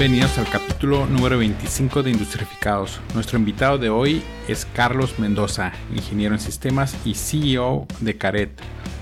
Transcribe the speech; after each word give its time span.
Bienvenidos 0.00 0.38
al 0.38 0.48
capítulo 0.48 1.04
número 1.04 1.36
25 1.36 2.02
de 2.02 2.10
Industrificados. 2.10 3.02
Nuestro 3.12 3.38
invitado 3.38 3.76
de 3.76 3.90
hoy 3.90 4.22
es 4.48 4.64
Carlos 4.64 5.18
Mendoza, 5.18 5.72
ingeniero 5.94 6.34
en 6.34 6.40
sistemas 6.40 6.96
y 7.04 7.12
CEO 7.12 7.86
de 8.00 8.16
Caret, 8.16 8.50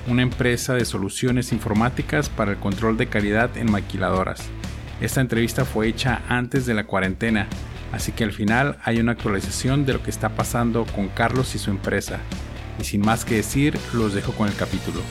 una 0.09 0.23
empresa 0.23 0.75
de 0.75 0.85
soluciones 0.85 1.53
informáticas 1.53 2.29
para 2.29 2.51
el 2.51 2.57
control 2.59 2.97
de 2.97 3.07
calidad 3.07 3.57
en 3.57 3.71
maquiladoras. 3.71 4.43
Esta 5.01 5.21
entrevista 5.21 5.65
fue 5.65 5.87
hecha 5.87 6.23
antes 6.29 6.67
de 6.67 6.75
la 6.75 6.85
cuarentena, 6.85 7.47
así 7.93 8.11
que 8.11 8.25
al 8.25 8.33
final 8.33 8.79
hay 8.83 8.99
una 8.99 9.13
actualización 9.13 9.87
de 9.87 9.93
lo 9.93 10.03
que 10.03 10.11
está 10.11 10.31
pasando 10.31 10.85
con 10.85 11.11
Carlos 11.11 11.55
y 11.55 11.61
su 11.61 11.71
empresa. 11.71 12.19
Y 12.81 12.83
sin 12.83 13.03
más 13.03 13.25
que 13.25 13.37
decir, 13.37 13.79
los 13.93 14.15
dejo 14.15 14.33
con 14.33 14.49
el 14.49 14.57
capítulo. 14.57 15.03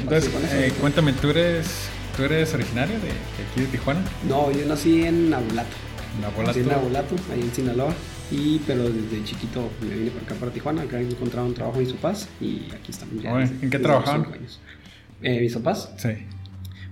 Entonces, 0.00 0.30
eh, 0.52 0.72
cuéntame, 0.80 1.12
¿tú 1.12 1.30
eres, 1.30 1.88
¿tú 2.16 2.24
eres 2.24 2.54
originario 2.54 2.94
de, 3.00 3.08
aquí 3.08 3.60
de 3.60 3.66
Tijuana? 3.66 4.00
No, 4.28 4.50
yo 4.50 4.66
nací 4.66 5.02
en 5.04 5.32
Abulato. 5.32 5.76
¿En 6.18 6.24
Abulato? 6.24 6.58
En 6.58 6.70
Abulato, 6.70 7.14
ahí 7.32 7.40
en 7.40 7.52
Sinaloa. 7.52 7.94
Y, 8.30 8.58
pero 8.66 8.84
desde 8.90 9.24
chiquito 9.24 9.70
me 9.80 9.94
vine 9.94 10.10
para 10.10 10.24
acá, 10.24 10.34
para 10.34 10.52
Tijuana. 10.52 10.82
Acá 10.82 11.00
encontraron 11.00 11.54
trabajo 11.54 11.80
en 11.80 11.90
papás 11.92 12.28
y 12.40 12.68
aquí 12.74 12.90
estamos 12.90 13.22
ya. 13.22 13.32
Oye, 13.32 13.48
¿En 13.62 13.70
qué 13.70 13.78
trabajaban? 13.78 14.26
Eh, 15.22 15.40
¿Mis 15.40 15.54
papás? 15.54 15.92
Sí. 15.96 16.10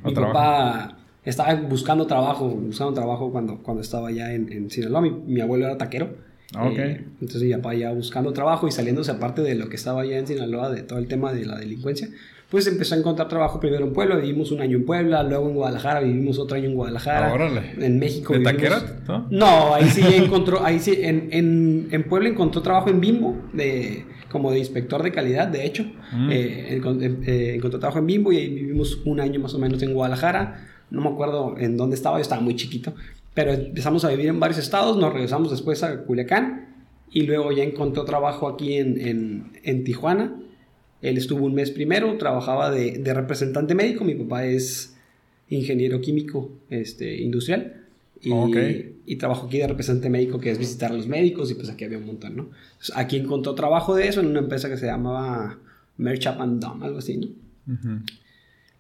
Mi 0.04 0.14
papá 0.14 0.96
estaba 1.24 1.54
buscando 1.54 2.06
trabajo, 2.06 2.48
buscando 2.48 2.94
trabajo 2.94 3.30
cuando, 3.30 3.58
cuando 3.58 3.82
estaba 3.82 4.08
allá 4.08 4.32
en, 4.32 4.50
en 4.52 4.70
Sinaloa. 4.70 5.00
Mi, 5.00 5.10
mi 5.10 5.40
abuelo 5.40 5.66
era 5.66 5.76
taquero. 5.76 6.16
Ah, 6.54 6.68
ok. 6.68 6.78
Eh, 6.78 7.04
entonces 7.20 7.42
mi 7.42 7.52
papá 7.54 7.74
ya 7.74 7.92
buscando 7.92 8.32
trabajo 8.32 8.68
y 8.68 8.72
saliéndose 8.72 9.10
aparte 9.10 9.42
de 9.42 9.54
lo 9.56 9.68
que 9.68 9.76
estaba 9.76 10.02
allá 10.02 10.18
en 10.18 10.26
Sinaloa, 10.26 10.70
de 10.70 10.82
todo 10.82 10.98
el 10.98 11.08
tema 11.08 11.32
de 11.32 11.44
la 11.44 11.58
delincuencia, 11.58 12.08
pues 12.56 12.66
empezó 12.68 12.94
a 12.94 12.98
encontrar 12.98 13.28
trabajo 13.28 13.60
primero 13.60 13.84
en 13.84 13.92
Puebla, 13.92 14.16
vivimos 14.16 14.50
un 14.50 14.62
año 14.62 14.78
en 14.78 14.86
Puebla, 14.86 15.22
luego 15.22 15.48
en 15.50 15.54
Guadalajara, 15.56 16.00
vivimos 16.00 16.38
otro 16.38 16.56
año 16.56 16.70
en 16.70 16.74
Guadalajara. 16.74 17.32
Órale. 17.34 17.74
En 17.78 17.98
México 17.98 18.32
¿De 18.32 18.38
vivimos- 18.38 18.52
taquero? 18.70 18.76
¿No? 19.06 19.26
No, 19.30 19.74
ahí 19.74 19.84
sí 19.90 20.00
encontró, 20.14 20.64
ahí 20.64 20.78
sí, 20.80 20.98
en, 21.02 21.28
en, 21.32 21.88
en 21.90 22.02
Puebla 22.04 22.30
encontró 22.30 22.62
trabajo 22.62 22.88
en 22.88 23.00
Bimbo, 23.00 23.36
de, 23.52 24.06
como 24.32 24.50
de 24.52 24.58
inspector 24.60 25.02
de 25.02 25.12
calidad, 25.12 25.48
de 25.48 25.66
hecho. 25.66 25.84
Mm. 26.12 26.30
Eh, 26.32 26.80
encon- 26.80 27.18
eh, 27.26 27.54
encontró 27.56 27.78
trabajo 27.78 27.98
en 27.98 28.06
Bimbo 28.06 28.32
y 28.32 28.38
ahí 28.38 28.48
vivimos 28.48 29.00
un 29.04 29.20
año 29.20 29.38
más 29.40 29.52
o 29.52 29.58
menos 29.58 29.82
en 29.82 29.92
Guadalajara. 29.92 30.66
No 30.90 31.02
me 31.02 31.08
acuerdo 31.10 31.56
en 31.58 31.76
dónde 31.76 31.94
estaba, 31.96 32.16
yo 32.16 32.22
estaba 32.22 32.40
muy 32.40 32.56
chiquito. 32.56 32.94
Pero 33.34 33.52
empezamos 33.52 34.02
a 34.06 34.08
vivir 34.08 34.28
en 34.28 34.40
varios 34.40 34.58
estados, 34.58 34.96
nos 34.96 35.12
regresamos 35.12 35.50
después 35.50 35.82
a 35.82 36.04
Culiacán 36.04 36.74
y 37.12 37.22
luego 37.26 37.52
ya 37.52 37.62
encontró 37.64 38.04
trabajo 38.04 38.48
aquí 38.48 38.74
en, 38.78 38.98
en, 39.00 39.52
en 39.62 39.84
Tijuana. 39.84 40.34
Él 41.08 41.18
estuvo 41.18 41.44
un 41.46 41.54
mes 41.54 41.70
primero, 41.70 42.16
trabajaba 42.18 42.70
de, 42.70 42.98
de 42.98 43.14
representante 43.14 43.74
médico. 43.74 44.04
Mi 44.04 44.14
papá 44.14 44.46
es 44.46 44.94
ingeniero 45.48 46.00
químico 46.00 46.50
este, 46.70 47.20
industrial. 47.22 47.82
Y, 48.20 48.30
Ok. 48.32 48.56
y 49.06 49.16
trabajó 49.16 49.46
aquí 49.46 49.58
de 49.58 49.68
representante 49.68 50.08
médico, 50.10 50.40
que 50.40 50.50
es 50.50 50.58
visitar 50.58 50.90
a 50.90 50.94
los 50.94 51.06
médicos, 51.06 51.50
y 51.50 51.54
pues 51.54 51.68
aquí 51.68 51.84
había 51.84 51.98
un 51.98 52.06
montón, 52.06 52.34
¿no? 52.36 52.42
Entonces, 52.72 52.96
aquí 52.96 53.16
encontró 53.18 53.54
trabajo 53.54 53.94
de 53.94 54.08
eso 54.08 54.20
en 54.20 54.26
una 54.28 54.40
empresa 54.40 54.68
que 54.68 54.76
se 54.78 54.86
llamaba 54.86 55.58
Merchant 55.98 56.40
and 56.40 56.60
Dom, 56.60 56.82
algo 56.82 56.98
así, 56.98 57.18
¿no? 57.18 57.26
Ujú. 57.72 58.00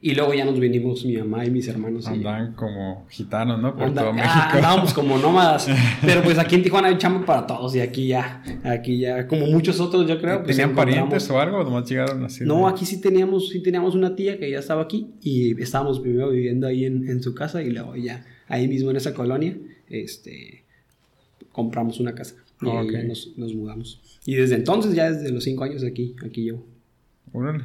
Y 0.08 0.14
luego 0.14 0.32
ya 0.34 0.44
nos 0.44 0.60
vinimos 0.60 1.04
mi 1.04 1.16
mamá 1.16 1.44
y 1.44 1.50
mis 1.50 1.66
hermanos. 1.66 2.04
y- 2.06 2.12
Andan 2.14 2.52
como 2.54 3.06
gitanos, 3.08 3.60
¿no? 3.60 3.74
Por 3.74 3.84
Anda- 3.88 4.02
todo 4.02 4.10
ah, 4.10 4.14
México. 4.14 4.56
andábamos 4.56 4.94
como 4.94 5.18
nómadas. 5.18 5.66
Pero 6.02 6.22
pues 6.22 6.38
aquí 6.38 6.54
en 6.54 6.62
Tijuana 6.62 6.88
hay 6.88 6.96
chamba 6.98 7.26
para 7.26 7.44
todos. 7.46 7.74
Y 7.74 7.80
aquí 7.80 8.06
ya, 8.06 8.42
aquí 8.62 8.98
ya, 9.00 9.26
como 9.26 9.46
muchos 9.46 9.80
otros, 9.80 10.06
yo 10.06 10.20
creo. 10.20 10.44
pues, 10.44 10.56
¿Tenían 10.56 10.76
parientes 10.76 11.28
o 11.30 11.40
algo? 11.40 11.58
¿O 11.58 11.64
nomás 11.64 11.88
llegaron 11.90 12.24
así? 12.24 12.40
de- 12.40 12.46
No, 12.46 12.68
aquí 12.68 12.86
sí 12.86 13.00
teníamos, 13.00 13.48
sí 13.48 13.60
teníamos 13.62 13.96
una 13.96 14.14
tía 14.14 14.38
que 14.38 14.48
ya 14.48 14.60
estaba 14.60 14.82
aquí. 14.82 15.10
Y 15.22 15.60
estábamos 15.60 15.98
primero 15.98 16.30
viviendo 16.30 16.68
ahí 16.68 16.84
en, 16.84 17.08
en 17.08 17.20
su 17.20 17.34
casa. 17.34 17.60
Y 17.62 17.70
luego 17.70 17.96
ya, 17.96 18.24
ahí 18.46 18.68
mismo 18.68 18.90
en 18.92 18.98
esa 18.98 19.12
colonia, 19.12 19.56
este, 19.88 20.64
compramos 21.50 21.98
una 22.00 22.14
casa. 22.14 22.36
Y 22.62 22.68
ahí 22.68 22.86
Ok. 22.86 22.92
ya 22.92 23.02
nos, 23.02 23.32
nos 23.36 23.54
mudamos. 23.54 24.00
Y 24.24 24.34
desde 24.36 24.54
entonces, 24.54 24.94
ya 24.94 25.10
desde 25.10 25.30
los 25.32 25.42
cinco 25.44 25.64
años 25.64 25.82
aquí, 25.84 26.14
aquí 26.24 26.42
llevo. 26.44 26.64
Órale. 27.32 27.64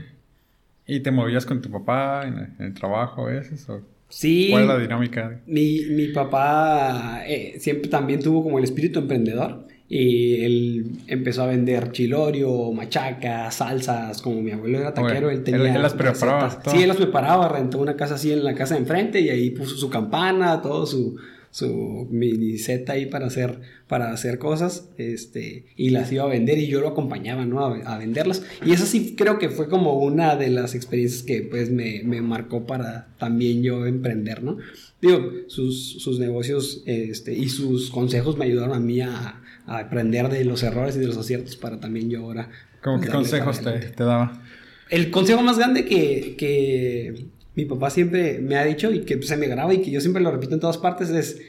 ¿Y 0.94 1.00
te 1.00 1.12
movías 1.12 1.46
con 1.46 1.62
tu 1.62 1.70
papá 1.72 2.24
en, 2.28 2.38
en 2.60 2.66
el 2.68 2.74
trabajo 2.74 3.28
a 3.28 3.32
veces? 3.32 3.68
¿O 3.70 3.82
Sí. 4.10 4.50
¿Cuál 4.52 4.64
es 4.64 4.68
la 4.68 4.78
dinámica? 4.78 5.40
Mi, 5.48 5.86
mi 5.92 6.08
papá 6.10 7.22
eh, 7.26 7.56
siempre 7.60 7.90
también 7.90 8.20
tuvo 8.22 8.44
como 8.44 8.58
el 8.58 8.66
espíritu 8.66 9.00
emprendedor 9.00 9.68
y 9.88 10.44
él 10.44 10.92
empezó 11.08 11.44
a 11.44 11.48
vender 11.48 11.92
chilorio, 11.94 12.72
machaca, 12.74 13.50
salsas, 13.52 14.22
como 14.22 14.42
mi 14.42 14.52
abuelo 14.52 14.80
era 14.80 14.94
taquero, 14.94 15.28
Oye, 15.28 15.38
él 15.38 15.44
tenía 15.44 15.62
él- 15.70 15.76
él 15.78 15.82
las 15.82 15.94
preparaba. 15.94 16.62
Sí, 16.66 16.82
él 16.82 16.90
las 16.90 16.98
preparaba, 16.98 17.48
rentó 17.48 17.78
una 17.80 17.96
casa 17.96 18.16
así 18.16 18.34
en 18.34 18.44
la 18.44 18.54
casa 18.54 18.74
de 18.76 18.82
enfrente 18.82 19.22
y 19.22 19.30
ahí 19.30 19.52
puso 19.52 19.78
su 19.78 19.90
campana, 19.90 20.62
todo 20.62 20.86
su 20.86 21.16
su 21.52 22.08
mini 22.10 22.58
set 22.58 22.90
ahí 22.90 23.06
para 23.06 23.28
hacer 23.28 23.60
para 23.88 24.14
hacer 24.14 24.40
cosas 24.40 24.90
este 24.98 25.66
y 25.76 25.90
las 25.90 26.12
iba 26.12 26.24
a 26.24 26.28
vender 26.28 26.58
y 26.58 26.68
yo 26.68 26.80
lo 26.80 26.88
acompañaba 26.88 27.46
no 27.46 27.66
a, 27.66 27.76
a 27.78 27.98
venderlas. 27.98 28.44
Y 28.66 28.72
eso 28.72 28.86
sí 28.86 29.16
creo 29.18 29.38
que 29.38 29.50
fue 29.50 29.68
como 29.68 30.00
una 30.00 30.36
de 30.38 30.50
las 30.50 30.76
experiencias 30.76 31.24
que 31.24 31.42
pues 31.42 31.70
me, 31.70 32.02
me 32.04 32.22
marcó 32.22 32.66
para 32.66 33.10
también 33.18 33.62
yo 33.64 33.86
emprender 33.86 34.44
no 34.44 34.58
digo 35.02 35.32
sus, 35.48 36.02
sus 36.02 36.20
negocios 36.20 36.84
este 36.86 37.34
y 37.34 37.50
sus 37.50 37.92
consejos 37.92 38.38
me 38.38 38.46
ayudaron 38.46 38.74
a 38.76 38.80
mí 38.80 39.02
a, 39.02 39.42
a 39.66 39.78
aprender 39.78 40.30
de 40.30 40.46
los 40.46 40.64
errores 40.64 40.96
y 40.96 41.00
de 41.00 41.08
los 41.08 41.18
aciertos 41.18 41.58
para 41.58 41.80
también 41.80 42.10
yo 42.10 42.22
ahora 42.22 42.50
¿Cómo 42.82 42.98
pues, 42.98 43.10
qué 43.10 43.16
consejos 43.16 43.60
te, 43.62 43.72
te 43.72 44.04
daba? 44.04 44.42
El 44.90 45.12
consejo 45.12 45.42
más 45.42 45.58
grande 45.58 45.86
que, 45.86 46.36
que 46.38 47.28
mi 47.56 47.66
papá 47.66 47.90
siempre 47.90 48.40
me 48.40 48.58
ha 48.58 48.66
dicho 48.66 48.92
y 48.92 49.02
que 49.02 49.22
se 49.22 49.38
me 49.38 49.48
graba 49.48 49.74
y 49.74 49.82
que 49.82 49.92
yo 49.92 50.02
siempre 50.02 50.22
lo 50.22 50.32
repito 50.32 50.54
en 50.54 50.62
todas 50.62 50.78
partes 50.78 51.10
es 51.10 51.42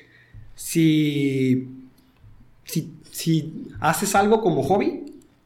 si, 0.54 1.68
si, 2.64 2.92
si 3.10 3.66
haces 3.80 4.14
algo 4.14 4.41
como 4.41 4.62
hobby, 4.62 5.04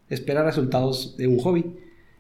espera 0.09 0.43
resultados 0.43 1.17
de 1.17 1.27
un 1.27 1.39
hobby. 1.39 1.65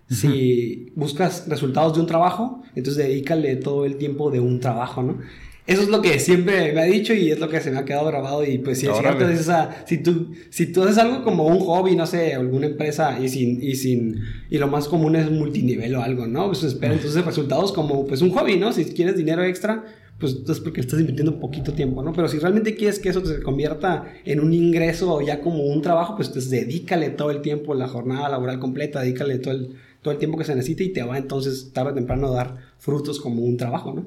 Si 0.08 0.92
buscas 0.94 1.48
resultados 1.48 1.94
de 1.94 2.00
un 2.00 2.06
trabajo, 2.06 2.62
entonces 2.76 3.04
dedícale 3.08 3.56
todo 3.56 3.84
el 3.84 3.96
tiempo 3.96 4.30
de 4.30 4.38
un 4.38 4.60
trabajo, 4.60 5.02
¿no? 5.02 5.18
Eso 5.66 5.82
es 5.82 5.88
lo 5.88 6.00
que 6.00 6.20
siempre 6.20 6.72
me 6.72 6.80
ha 6.80 6.84
dicho 6.84 7.12
y 7.12 7.30
es 7.32 7.40
lo 7.40 7.48
que 7.48 7.60
se 7.60 7.72
me 7.72 7.78
ha 7.78 7.84
quedado 7.84 8.06
grabado 8.06 8.44
y 8.44 8.58
pues 8.58 8.78
sí 8.78 8.86
es 8.86 8.92
Órale. 8.92 9.16
cierto, 9.18 9.34
es 9.34 9.40
esa- 9.40 9.84
si 9.86 9.98
tú 9.98 10.30
si 10.50 10.66
tú 10.72 10.82
haces 10.84 10.98
algo 10.98 11.24
como 11.24 11.44
un 11.46 11.58
hobby, 11.58 11.96
no 11.96 12.06
sé, 12.06 12.34
alguna 12.34 12.66
empresa 12.66 13.18
y 13.20 13.28
sin 13.28 13.60
y 13.62 13.74
sin 13.74 14.20
y 14.48 14.58
lo 14.58 14.68
más 14.68 14.86
común 14.86 15.16
es 15.16 15.28
multinivel 15.30 15.94
o 15.96 16.02
algo, 16.02 16.26
¿no? 16.28 16.46
Pues 16.46 16.62
espera 16.62 16.94
entonces 16.94 17.24
resultados 17.24 17.72
como 17.72 18.06
pues 18.06 18.22
un 18.22 18.30
hobby, 18.30 18.56
¿no? 18.56 18.72
Si 18.72 18.84
quieres 18.84 19.16
dinero 19.16 19.42
extra, 19.42 19.84
pues 20.20 20.36
es 20.48 20.60
porque 20.60 20.80
estás 20.80 21.00
invirtiendo 21.00 21.40
poquito 21.40 21.72
tiempo, 21.72 22.00
¿no? 22.02 22.12
Pero 22.12 22.28
si 22.28 22.38
realmente 22.38 22.76
quieres 22.76 23.00
que 23.00 23.08
eso 23.08 23.24
se 23.26 23.42
convierta 23.42 24.04
en 24.24 24.38
un 24.40 24.54
ingreso 24.54 25.20
ya 25.20 25.40
como 25.40 25.64
un 25.64 25.82
trabajo, 25.82 26.14
pues 26.14 26.28
entonces 26.28 26.50
dedícale 26.52 27.10
todo 27.10 27.30
el 27.32 27.42
tiempo, 27.42 27.74
la 27.74 27.88
jornada 27.88 28.28
laboral 28.28 28.60
completa, 28.60 29.00
dedícale 29.00 29.38
todo 29.38 29.52
el 29.54 29.70
todo 30.00 30.12
el 30.12 30.18
tiempo 30.20 30.38
que 30.38 30.44
se 30.44 30.54
necesite 30.54 30.84
y 30.84 30.92
te 30.92 31.02
va 31.02 31.18
entonces 31.18 31.72
tarde 31.72 31.90
o 31.90 31.94
temprano 31.94 32.28
a 32.28 32.30
dar 32.30 32.56
frutos 32.78 33.18
como 33.18 33.42
un 33.42 33.56
trabajo, 33.56 33.92
¿no? 33.92 34.06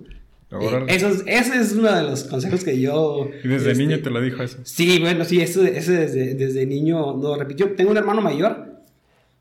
Eh, 0.52 0.86
eso 0.88 1.10
es, 1.10 1.24
ese 1.28 1.60
es 1.60 1.74
uno 1.74 1.94
de 1.94 2.04
los 2.04 2.24
consejos 2.24 2.64
que 2.64 2.80
yo... 2.80 3.30
Y 3.44 3.48
desde 3.48 3.72
este, 3.72 3.84
niño 3.84 4.02
te 4.02 4.10
lo 4.10 4.20
dijo 4.20 4.42
eso. 4.42 4.58
Sí, 4.64 5.00
bueno, 5.00 5.24
sí, 5.26 5.42
eso, 5.42 5.64
ese 5.64 5.92
desde, 5.92 6.34
desde 6.34 6.66
niño 6.66 7.16
lo 7.18 7.36
repitió. 7.38 7.72
Tengo 7.74 7.92
un 7.92 7.98
hermano 7.98 8.22
mayor, 8.22 8.82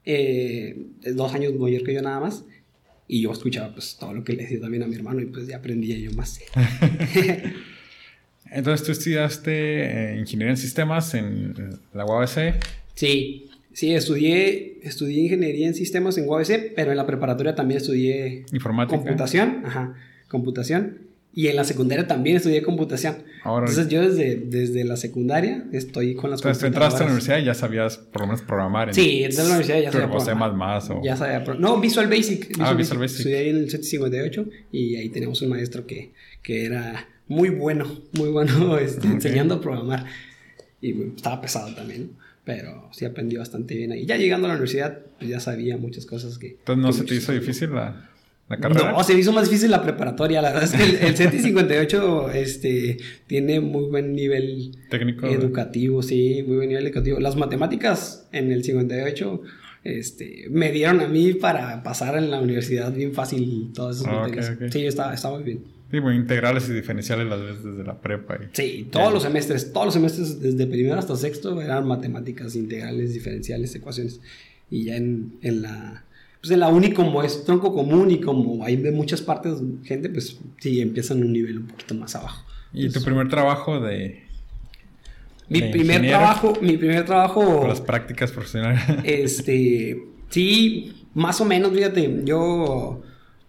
eh, 0.04 0.76
dos 1.14 1.32
años 1.34 1.54
mayor 1.54 1.82
que 1.82 1.94
yo 1.94 2.02
nada 2.02 2.20
más, 2.20 2.44
y 3.08 3.22
yo 3.22 3.32
escuchaba 3.32 3.72
pues 3.72 3.96
todo 3.98 4.12
lo 4.12 4.22
que 4.22 4.34
le 4.34 4.42
decía 4.42 4.60
también 4.60 4.82
a 4.82 4.86
mi 4.86 4.96
hermano 4.96 5.20
y 5.22 5.26
pues 5.26 5.46
ya 5.46 5.56
aprendía 5.56 5.96
yo 5.96 6.12
más. 6.12 6.38
Entonces 8.50 8.86
tú 8.86 8.92
estudiaste 8.92 10.12
eh, 10.12 10.18
ingeniería 10.18 10.52
en 10.52 10.56
sistemas 10.56 11.14
en 11.14 11.54
la 11.94 12.04
UABC. 12.04 12.54
sí, 12.94 13.48
sí, 13.72 13.94
estudié, 13.94 14.78
estudié 14.82 15.22
ingeniería 15.22 15.66
en 15.68 15.74
sistemas 15.74 16.18
en 16.18 16.28
UABC, 16.28 16.74
pero 16.74 16.90
en 16.90 16.96
la 16.96 17.06
preparatoria 17.06 17.54
también 17.54 17.78
estudié 17.78 18.44
Informática. 18.52 18.98
computación, 18.98 19.62
ajá, 19.64 19.94
computación. 20.28 20.98
Y 21.34 21.46
en 21.48 21.56
la 21.56 21.64
secundaria 21.64 22.06
también 22.08 22.36
estudié 22.36 22.62
computación. 22.62 23.16
Órale. 23.44 23.70
Entonces 23.70 23.92
yo 23.92 24.00
desde, 24.02 24.36
desde 24.36 24.82
la 24.84 24.96
secundaria 24.96 25.66
estoy 25.72 26.14
con 26.14 26.30
las 26.30 26.40
Entonces 26.40 26.60
tú 26.60 26.66
entraste 26.66 26.96
a 26.96 27.06
la 27.06 27.06
computadoras. 27.06 27.12
universidad 27.12 27.38
y 27.38 27.44
ya 27.44 27.54
sabías 27.54 27.98
por 27.98 28.22
lo 28.22 28.26
menos 28.28 28.42
programar. 28.42 28.88
en- 28.88 28.94
Sí, 28.94 29.22
entré 29.22 29.40
a 29.42 29.44
la 29.44 29.50
universidad 29.50 29.78
y 29.78 29.82
ya 29.82 29.92
sabía 29.92 30.06
Turbo 30.08 30.20
C++ 30.20 30.24
programar. 30.32 30.82
o... 30.90 31.02
Ya 31.04 31.16
sabía 31.16 31.44
No, 31.58 31.80
Visual 31.80 32.08
Basic. 32.08 32.56
Ah, 32.58 32.72
Visual 32.74 32.98
Basic. 32.98 33.18
Estudié 33.18 33.36
ahí 33.38 33.48
en 33.50 33.56
el 33.56 33.70
758 33.70 34.46
y 34.72 34.96
ahí 34.96 35.08
teníamos 35.10 35.40
un 35.42 35.50
maestro 35.50 35.86
que, 35.86 36.12
que 36.42 36.64
era 36.64 37.06
muy 37.28 37.50
bueno, 37.50 37.84
muy 38.18 38.30
bueno 38.30 38.78
este, 38.78 39.06
Ok. 39.06 39.14
enseñando 39.14 39.56
a 39.56 39.60
programar. 39.60 40.06
Y 40.80 40.92
estaba 41.14 41.40
pesado 41.40 41.72
también, 41.74 42.02
¿no? 42.12 42.28
pero 42.44 42.88
sí 42.92 43.04
aprendí 43.04 43.36
bastante 43.36 43.76
bien 43.76 43.92
ahí. 43.92 44.06
Ya 44.06 44.16
llegando 44.16 44.46
a 44.46 44.48
la 44.48 44.54
universidad, 44.54 45.00
pues 45.18 45.30
ya 45.30 45.38
sabía 45.38 45.76
muchas 45.76 46.06
cosas 46.06 46.38
que... 46.38 46.52
Entonces 46.52 46.82
no 46.82 46.92
se 46.92 47.04
te 47.04 47.14
hizo 47.14 47.30
difícil 47.32 47.74
la, 47.74 48.10
la 48.48 48.56
carrera. 48.58 48.92
No, 48.92 49.04
se 49.04 49.14
me 49.14 49.20
hizo 49.20 49.32
más 49.32 49.44
difícil 49.48 49.70
la 49.70 49.82
preparatoria. 49.82 50.40
La 50.42 50.52
verdad 50.52 50.64
es 50.64 50.72
que 50.72 50.82
el, 50.82 50.96
el 51.08 51.16
CETI 51.16 51.38
58 51.38 52.30
este, 52.32 52.96
tiene 53.26 53.60
muy 53.60 53.84
buen 53.90 54.14
nivel 54.14 54.76
Técnico. 54.90 55.26
educativo, 55.26 56.02
sí, 56.02 56.42
muy 56.46 56.56
buen 56.56 56.68
nivel 56.68 56.86
educativo. 56.86 57.20
Las 57.20 57.36
matemáticas 57.36 58.26
en 58.32 58.50
el 58.52 58.64
58 58.64 59.42
este, 59.84 60.46
me 60.50 60.72
dieron 60.72 61.00
a 61.00 61.08
mí 61.08 61.34
para 61.34 61.82
pasar 61.82 62.16
en 62.16 62.30
la 62.30 62.40
universidad 62.40 62.92
bien 62.92 63.12
fácil 63.14 63.70
todas 63.74 63.96
esas 64.00 64.08
Ah, 64.08 64.20
materias. 64.22 64.52
Sí, 64.70 64.86
estaba, 64.86 65.14
estaba 65.14 65.36
muy 65.36 65.44
bien. 65.44 65.60
Sí, 65.90 66.00
muy 66.00 66.16
integrales 66.16 66.68
y 66.68 66.72
diferenciales 66.74 67.26
las 67.28 67.40
ves 67.40 67.64
desde 67.64 67.82
la 67.84 67.98
prepa. 68.00 68.36
y- 68.36 68.48
Sí, 68.52 68.88
todos 68.90 69.12
los 69.12 69.22
semestres, 69.22 69.72
todos 69.72 69.86
los 69.86 69.94
semestres 69.94 70.40
desde 70.40 70.66
primero 70.66 70.96
hasta 70.98 71.16
sexto 71.16 71.60
eran 71.62 71.86
matemáticas 71.86 72.54
integrales, 72.56 73.14
diferenciales, 73.14 73.74
ecuaciones. 73.74 74.20
Y 74.70 74.84
ya 74.84 74.96
en, 74.96 75.32
en 75.40 75.62
la 75.62 76.04
pues 76.40 76.52
en 76.52 76.60
la 76.60 76.68
uni 76.68 76.92
como 76.92 77.22
es 77.22 77.44
tronco 77.44 77.74
común 77.74 78.10
y 78.10 78.20
como 78.20 78.64
hay 78.64 78.76
de 78.76 78.92
muchas 78.92 79.20
partes 79.22 79.58
gente, 79.84 80.08
pues 80.08 80.38
sí 80.58 80.80
empiezan 80.80 81.22
un 81.22 81.32
nivel 81.32 81.58
un 81.58 81.66
poquito 81.66 81.94
más 81.94 82.14
abajo. 82.14 82.44
¿Y 82.72 82.88
tu 82.90 83.02
primer 83.02 83.28
trabajo 83.28 83.80
de 83.80 84.24
Mi 85.48 85.60
de 85.60 85.70
primer 85.70 86.06
trabajo, 86.06 86.54
mi 86.60 86.76
primer 86.76 87.04
trabajo 87.04 87.66
las 87.66 87.80
prácticas 87.80 88.30
profesionales? 88.30 88.82
Este, 89.04 90.00
sí, 90.28 91.06
más 91.14 91.40
o 91.40 91.44
menos, 91.44 91.72
fíjate, 91.72 92.20
yo 92.24 93.02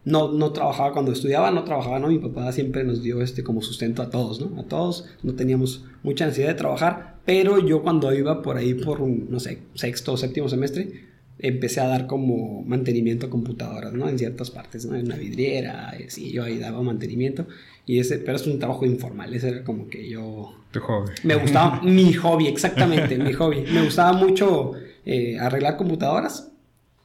no, 0.06 0.32
no 0.32 0.52
trabajaba 0.52 0.94
cuando 0.94 1.12
estudiaba, 1.12 1.52
no 1.52 1.64
trabajaba, 1.64 2.00
¿no? 2.00 2.08
Mi 2.08 2.18
papá 2.18 2.52
siempre 2.52 2.84
nos 2.84 3.04
dio 3.04 3.22
este 3.22 3.44
como 3.44 3.62
sustento 3.62 4.02
a 4.02 4.10
todos, 4.10 4.42
¿no? 4.42 4.60
A 4.60 4.64
todos, 4.64 5.06
no 5.22 5.36
teníamos 5.36 5.86
mucha 6.02 6.26
necesidad 6.26 6.48
de 6.48 6.56
trabajar, 6.56 7.18
pero 7.26 7.60
yo 7.60 7.84
cuando 7.84 8.12
iba 8.14 8.42
por 8.42 8.58
ahí 8.58 8.74
por 8.74 9.02
un, 9.02 9.28
no 9.30 9.40
sé, 9.40 9.60
sexto 9.76 10.14
o 10.14 10.18
séptimo 10.18 10.50
semestre, 10.50 11.09
empecé 11.40 11.82
a 11.82 11.88
dar 11.88 12.08
como 12.08 12.64
mantenimiento 12.64 13.28
a 13.28 13.30
computadoras, 13.30 13.94
¿no? 13.94 14.08
En 14.10 14.20
ciertas 14.20 14.52
partes, 14.52 14.86
¿no? 14.86 14.96
En 14.96 15.06
una 15.06 15.16
vidriera, 15.16 15.96
y 16.00 16.04
así, 16.04 16.32
yo 16.32 16.44
ahí 16.44 16.58
daba 16.58 16.82
mantenimiento, 16.82 17.48
y 17.86 18.00
ese, 18.00 18.20
pero 18.20 18.38
es 18.38 18.46
un 18.46 18.60
trabajo 18.60 18.86
informal, 18.86 19.34
ese 19.34 19.50
era 19.50 19.64
como 19.64 19.90
que 19.90 20.08
yo 20.10 20.54
tu 20.72 20.80
hobby. 20.82 21.12
me 21.24 21.36
gustaba 21.36 21.82
mi 21.84 22.14
hobby, 22.14 22.48
exactamente, 22.48 23.18
mi 23.18 23.34
hobby. 23.34 23.64
Me 23.72 23.84
gustaba 23.84 24.14
mucho 24.14 24.74
eh, 25.06 25.38
arreglar 25.40 25.78
computadoras. 25.78 26.52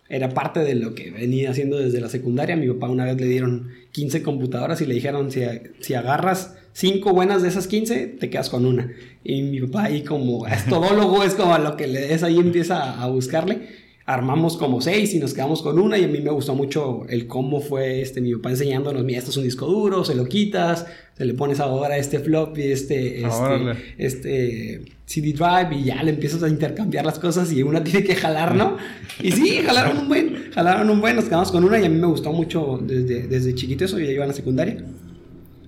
Era 0.06 0.28
parte 0.28 0.60
de 0.60 0.74
lo 0.74 0.94
que 0.94 1.10
venía 1.10 1.50
haciendo 1.50 1.78
desde 1.78 2.00
la 2.00 2.10
secundaria. 2.10 2.56
Mi 2.56 2.68
papá 2.68 2.90
una 2.90 3.06
vez 3.06 3.18
le 3.18 3.26
dieron 3.26 3.70
15 3.92 4.22
computadoras 4.22 4.82
y 4.82 4.86
le 4.86 4.94
dijeron, 4.94 5.30
si, 5.30 5.42
si 5.80 5.94
agarras 5.94 6.56
5 6.74 7.14
buenas 7.14 7.42
de 7.42 7.48
esas 7.48 7.66
15, 7.66 8.06
te 8.20 8.28
quedas 8.28 8.50
con 8.50 8.66
una. 8.66 8.92
Y 9.24 9.42
mi 9.42 9.60
papá 9.62 9.84
ahí 9.84 10.04
como 10.04 10.46
es 10.46 10.66
todólogo, 10.66 11.22
es 11.24 11.34
como 11.34 11.56
lo 11.56 11.76
que 11.76 11.86
le 11.86 12.00
des 12.00 12.22
ahí 12.22 12.38
empieza 12.38 13.02
a 13.02 13.06
buscarle. 13.08 13.84
Armamos 14.06 14.58
como 14.58 14.82
6 14.82 15.14
y 15.14 15.18
nos 15.18 15.32
quedamos 15.32 15.62
con 15.62 15.78
una 15.78 15.96
y 15.96 16.04
a 16.04 16.08
mí 16.08 16.20
me 16.20 16.30
gustó 16.30 16.54
mucho 16.54 17.06
el 17.08 17.26
cómo 17.26 17.60
fue 17.60 18.02
este, 18.02 18.20
mi 18.20 18.34
papá 18.34 18.50
enseñándonos, 18.50 19.02
mira, 19.02 19.18
esto 19.18 19.30
es 19.30 19.36
un 19.38 19.44
disco 19.44 19.66
duro, 19.66 20.04
se 20.04 20.14
lo 20.14 20.26
quitas, 20.26 20.86
se 21.16 21.24
le 21.24 21.32
pones 21.32 21.58
ahora 21.58 21.96
este 21.96 22.18
floppy, 22.18 22.64
este, 22.64 23.22
este, 23.24 23.26
Órale. 23.26 23.76
este 23.96 24.82
CD 25.06 25.32
drive 25.32 25.74
y 25.74 25.84
ya 25.84 26.02
le 26.02 26.10
empiezas 26.10 26.42
a 26.42 26.50
intercambiar 26.50 27.06
las 27.06 27.18
cosas 27.18 27.50
y 27.50 27.62
una 27.62 27.82
tiene 27.84 28.04
que 28.04 28.14
jalar, 28.14 28.54
¿no? 28.54 28.76
Y 29.22 29.32
sí, 29.32 29.60
jalaron 29.64 29.96
un 29.96 30.08
buen, 30.08 30.50
jalaron 30.52 30.90
un 30.90 31.00
buen, 31.00 31.16
nos 31.16 31.24
quedamos 31.24 31.50
con 31.50 31.64
una 31.64 31.80
y 31.80 31.86
a 31.86 31.88
mí 31.88 31.98
me 31.98 32.06
gustó 32.06 32.30
mucho 32.30 32.78
desde, 32.82 33.26
desde 33.26 33.54
chiquito 33.54 33.86
eso, 33.86 33.98
yo 33.98 34.10
iba 34.10 34.24
a 34.24 34.28
la 34.28 34.34
secundaria. 34.34 34.84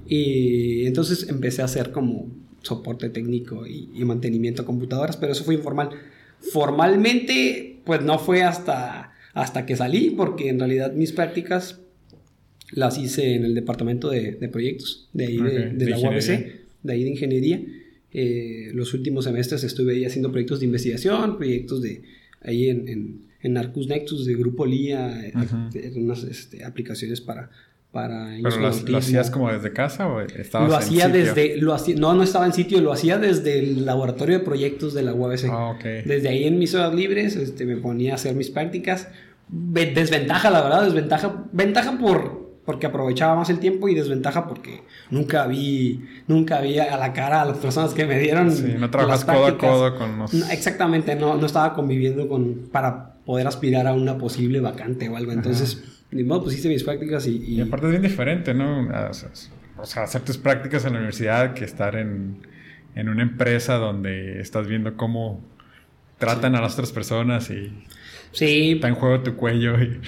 Y 0.07 0.85
entonces 0.85 1.27
empecé 1.31 1.63
a 1.63 1.65
hacer 1.65 1.91
como 1.91 2.27
soporte 2.61 3.09
técnico 3.09 3.67
y, 3.67 3.89
y 3.95 4.05
mantenimiento 4.05 4.61
a 4.61 4.67
computadoras, 4.67 5.17
pero 5.17 5.33
eso 5.33 5.43
fue 5.43 5.55
informal. 5.55 5.89
Formalmente, 6.53 7.76
pues 7.87 8.03
no 8.03 8.19
fue 8.19 8.43
hasta, 8.43 9.13
hasta 9.33 9.65
que 9.65 9.77
salí, 9.77 10.11
porque 10.11 10.49
en 10.51 10.59
realidad 10.59 10.93
mis 10.93 11.13
prácticas 11.13 11.81
las 12.73 12.99
hice 12.99 13.35
en 13.35 13.45
el 13.45 13.55
departamento 13.55 14.11
de, 14.11 14.33
de 14.33 14.49
proyectos, 14.49 15.09
de 15.13 15.27
ahí 15.27 15.37
de, 15.37 15.43
Ok, 15.43 15.49
de 15.53 15.85
de 15.85 15.91
la 15.91 15.99
UABC, 15.99 16.29
ingeniería. 16.31 16.57
de 16.83 16.93
ahí 16.93 17.05
de 17.05 17.11
ingeniería. 17.11 17.63
Eh, 18.13 18.71
los 18.75 18.93
últimos 18.95 19.25
semestres 19.25 19.63
estuve 19.63 19.93
ahí 19.95 20.05
haciendo 20.05 20.31
proyectos 20.31 20.61
de 20.61 20.67
investigación, 20.67 21.37
proyectos 21.37 21.81
de 21.83 22.03
ahí 22.43 22.69
en, 22.69 22.89
en, 22.89 23.21
en 23.43 23.57
Arcus 23.57 23.87
Nexus, 23.89 24.27
de 24.27 24.35
Grupo 24.35 24.67
LIA, 24.67 25.33
Ujú. 25.35 25.79
eh, 25.79 25.93
unas 25.97 26.25
este, 26.25 26.65
aplicaciones 26.65 27.21
para... 27.21 27.51
para 27.97 28.27
¿Pero 28.43 28.57
lo, 28.61 28.71
lo 28.89 28.99
hacías 28.99 29.31
como 29.31 29.51
desde 29.51 29.73
casa 29.73 30.07
o 30.07 30.21
estabas 30.21 30.69
Lo 30.69 30.75
en 30.77 30.83
hacía 30.83 31.07
sitio? 31.07 31.21
desde, 31.25 31.57
lo 31.57 31.73
hacía, 31.75 31.97
no, 31.97 32.13
no 32.15 32.23
estaba 32.23 32.45
en 32.47 32.53
sitio, 32.53 32.81
lo 32.83 32.93
hacía 32.93 33.17
desde 33.19 33.59
el 33.59 33.87
laboratorio 33.87 34.39
de 34.39 34.45
proyectos 34.45 34.93
de 34.95 35.03
la 35.03 35.15
UABC. 35.15 35.47
Ah, 35.51 35.71
ok. 35.71 35.83
Desde 36.05 36.29
ahí 36.29 36.45
en 36.45 36.59
mis 36.59 36.75
horas 36.75 36.95
libres 36.95 37.35
este, 37.37 37.65
me 37.65 37.77
ponía 37.77 38.13
a 38.13 38.15
hacer 38.17 38.35
mis 38.35 38.51
prácticas. 38.51 39.09
Ve- 39.49 39.93
Desventaja, 39.95 40.51
la 40.51 40.61
verdad, 40.63 40.85
desventaja. 40.85 41.45
Ventaja 41.53 41.97
por, 41.99 42.59
porque 42.67 42.87
aprovechaba 42.87 43.35
más 43.37 43.49
el 43.49 43.61
tiempo 43.61 43.89
y 43.89 43.95
desventaja 43.95 44.47
porque 44.47 44.83
nunca 45.11 45.47
vi, 45.47 46.05
nunca 46.27 46.61
vi 46.61 46.79
a 46.79 46.97
la 46.99 47.13
cara 47.13 47.43
a 47.43 47.45
las 47.47 47.59
personas 47.59 47.95
que 47.95 48.05
me 48.07 48.19
dieron. 48.19 48.53
Sí, 48.53 48.75
no 48.79 48.91
trabajas 48.91 49.25
codo 49.25 49.33
a 49.37 49.43
prácticas. 49.47 49.71
codo 49.71 49.97
con 49.99 50.19
los... 50.19 50.35
No, 50.35 50.47
exactamente, 50.51 51.15
no, 51.15 51.37
no 51.37 51.47
estaba 51.47 51.73
conviviendo 51.75 52.29
con 52.29 52.69
para 52.71 53.15
poder 53.25 53.47
aspirar 53.47 53.87
a 53.87 53.93
una 53.95 54.19
posible 54.19 54.61
vacante 54.61 55.09
o 55.09 55.17
algo. 55.17 55.33
Entonces, 55.33 55.83
ni 56.11 56.23
modo, 56.25 56.45
pues 56.45 56.57
hice 56.59 56.69
mis 56.69 56.85
prácticas 56.85 57.27
y, 57.27 57.37
y- 57.37 57.55
Y 57.57 57.61
aparte 57.61 57.87
es 57.87 57.91
bien 57.93 58.03
diferente, 58.03 58.55
¿no? 58.55 58.81
O 59.11 59.13
sea, 59.15 59.31
o 59.79 59.85
sea, 59.87 60.03
hacer 60.05 60.23
tus 60.23 60.39
prácticas 60.39 60.85
en 60.85 60.93
la 60.93 60.99
universidad 60.99 61.55
que 61.55 61.65
estar 61.65 61.97
en, 61.97 62.39
en 62.95 63.09
una 63.09 63.23
empresa 63.23 63.75
donde 63.75 64.41
estás 64.41 64.67
viendo 64.67 64.97
cómo 64.97 65.45
tratan 66.19 66.55
a 66.55 66.63
las 66.63 66.73
otras 66.75 66.93
personas 66.93 67.51
y 67.51 67.71
sí, 68.33 68.73
está 68.73 68.89
en 68.89 68.95
juego 68.95 69.21
tu 69.23 69.37
cuello. 69.37 69.75
Y... 69.83 70.01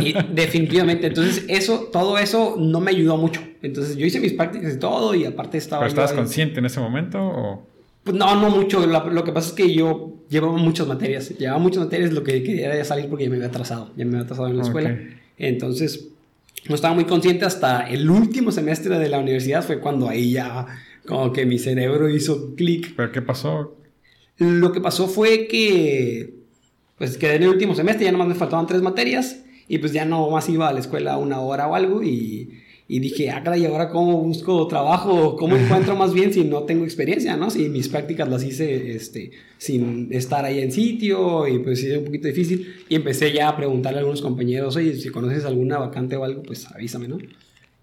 Y 0.00 0.14
definitivamente, 0.32 1.06
entonces 1.06 1.44
eso, 1.48 1.88
todo 1.92 2.18
eso 2.18 2.56
no 2.58 2.80
me 2.80 2.90
ayudó 2.90 3.16
mucho. 3.16 3.40
Entonces 3.62 3.96
yo 3.96 4.06
hice 4.06 4.18
mis 4.18 4.32
prácticas 4.32 4.74
y 4.74 4.78
todo 4.78 5.14
y 5.14 5.24
aparte 5.24 5.58
estaba... 5.58 5.82
¿Pero 5.82 5.88
estabas 5.90 6.12
consciente 6.12 6.58
en 6.58 6.66
ese 6.66 6.80
momento 6.80 7.18
o...? 7.22 7.69
Pues 8.04 8.16
no, 8.16 8.34
no 8.40 8.50
mucho. 8.50 8.86
Lo, 8.86 9.10
lo 9.10 9.24
que 9.24 9.32
pasa 9.32 9.48
es 9.48 9.54
que 9.54 9.72
yo 9.72 10.16
llevaba 10.28 10.56
muchas 10.56 10.86
materias. 10.86 11.30
Llevaba 11.38 11.58
muchas 11.58 11.84
materias, 11.84 12.12
lo 12.12 12.22
que 12.22 12.42
quería 12.42 12.72
era 12.72 12.84
salir 12.84 13.08
porque 13.08 13.24
ya 13.24 13.30
me 13.30 13.36
había 13.36 13.48
atrasado. 13.48 13.90
Ya 13.96 14.04
me 14.04 14.12
había 14.12 14.24
atrasado 14.24 14.48
en 14.48 14.56
la 14.56 14.62
escuela. 14.62 14.98
Entonces 15.36 16.08
no 16.68 16.74
estaba 16.74 16.94
muy 16.94 17.04
consciente 17.04 17.44
hasta 17.44 17.88
el 17.88 18.08
último 18.10 18.52
semestre 18.52 18.98
de 18.98 19.08
la 19.08 19.18
universidad. 19.18 19.64
Fue 19.64 19.80
cuando 19.80 20.08
ahí 20.08 20.32
ya 20.32 20.66
como 21.06 21.32
que 21.32 21.46
mi 21.46 21.58
cerebro 21.58 22.08
hizo 22.08 22.54
clic 22.54 22.94
¿Pero 22.96 23.10
qué 23.12 23.22
pasó? 23.22 23.76
Lo 24.36 24.72
que 24.72 24.80
pasó 24.80 25.06
fue 25.08 25.46
que 25.46 26.34
pues 26.96 27.16
quedé 27.16 27.36
en 27.36 27.44
el 27.44 27.48
último 27.48 27.74
semestre, 27.74 28.04
ya 28.04 28.12
nomás 28.12 28.28
me 28.28 28.34
faltaban 28.34 28.66
tres 28.66 28.82
materias 28.82 29.42
y 29.68 29.78
pues 29.78 29.92
ya 29.92 30.04
no 30.04 30.28
más 30.30 30.48
iba 30.50 30.68
a 30.68 30.72
la 30.72 30.80
escuela 30.80 31.16
una 31.16 31.40
hora 31.40 31.66
o 31.66 31.74
algo 31.74 32.02
y, 32.02 32.60
y 32.92 32.98
dije, 32.98 33.30
ah, 33.30 33.40
caray, 33.44 33.62
¿y 33.62 33.66
ahora 33.66 33.88
cómo 33.88 34.20
busco 34.20 34.66
trabajo? 34.66 35.36
¿Cómo 35.36 35.54
encuentro 35.56 35.94
más 35.94 36.12
bien 36.12 36.32
si 36.32 36.42
no 36.42 36.64
tengo 36.64 36.82
experiencia, 36.82 37.36
no? 37.36 37.48
Si 37.48 37.68
mis 37.68 37.88
prácticas 37.88 38.28
las 38.28 38.42
hice 38.42 38.96
este, 38.96 39.30
sin 39.58 40.08
estar 40.10 40.44
ahí 40.44 40.58
en 40.58 40.72
sitio 40.72 41.46
y 41.46 41.60
pues 41.60 41.82
sí, 41.82 41.92
un 41.92 42.04
poquito 42.06 42.26
difícil 42.26 42.66
y 42.88 42.96
empecé 42.96 43.32
ya 43.32 43.48
a 43.48 43.56
preguntarle 43.56 43.98
a 43.98 44.00
algunos 44.00 44.20
compañeros, 44.20 44.74
oye, 44.74 44.96
si 44.96 45.08
conoces 45.10 45.44
alguna 45.44 45.78
vacante 45.78 46.16
o 46.16 46.24
algo, 46.24 46.42
pues 46.42 46.66
avísame, 46.66 47.06
¿no? 47.06 47.18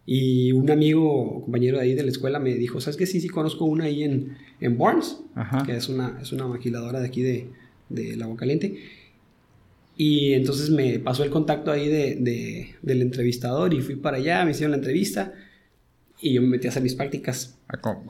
Y 0.06 0.52
un 0.52 0.70
amigo 0.70 1.42
compañero 1.42 1.78
de 1.78 1.84
ahí 1.84 1.94
de 1.94 2.04
la 2.04 2.12
escuela 2.12 2.40
me 2.40 2.56
dijo, 2.56 2.82
¿sabes 2.82 2.98
qué? 2.98 3.06
Sí, 3.06 3.22
sí, 3.22 3.30
conozco 3.30 3.64
una 3.64 3.86
ahí 3.86 4.04
en, 4.04 4.36
en 4.60 4.78
Barnes 4.78 5.22
Ajá. 5.36 5.64
que 5.66 5.72
es 5.72 5.88
una, 5.88 6.20
es 6.22 6.34
una 6.34 6.48
maquiladora 6.48 7.00
de 7.00 7.08
aquí 7.08 7.22
de, 7.22 7.48
de 7.88 8.22
Agua 8.22 8.36
Caliente. 8.36 8.78
Y 9.98 10.34
entonces 10.34 10.70
me 10.70 11.00
pasó 11.00 11.24
el 11.24 11.32
contacto 11.32 11.72
ahí 11.72 11.88
de, 11.90 12.16
de- 12.20 12.76
del 12.84 13.02
entrevistador 13.02 13.74
y 13.74 13.82
fui 13.82 13.96
para 13.96 14.18
allá, 14.18 14.46
me 14.46 14.52
hicieron 14.52 14.72
la 14.72 14.78
entrevista 14.78 15.34
y 16.22 16.34
yo 16.34 16.42
me 16.42 16.48
metí 16.50 16.68
a 16.68 16.70
hacer 16.70 16.84
mis 16.84 16.94
prácticas. 16.96 17.58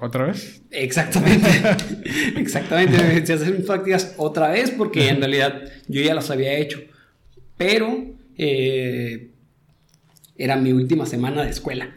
¿Otra 0.01 0.25
vez? 0.27 0.61
Exactamente, 0.71 1.47
exactamente, 2.37 2.97
me 2.97 3.13
metí 3.15 3.31
a 3.31 3.35
hacer 3.35 3.53
mis 3.55 3.65
prácticas 3.65 4.13
otra 4.17 4.49
vez 4.51 4.71
porque 4.71 5.07
en 5.09 5.17
realidad 5.19 5.61
yo 5.87 6.01
ya 6.01 6.13
las 6.13 6.29
había 6.29 6.53
hecho, 6.57 6.79
pero 7.57 8.13
eh, 8.37 9.29
era 10.37 10.55
mi 10.57 10.71
última 10.73 11.05
semana 11.05 11.43
de 11.43 11.49
escuela, 11.51 11.95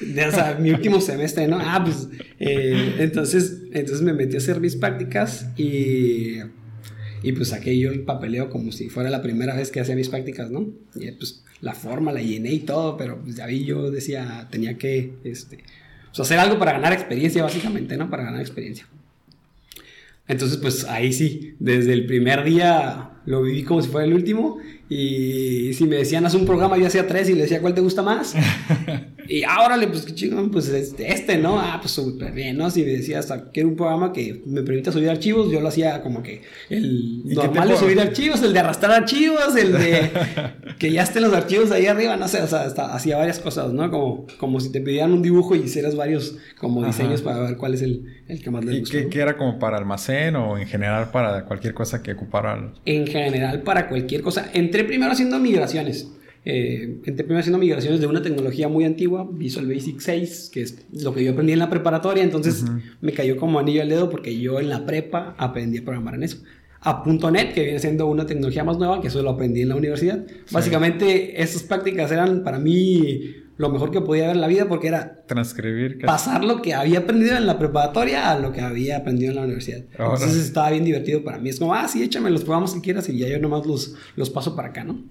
De- 0.00 0.26
o 0.26 0.30
sea, 0.32 0.56
mi 0.60 0.70
último 0.70 1.00
semestre, 1.00 1.48
¿no? 1.48 1.58
Ah, 1.60 1.82
pues 1.84 2.08
eh, 2.38 2.96
entonces, 2.98 3.62
entonces 3.72 4.02
me 4.02 4.12
metí 4.12 4.36
a 4.36 4.38
hacer 4.38 4.60
mis 4.60 4.76
prácticas 4.76 5.48
y, 5.56 6.36
y 7.22 7.32
pues 7.32 7.48
saqué 7.48 7.78
yo 7.78 7.90
el 7.90 8.02
papeleo 8.02 8.50
como 8.50 8.72
si 8.72 8.88
fuera 8.88 9.10
la 9.10 9.22
primera 9.22 9.54
vez 9.54 9.70
que 9.70 9.80
hacía 9.80 9.96
mis 9.96 10.08
prácticas, 10.08 10.50
¿no? 10.50 10.68
Y 10.94 11.10
pues 11.12 11.42
la 11.60 11.74
forma 11.74 12.12
la 12.12 12.22
llené 12.22 12.52
y 12.52 12.60
todo, 12.60 12.96
pero 12.96 13.20
pues 13.22 13.36
ya 13.36 13.46
vi, 13.46 13.64
yo 13.64 13.90
decía, 13.90 14.48
tenía 14.50 14.78
que, 14.78 15.12
este, 15.24 15.58
pues, 16.08 16.20
hacer 16.20 16.38
algo 16.38 16.58
para 16.58 16.72
ganar 16.72 16.92
experiencia, 16.92 17.42
básicamente, 17.42 17.96
¿no? 17.96 18.08
Para 18.08 18.24
ganar 18.24 18.40
experiencia. 18.40 18.86
Entonces, 20.26 20.58
pues 20.58 20.84
ahí 20.84 21.12
sí, 21.12 21.56
desde 21.58 21.92
el 21.92 22.06
primer 22.06 22.44
día 22.44 23.10
lo 23.26 23.42
viví 23.42 23.64
como 23.64 23.82
si 23.82 23.88
fuera 23.88 24.06
el 24.06 24.14
último. 24.14 24.58
Y 24.92 25.72
si 25.74 25.84
me 25.84 25.94
decían, 25.96 26.26
haz 26.26 26.34
un 26.34 26.44
programa, 26.44 26.76
yo 26.76 26.88
hacía 26.88 27.06
tres 27.06 27.28
y 27.30 27.34
le 27.34 27.42
decía, 27.42 27.60
¿cuál 27.60 27.74
te 27.74 27.80
gusta 27.80 28.02
más? 28.02 28.34
y 29.28 29.44
ah, 29.44 29.62
órale, 29.64 29.86
pues 29.86 30.02
qué 30.04 30.12
chingón, 30.16 30.50
pues 30.50 30.68
este, 30.68 31.12
este, 31.12 31.38
¿no? 31.38 31.60
Ah, 31.60 31.78
pues 31.80 31.92
súper 31.92 32.32
bien, 32.32 32.56
¿no? 32.56 32.68
Si 32.72 32.82
me 32.82 32.88
decías, 32.90 33.30
"Ah, 33.30 33.50
quiero 33.54 33.68
un 33.68 33.76
programa 33.76 34.12
que 34.12 34.42
me 34.46 34.62
permita 34.62 34.90
subir 34.90 35.08
archivos, 35.08 35.52
yo 35.52 35.60
lo 35.60 35.68
hacía 35.68 36.02
como 36.02 36.24
que 36.24 36.42
el 36.70 37.22
¿Y 37.24 37.34
normal 37.36 37.68
de 37.68 37.76
subir 37.76 38.00
archivos, 38.00 38.42
el 38.42 38.52
de 38.52 38.58
arrastrar 38.58 38.90
archivos, 38.90 39.54
el 39.56 39.72
de 39.74 40.10
que 40.80 40.90
ya 40.90 41.04
estén 41.04 41.22
los 41.22 41.32
archivos 41.34 41.70
ahí 41.70 41.86
arriba, 41.86 42.16
no 42.16 42.26
sé, 42.26 42.42
o 42.42 42.48
sea, 42.48 42.62
hasta- 42.62 42.92
hacía 42.92 43.16
varias 43.16 43.38
cosas, 43.38 43.72
¿no? 43.72 43.88
Como, 43.92 44.26
como 44.38 44.58
si 44.58 44.72
te 44.72 44.80
pidieran 44.80 45.12
un 45.12 45.22
dibujo 45.22 45.54
y 45.54 45.60
hicieras 45.60 45.94
varios 45.94 46.36
como 46.58 46.80
Ajá. 46.80 46.88
diseños 46.90 47.22
para 47.22 47.38
ver 47.38 47.56
cuál 47.56 47.74
es 47.74 47.82
el, 47.82 48.02
el 48.26 48.42
que 48.42 48.50
más 48.50 48.64
les 48.64 48.74
¿Y 48.74 48.80
gusta. 48.80 48.98
qué, 48.98 49.04
¿no? 49.04 49.10
qué 49.10 49.20
era 49.20 49.36
como 49.36 49.60
para 49.60 49.76
almacén 49.78 50.34
o 50.34 50.58
en 50.58 50.66
general 50.66 51.12
para 51.12 51.44
cualquier 51.44 51.74
cosa 51.74 52.02
que 52.02 52.10
ocupara? 52.12 52.54
el- 52.54 52.70
En 52.92 53.06
general 53.06 53.62
para 53.62 53.88
cualquier 53.88 54.22
cosa. 54.22 54.50
Entré 54.80 54.92
primero 54.94 55.12
haciendo 55.12 55.38
migraciones. 55.38 56.10
Eh, 56.42 57.00
entré 57.04 57.22
primero 57.24 57.40
haciendo 57.40 57.58
migraciones 57.58 58.00
de 58.00 58.06
una 58.06 58.22
tecnología 58.22 58.66
muy 58.66 58.86
antigua, 58.86 59.28
Visual 59.30 59.66
Basic 59.66 60.00
6, 60.00 60.50
que 60.50 60.62
es 60.62 60.86
lo 60.90 61.12
que 61.12 61.22
yo 61.22 61.32
aprendí 61.32 61.52
en 61.52 61.58
la 61.58 61.68
preparatoria, 61.68 62.24
entonces 62.24 62.64
me 63.02 63.12
cayó 63.12 63.36
como 63.36 63.58
anillo 63.58 63.82
al 63.82 63.90
dedo 63.90 64.08
porque 64.08 64.38
yo 64.38 64.58
en 64.58 64.70
la 64.70 64.86
prepa 64.86 65.34
aprendí 65.36 65.78
a 65.78 65.84
programar 65.84 66.14
en 66.14 66.22
eso. 66.22 66.38
A 66.80 67.04
.NET, 67.04 67.52
que 67.52 67.64
viene 67.64 67.78
siendo 67.78 68.06
una 68.06 68.24
tecnología 68.24 68.64
más 68.64 68.78
nueva, 68.78 69.02
que 69.02 69.08
eso 69.08 69.22
lo 69.22 69.28
aprendí 69.28 69.60
en 69.60 69.68
la 69.68 69.76
universidad. 69.76 70.24
Básicamente, 70.50 71.42
esas 71.42 71.62
prácticas 71.62 72.10
eran 72.10 72.42
para 72.42 72.58
mí 72.58 73.34
lo 73.60 73.68
mejor 73.68 73.90
que 73.90 74.00
podía 74.00 74.28
ver 74.28 74.36
en 74.36 74.40
la 74.40 74.46
vida 74.46 74.66
porque 74.66 74.88
era 74.88 75.22
transcribir 75.26 76.00
pasar 76.06 76.44
lo 76.44 76.62
que 76.62 76.72
había 76.72 77.00
aprendido 77.00 77.36
en 77.36 77.46
la 77.46 77.58
preparatoria 77.58 78.30
a 78.30 78.38
lo 78.38 78.52
que 78.52 78.62
había 78.62 78.96
aprendido 78.96 79.32
en 79.32 79.36
la 79.36 79.42
universidad. 79.42 79.80
Entonces 79.90 80.34
estaba 80.36 80.70
bien 80.70 80.82
divertido 80.82 81.22
para 81.22 81.36
mí. 81.36 81.50
Es 81.50 81.58
como, 81.58 81.74
ah, 81.74 81.86
sí, 81.86 82.02
échame 82.02 82.30
los 82.30 82.42
programas 82.42 82.72
que 82.72 82.80
quieras 82.80 83.06
y 83.10 83.18
ya 83.18 83.28
yo 83.28 83.38
nomás 83.38 83.66
los, 83.66 83.96
los 84.16 84.30
paso 84.30 84.56
para 84.56 84.68
acá, 84.68 84.82
¿no? 84.82 85.04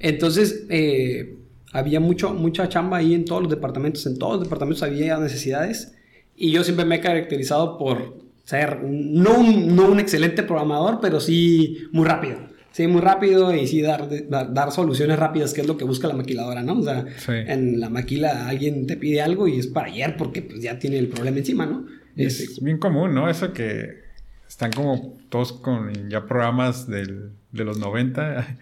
Entonces, 0.00 0.64
eh, 0.68 1.36
había 1.70 2.00
mucho, 2.00 2.34
mucha 2.34 2.68
chamba 2.68 2.96
ahí 2.96 3.14
en 3.14 3.24
todos 3.24 3.42
los 3.42 3.50
departamentos. 3.50 4.04
En 4.06 4.18
todos 4.18 4.32
los 4.32 4.42
departamentos 4.42 4.82
había 4.82 5.16
necesidades 5.18 5.94
y 6.34 6.50
yo 6.50 6.64
siempre 6.64 6.86
me 6.86 6.96
he 6.96 7.00
caracterizado 7.00 7.78
por 7.78 8.18
ser 8.42 8.82
no 8.82 9.44
no 9.44 9.86
un 9.86 10.00
excelente 10.00 10.42
programador, 10.42 10.98
pero 11.00 11.20
sí 11.20 11.86
muy 11.92 12.04
rápido. 12.04 12.47
Sí, 12.72 12.86
muy 12.86 13.00
rápido 13.00 13.54
y 13.54 13.66
sí 13.66 13.82
dar, 13.82 14.08
dar, 14.28 14.72
soluciones 14.72 15.18
rápidas, 15.18 15.52
que 15.52 15.62
es 15.62 15.66
lo 15.66 15.76
que 15.76 15.84
busca 15.84 16.06
la 16.06 16.14
maquiladora, 16.14 16.62
¿no? 16.62 16.78
O 16.78 16.82
sea, 16.82 17.06
en 17.28 17.80
la 17.80 17.88
maquila 17.90 18.48
alguien 18.48 18.86
te 18.86 18.96
pide 18.96 19.20
algo 19.20 19.48
y 19.48 19.58
es 19.58 19.66
para 19.66 19.88
ayer 19.88 20.16
porque 20.16 20.42
pues, 20.42 20.60
ya 20.60 20.78
tiene 20.78 20.98
el 20.98 21.08
problema 21.08 21.38
encima, 21.38 21.66
¿no? 21.66 21.86
Es, 22.16 22.60
bien 22.62 22.78
común, 22.78 23.14
¿no? 23.14 23.28
Eso 23.28 23.52
que 23.52 24.02
están 24.46 24.70
como 24.72 25.18
todos 25.28 25.52
con 25.52 26.08
ya 26.08 26.26
programas 26.26 26.88
del, 26.88 27.30
de 27.52 27.64
los 27.64 27.78
90 27.78 28.58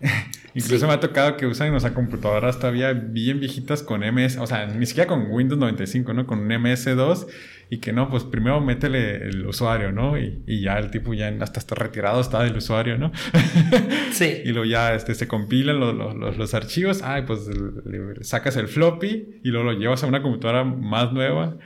Incluso 0.54 0.86
me 0.86 0.92
ha 0.92 1.00
tocado 1.00 1.36
que 1.36 1.46
usan 1.46 1.70
nuestra 1.70 1.94
computadoras 1.94 2.58
todavía 2.58 2.92
bien 2.92 3.40
viejitas 3.40 3.82
con 3.82 4.00
MS, 4.00 4.38
o 4.38 4.46
sea, 4.46 4.66
ni 4.66 4.86
siquiera 4.86 5.08
con 5.08 5.30
Windows 5.30 5.58
95, 5.58 6.12
¿no? 6.12 6.26
Con 6.26 6.40
un 6.40 6.48
MS2 6.48 7.26
y 7.70 7.78
que 7.78 7.92
no, 7.92 8.08
pues 8.08 8.24
primero 8.24 8.60
métele 8.60 9.28
el 9.28 9.46
usuario, 9.46 9.92
¿no? 9.92 10.18
Y, 10.18 10.60
ya 10.60 10.78
el 10.78 10.90
tipo 10.90 11.14
ya 11.14 11.28
hasta 11.40 11.60
está 11.60 11.74
retirado 11.74 12.20
está 12.20 12.42
del 12.42 12.56
usuario, 12.56 12.98
¿no? 12.98 13.12
Sí. 14.12 14.42
y 14.44 14.48
luego 14.48 14.64
ya 14.64 14.94
este, 14.94 15.14
se 15.14 15.28
compilan 15.28 15.78
los, 15.78 15.94
los, 15.94 16.36
los 16.36 16.54
archivos, 16.54 17.02
ay, 17.02 17.22
pues 17.22 17.48
le 17.48 18.24
sacas 18.24 18.56
el 18.56 18.68
floppy 18.68 19.40
y 19.44 19.48
luego 19.50 19.72
lo 19.72 19.78
llevas 19.78 20.02
a 20.02 20.06
una 20.06 20.22
computadora 20.22 20.64
más 20.64 21.12
nueva 21.12 21.56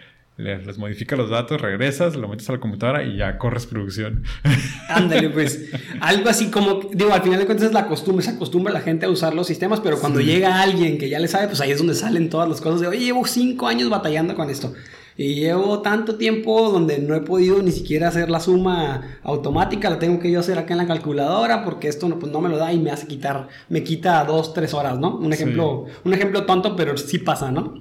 les, 0.43 0.79
modifica 0.79 1.15
los 1.15 1.31
datos, 1.31 1.61
regresas, 1.61 2.17
lo 2.17 2.29
metes 2.29 2.49
a 2.49 2.53
la 2.53 2.61
computadora 2.61 3.05
y 3.05 3.17
ya 3.17 3.39
corres 3.39 3.67
producción. 3.67 4.25
Ándale, 4.89 5.31
pues. 5.31 5.71
Algo 6.01 6.29
así 6.29 6.51
como, 6.51 6.81
digo, 6.93 7.13
al 7.13 7.23
final 7.23 7.39
de 7.39 7.47
cuentas 7.47 7.69
es 7.69 7.73
la 7.73 7.87
costumbre, 7.87 8.25
se 8.25 8.31
acostumbra 8.31 8.73
la 8.73 8.81
gente 8.81 9.07
a 9.07 9.11
usar 9.11 9.35
los 9.35 9.47
sistemas, 9.47 9.81
pero 9.81 10.01
cuando 10.01 10.21
llega 10.21 10.63
alguien 10.63 10.99
que 10.99 11.09
ya 11.09 11.19
le 11.19 11.29
sabe, 11.29 11.49
pues 11.49 11.61
ahí 11.61 11.71
es 11.71 11.79
donde 11.79 11.95
salen 11.95 12.31
todas 12.31 12.49
las 12.49 12.61
cosas 12.61 12.81
de, 12.81 12.87
oye, 12.87 13.01
llevo 13.05 13.27
cinco 13.27 13.69
años 13.69 13.91
batallando 13.91 14.35
con 14.35 14.51
esto. 14.51 14.75
Y 15.23 15.37
llevo 15.37 15.83
tanto 15.83 16.17
tiempo 16.17 16.73
donde 16.73 16.99
no 16.99 17.15
he 17.15 17.21
podido 17.21 17.63
ni 17.63 17.71
siquiera 17.71 18.09
hacer 18.09 18.29
la 18.29 18.41
suma 18.41 19.19
automática, 19.23 19.89
la 19.89 20.01
tengo 20.01 20.19
que 20.19 20.33
yo 20.33 20.41
hacer 20.41 20.59
acá 20.59 20.75
en 20.75 20.79
la 20.79 20.87
calculadora 20.89 21.65
porque 21.65 21.87
esto 21.87 22.09
no, 22.09 22.19
pues 22.19 22.33
no 22.33 22.41
me 22.41 22.49
lo 22.49 22.57
da 22.57 22.73
y 22.73 22.81
me 22.81 22.91
hace 22.91 23.07
quitar, 23.07 23.47
me 23.69 23.85
quita 23.85 24.25
dos, 24.25 24.53
tres 24.53 24.75
horas, 24.75 24.99
¿no? 24.99 25.17
Un 25.17 25.33
ejemplo, 25.33 25.87
un 26.05 26.13
ejemplo 26.13 26.45
tonto, 26.45 26.75
pero 26.75 26.97
sí 26.97 27.19
pasa, 27.19 27.53
¿no? 27.53 27.75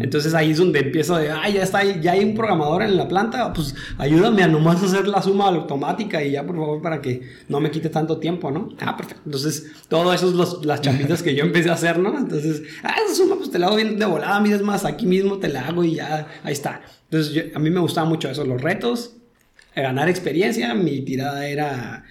Entonces 0.00 0.32
ahí 0.32 0.52
es 0.52 0.58
donde 0.58 0.78
empiezo 0.78 1.18
de, 1.18 1.30
ay, 1.30 1.54
ya 1.54 1.62
está, 1.64 1.84
ya 1.84 2.12
hay 2.12 2.24
un 2.24 2.34
programador 2.34 2.82
en 2.82 2.96
la 2.96 3.08
planta, 3.08 3.52
pues 3.52 3.74
ayúdame 3.98 4.42
a 4.42 4.48
nomás 4.48 4.82
hacer 4.82 5.06
la 5.06 5.20
suma 5.20 5.48
automática 5.48 6.24
y 6.24 6.32
ya 6.32 6.46
por 6.46 6.56
favor 6.56 6.80
para 6.80 7.02
que 7.02 7.28
no 7.48 7.60
me 7.60 7.70
quite 7.70 7.90
tanto 7.90 8.16
tiempo, 8.16 8.50
¿no? 8.50 8.70
Ah, 8.80 8.96
perfecto. 8.96 9.20
Entonces, 9.26 9.70
todo 9.88 10.14
eso 10.14 10.28
es 10.28 10.64
las 10.64 10.80
champitas 10.80 11.22
que 11.22 11.34
yo 11.34 11.44
empecé 11.46 11.68
a 11.68 11.74
hacer, 11.74 11.98
¿no? 11.98 12.16
Entonces, 12.16 12.62
ah, 12.82 12.94
esa 13.04 13.14
suma 13.14 13.36
pues 13.36 13.50
te 13.50 13.58
la 13.58 13.66
hago 13.66 13.76
bien 13.76 13.98
de 13.98 14.06
volada, 14.06 14.40
mira, 14.40 14.56
es 14.56 14.62
más, 14.62 14.86
aquí 14.86 15.04
mismo 15.04 15.36
te 15.36 15.48
la 15.48 15.66
hago 15.66 15.84
y 15.84 15.96
ya, 15.96 16.26
ahí 16.42 16.54
está. 16.54 16.80
Entonces, 17.04 17.54
a 17.54 17.58
mí 17.58 17.70
me 17.70 17.80
gustaba 17.80 18.08
mucho 18.08 18.28
eso, 18.28 18.44
los 18.44 18.60
retos, 18.60 19.16
ganar 19.74 20.08
experiencia. 20.08 20.74
Mi 20.74 21.00
tirada 21.02 21.46
era 21.46 22.04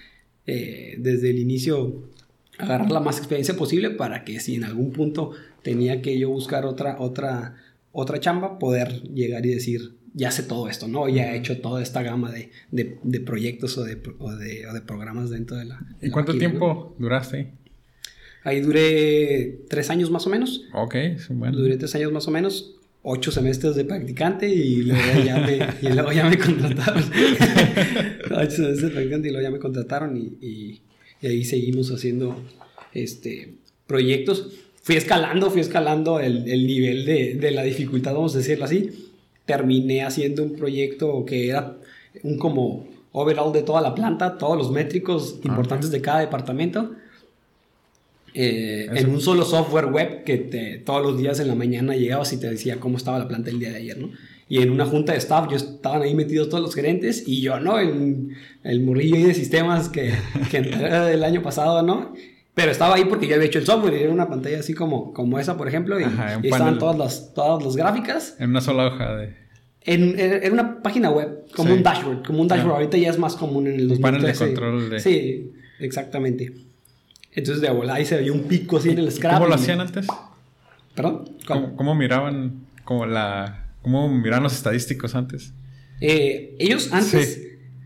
eh, 0.46 0.94
desde 0.98 1.30
el 1.30 1.38
inicio 1.38 2.08
agarrar 2.58 2.90
la 2.90 3.00
más 3.00 3.18
experiencia 3.18 3.56
posible 3.56 3.90
para 3.90 4.24
que 4.24 4.40
si 4.40 4.54
en 4.54 4.64
algún 4.64 4.92
punto 4.92 5.32
tenía 5.62 6.00
que 6.00 6.18
yo 6.18 6.30
buscar 6.30 6.64
otra, 6.64 6.96
otra, 7.00 7.56
otra 7.92 8.20
chamba, 8.20 8.58
poder 8.58 9.02
llegar 9.02 9.44
y 9.44 9.50
decir, 9.50 9.96
ya 10.14 10.30
sé 10.30 10.42
todo 10.42 10.68
esto, 10.68 10.88
¿no? 10.88 11.08
Ya 11.08 11.34
he 11.34 11.36
hecho 11.36 11.60
toda 11.60 11.82
esta 11.82 12.02
gama 12.02 12.32
de, 12.32 12.50
de, 12.70 13.20
proyectos 13.20 13.76
o 13.76 13.84
de, 13.84 14.00
o 14.18 14.30
de, 14.34 14.80
programas 14.86 15.28
dentro 15.28 15.56
de 15.56 15.66
la... 15.66 15.80
¿Y 16.00 16.10
cuánto 16.10 16.38
tiempo 16.38 16.96
duraste? 16.98 17.52
Ahí 18.44 18.60
duré 18.60 19.64
tres 19.68 19.90
años 19.90 20.10
más 20.10 20.26
o 20.26 20.30
menos. 20.30 20.62
Ok, 20.72 20.94
bueno. 21.30 21.58
Duré 21.58 21.76
tres 21.76 21.94
años 21.96 22.12
más 22.12 22.28
o 22.28 22.30
menos 22.30 22.75
ocho 23.08 23.30
semestres 23.30 23.76
de 23.76 23.84
practicante 23.84 24.48
y 24.48 24.82
luego 24.82 25.24
ya 25.24 25.38
me, 25.38 25.58
y 25.80 25.92
luego 25.92 26.10
ya 26.12 26.28
me 26.28 26.36
contrataron. 26.36 27.04
ocho 28.32 28.50
semestres 28.50 28.82
de 28.82 28.90
practicante 28.90 29.28
y 29.28 29.30
luego 29.30 29.46
ya 29.46 29.50
me 29.52 29.60
contrataron 29.60 30.16
y, 30.16 30.44
y, 30.44 30.82
ahí 31.22 31.44
seguimos 31.44 31.92
haciendo 31.92 32.36
este, 32.92 33.54
proyectos. 33.86 34.50
Fui 34.82 34.96
escalando, 34.96 35.50
fui 35.50 35.60
escalando 35.60 36.18
el, 36.18 36.48
el 36.48 36.66
nivel 36.66 37.04
de, 37.06 37.34
de, 37.34 37.50
la 37.52 37.62
dificultad, 37.62 38.12
vamos 38.12 38.34
a 38.34 38.38
decirlo 38.38 38.64
así. 38.64 38.90
Terminé 39.44 40.02
haciendo 40.02 40.42
un 40.42 40.56
proyecto 40.56 41.24
que 41.24 41.48
era 41.48 41.76
un 42.24 42.38
como 42.38 42.88
overall 43.12 43.52
de 43.52 43.62
toda 43.62 43.80
la 43.82 43.94
planta, 43.94 44.36
todos 44.36 44.58
los 44.58 44.72
métricos 44.72 45.38
importantes 45.44 45.92
de 45.92 46.00
cada 46.00 46.20
departamento 46.20 46.90
eh, 48.38 48.86
en 48.94 49.08
un 49.08 49.22
solo 49.22 49.46
software 49.46 49.86
web 49.86 50.22
que 50.22 50.36
te, 50.36 50.76
todos 50.84 51.02
los 51.02 51.18
días 51.18 51.40
en 51.40 51.48
la 51.48 51.54
mañana 51.54 51.96
llegabas 51.96 52.34
y 52.34 52.38
te 52.38 52.50
decía 52.50 52.76
cómo 52.78 52.98
estaba 52.98 53.18
la 53.18 53.26
planta 53.26 53.48
el 53.48 53.58
día 53.58 53.70
de 53.70 53.76
ayer, 53.76 53.96
¿no? 53.96 54.10
Y 54.46 54.58
en 54.58 54.70
una 54.70 54.84
junta 54.84 55.12
de 55.12 55.18
staff, 55.18 55.48
yo 55.50 55.56
estaban 55.56 56.02
ahí 56.02 56.14
metidos 56.14 56.50
todos 56.50 56.62
los 56.62 56.74
gerentes 56.74 57.26
y 57.26 57.40
yo, 57.40 57.58
¿no? 57.60 57.78
El, 57.78 58.36
el 58.62 58.80
murrillo 58.80 59.16
ahí 59.16 59.22
de 59.22 59.32
sistemas 59.32 59.88
que, 59.88 60.12
que 60.50 60.56
entré 60.58 60.86
del 60.86 61.24
año 61.24 61.40
pasado, 61.40 61.82
¿no? 61.82 62.12
Pero 62.52 62.72
estaba 62.72 62.96
ahí 62.96 63.06
porque 63.06 63.26
yo 63.26 63.36
había 63.36 63.46
hecho 63.46 63.58
el 63.58 63.64
software 63.64 63.94
y 63.94 64.02
era 64.02 64.12
una 64.12 64.28
pantalla 64.28 64.58
así 64.60 64.74
como, 64.74 65.14
como 65.14 65.38
esa, 65.38 65.56
por 65.56 65.66
ejemplo, 65.66 65.98
y, 65.98 66.04
estaban 66.42 66.78
todas 66.78 66.98
las, 66.98 67.32
todas 67.32 67.64
las 67.64 67.74
gráficas. 67.74 68.36
En 68.38 68.50
una 68.50 68.60
sola 68.60 68.88
hoja 68.88 69.16
de... 69.16 69.34
En, 69.80 70.18
en, 70.18 70.52
una 70.52 70.82
página 70.82 71.08
web, 71.08 71.46
como 71.54 71.72
un 71.72 71.82
dashboard, 71.82 72.22
como 72.26 72.42
un 72.42 72.48
dashboard. 72.48 72.74
Ahorita 72.74 72.98
ya 72.98 73.08
es 73.08 73.18
más 73.18 73.34
común 73.34 73.66
en 73.66 73.80
el 73.80 73.88
2013. 73.88 74.02
panel 74.02 74.22
de 74.22 74.38
control 74.38 74.90
de... 74.90 75.00
Sí, 75.00 75.52
exactamente. 75.80 76.52
Entonces 77.36 77.60
de 77.60 77.68
abuela 77.68 77.94
ahí 77.94 78.06
se 78.06 78.16
veía 78.16 78.32
un 78.32 78.44
pico 78.44 78.78
así 78.78 78.90
en 78.90 78.98
el 78.98 79.12
scrap. 79.12 79.34
¿Cómo 79.34 79.46
lo 79.46 79.54
hacían 79.54 79.80
antes? 79.80 80.06
¿Perdón? 80.94 81.36
¿Cómo, 81.76 81.94
miraban 81.94 82.66
como 82.82 83.04
la, 83.04 83.66
cómo 83.82 84.08
miraban 84.08 84.42
los 84.42 84.54
estadísticos 84.54 85.14
antes? 85.14 85.52
Eh, 86.00 86.56
ellos 86.58 86.92
antes, 86.92 87.40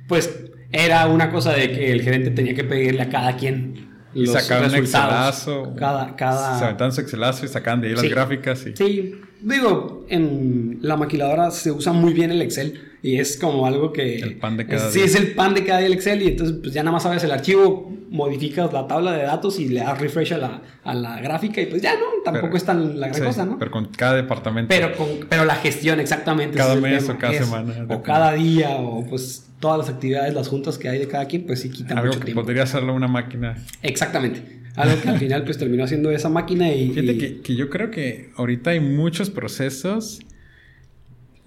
pues 0.06 0.30
era 0.70 1.08
una 1.08 1.30
cosa 1.32 1.52
de 1.52 1.72
que 1.72 1.90
el 1.90 2.02
gerente 2.02 2.30
tenía 2.30 2.54
que 2.54 2.62
pedirle 2.62 3.02
a 3.02 3.08
cada 3.08 3.36
quien 3.36 3.90
y 4.14 4.26
sacaban 4.26 4.70
un 4.70 4.76
excelazo. 4.76 5.74
Cada, 5.76 6.14
cada... 6.14 6.58
Se 6.58 6.64
aventaban 6.64 6.92
su 6.92 7.00
excelazo 7.00 7.44
y 7.44 7.48
sacaban 7.48 7.80
de 7.80 7.88
ahí 7.88 7.94
las 7.94 8.08
gráficas. 8.08 8.64
Y... 8.66 8.76
Sí, 8.76 9.20
digo, 9.40 10.06
en 10.08 10.78
la 10.80 10.96
maquiladora 10.96 11.50
se 11.50 11.72
usa 11.72 11.92
muy 11.92 12.12
bien 12.12 12.30
el 12.30 12.40
Excel 12.42 12.89
y 13.02 13.16
es 13.16 13.36
como 13.38 13.66
algo 13.66 13.92
que... 13.92 14.16
El 14.16 14.36
pan 14.36 14.56
de 14.56 14.66
cada 14.66 14.82
día. 14.82 14.92
Sí, 14.92 15.00
es 15.00 15.14
el 15.14 15.32
pan 15.32 15.54
de 15.54 15.64
cada 15.64 15.78
día 15.78 15.86
el 15.86 15.92
Excel 15.94 16.22
y 16.22 16.28
entonces 16.28 16.56
pues 16.60 16.72
ya 16.74 16.82
nada 16.82 16.92
más 16.92 17.02
sabes 17.02 17.24
el 17.24 17.30
archivo, 17.30 17.90
modificas 18.10 18.72
la 18.72 18.86
tabla 18.86 19.12
de 19.12 19.22
datos 19.22 19.58
y 19.58 19.68
le 19.68 19.80
das 19.80 19.98
refresh 20.00 20.34
a 20.34 20.38
la, 20.38 20.62
a 20.84 20.94
la 20.94 21.20
gráfica 21.20 21.60
y 21.60 21.66
pues 21.66 21.80
ya 21.80 21.94
no, 21.94 22.06
tampoco 22.24 22.56
es 22.56 22.64
tan 22.64 23.00
la 23.00 23.08
gran 23.08 23.24
cosa, 23.24 23.46
¿no? 23.46 23.58
Pero 23.58 23.70
con 23.70 23.86
cada 23.86 24.16
departamento. 24.16 24.68
Pero, 24.68 24.94
con, 24.96 25.08
pero 25.28 25.44
la 25.44 25.54
gestión 25.56 26.00
exactamente. 26.00 26.56
Cada 26.58 26.76
mes 26.76 27.08
o 27.08 27.16
cada 27.16 27.32
semana. 27.32 27.86
O 27.88 28.02
cada 28.02 28.32
día 28.34 28.70
o 28.76 29.06
pues 29.06 29.46
todas 29.60 29.78
las 29.78 29.88
actividades, 29.88 30.34
las 30.34 30.48
juntas 30.48 30.78
que 30.78 30.88
hay 30.88 30.98
de 30.98 31.06
cada 31.08 31.26
quien, 31.26 31.46
pues 31.46 31.60
sí 31.60 31.70
quitan 31.70 31.98
Algo 31.98 32.08
mucho 32.08 32.20
que 32.20 32.24
tiempo. 32.26 32.42
podría 32.42 32.62
hacerlo 32.64 32.94
una 32.94 33.08
máquina. 33.08 33.56
Exactamente. 33.82 34.60
Algo 34.76 35.00
que 35.02 35.08
al 35.08 35.18
final 35.18 35.44
pues 35.44 35.58
terminó 35.58 35.84
haciendo 35.84 36.10
esa 36.10 36.28
máquina 36.28 36.72
y... 36.72 36.90
Fíjate 36.90 37.18
Que, 37.18 37.40
que 37.40 37.54
yo 37.56 37.68
creo 37.68 37.90
que 37.90 38.30
ahorita 38.36 38.70
hay 38.70 38.80
muchos 38.80 39.28
procesos 39.28 40.20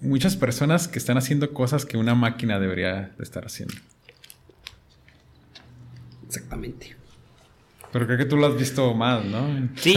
muchas 0.04 0.36
personas 0.36 0.86
que 0.88 0.98
están 0.98 1.16
haciendo 1.16 1.52
cosas 1.52 1.84
que 1.84 1.96
una 1.96 2.14
máquina 2.14 2.60
debería 2.60 3.12
estar 3.18 3.44
haciendo. 3.44 3.74
Exactamente. 6.26 6.96
Pero 7.92 8.06
creo 8.06 8.18
que 8.18 8.24
tú 8.24 8.36
lo 8.36 8.46
has 8.46 8.58
visto 8.58 8.92
más, 8.94 9.24
¿no? 9.24 9.68
Sí. 9.76 9.94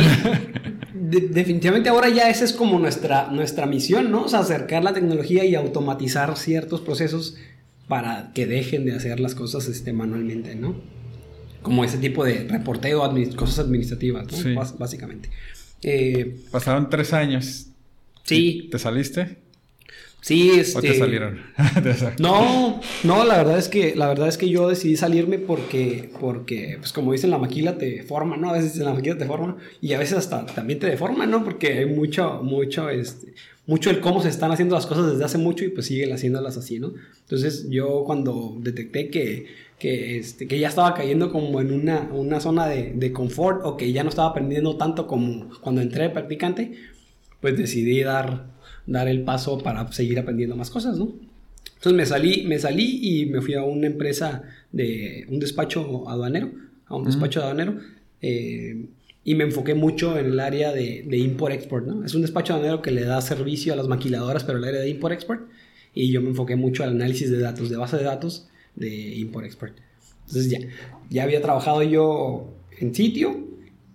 definitivamente 0.94 1.90
ahora 1.90 2.10
ya 2.10 2.30
esa 2.30 2.44
es 2.44 2.54
como 2.54 2.80
nuestra, 2.80 3.30
nuestra 3.32 3.66
misión, 3.66 4.12
¿no? 4.12 4.26
O 4.26 4.30
sea, 4.30 4.40
acercar 4.40 4.84
la 4.84 4.94
tecnología 4.94 5.46
y 5.46 5.56
automatizar 5.56 6.36
ciertos 6.38 6.82
procesos 6.82 7.38
para 7.88 8.32
que 8.34 8.46
dejen 8.46 8.86
de 8.86 8.94
hacer 8.94 9.20
las 9.20 9.34
cosas 9.34 9.68
este, 9.68 9.94
manualmente, 9.94 10.56
¿no? 10.56 10.76
Como 11.62 11.84
ese 11.84 11.98
tipo 11.98 12.24
de 12.24 12.48
reporteo, 12.48 13.02
cosas 13.36 13.60
administrativas, 13.60 14.32
¿no? 14.32 14.38
Sí. 14.38 14.56
básicamente. 14.78 15.30
Eh, 15.82 16.38
Pasaron 16.52 16.90
tres 16.90 17.14
años. 17.14 17.68
Sí. 18.24 18.68
¿Te 18.72 18.78
saliste? 18.78 19.38
Sí, 20.22 20.52
este... 20.60 20.78
¿O 20.78 20.82
te 20.82 20.98
salieron? 20.98 21.40
no, 22.20 22.82
no, 23.04 23.24
la 23.24 23.38
verdad 23.38 23.58
es 23.58 23.70
que 23.70 23.96
la 23.96 24.08
verdad 24.08 24.28
es 24.28 24.38
que 24.38 24.50
yo 24.50 24.68
decidí 24.68 24.98
salirme 24.98 25.38
porque 25.38 26.10
porque 26.20 26.78
pues 26.80 26.92
como 26.92 27.12
dicen 27.12 27.30
la 27.30 27.38
maquila 27.38 27.78
te 27.78 28.04
forma, 28.04 28.36
¿no? 28.36 28.50
A 28.50 28.54
veces 28.54 28.76
la 28.78 28.94
maquila 28.94 29.18
te 29.18 29.26
forma 29.26 29.58
y 29.80 29.94
a 29.94 30.00
veces 30.00 30.18
hasta 30.18 30.46
también 30.46 30.80
te 30.80 30.88
deforma, 30.88 31.26
¿no? 31.26 31.44
Porque 31.44 31.80
hay 31.80 31.86
mucho 31.86 32.42
mucho 32.44 32.90
este 32.90 33.34
mucho 33.68 33.90
el 33.90 34.00
cómo 34.00 34.22
se 34.22 34.30
están 34.30 34.52
haciendo 34.52 34.76
las 34.76 34.88
cosas 34.88 35.12
desde 35.12 35.26
hace 35.26 35.38
mucho 35.38 35.66
y 35.66 35.70
pues 35.70 35.86
siguen 35.86 36.14
haciéndolas 36.14 36.58
así, 36.58 36.80
¿no? 36.80 36.94
Entonces 37.20 37.68
yo 37.70 38.04
cuando 38.06 38.56
detecté 38.60 39.10
que, 39.10 39.46
que, 39.78 40.18
este, 40.18 40.48
que 40.48 40.58
ya 40.58 40.70
estaba 40.70 40.94
cayendo 40.94 41.32
como 41.32 41.60
en 41.60 41.74
una, 41.74 42.10
una 42.14 42.40
zona 42.40 42.66
de, 42.66 42.94
de, 42.96 43.12
confort 43.12 43.62
o 43.66 43.76
que 43.76 43.92
ya 43.92 44.04
no 44.04 44.10
estaba 44.10 44.30
aprendiendo 44.30 44.78
tanto 44.78 45.06
como 45.06 45.50
cuando 45.60 45.82
entré 45.82 46.04
de 46.04 46.10
practicante, 46.12 46.72
pues 47.42 47.58
decidí 47.58 48.02
dar, 48.04 48.46
dar 48.88 49.08
el 49.08 49.22
paso 49.22 49.60
para 49.60 49.92
seguir 49.92 50.18
aprendiendo 50.18 50.56
más 50.56 50.70
cosas, 50.70 50.98
¿no? 50.98 51.14
Entonces 51.76 51.94
me 51.94 52.06
salí, 52.06 52.46
me 52.48 52.58
salí 52.58 53.00
y 53.04 53.26
me 53.28 53.42
fui 53.42 53.54
a 53.54 53.64
una 53.64 53.86
empresa 53.86 54.44
de 54.72 55.26
un 55.30 55.40
despacho 55.40 56.10
aduanero, 56.10 56.52
a 56.88 56.96
un 56.96 57.04
despacho 57.06 57.42
aduanero. 57.42 57.78
Eh, 58.22 58.86
y 59.24 59.36
me 59.36 59.44
enfoqué 59.44 59.76
mucho 59.76 60.18
en 60.18 60.28
el 60.28 60.40
área 60.40 60.72
de, 60.72 61.04
de 61.06 61.18
import-export, 61.18 61.86
¿no? 61.86 62.06
Es 62.06 62.16
un 62.16 62.22
despacho 62.22 62.54
aduanero 62.54 62.82
que 62.82 62.92
le 62.92 63.04
da 63.04 63.22
servicio 63.22 63.74
a 63.74 63.76
las 63.76 63.88
maquiladoras, 63.88 64.44
pero 64.44 64.58
el 64.58 64.64
área 64.64 64.80
de 64.80 64.90
import-export. 64.90 65.48
Y 65.94 66.12
yo 66.12 66.22
me 66.22 66.30
enfoqué 66.30 66.56
mucho 66.56 66.84
al 66.84 66.92
análisis 66.92 67.30
de 67.30 67.40
datos, 67.40 67.70
de 67.70 67.76
base 67.76 67.98
de 67.98 68.04
datos 68.04 68.48
de 68.76 69.16
import-export. 69.16 69.74
Entonces 70.28 70.50
ya, 70.50 70.60
ya 71.10 71.24
había 71.24 71.42
trabajado 71.42 71.84
yo 71.84 72.54
en 72.80 72.96
sitio 72.96 73.48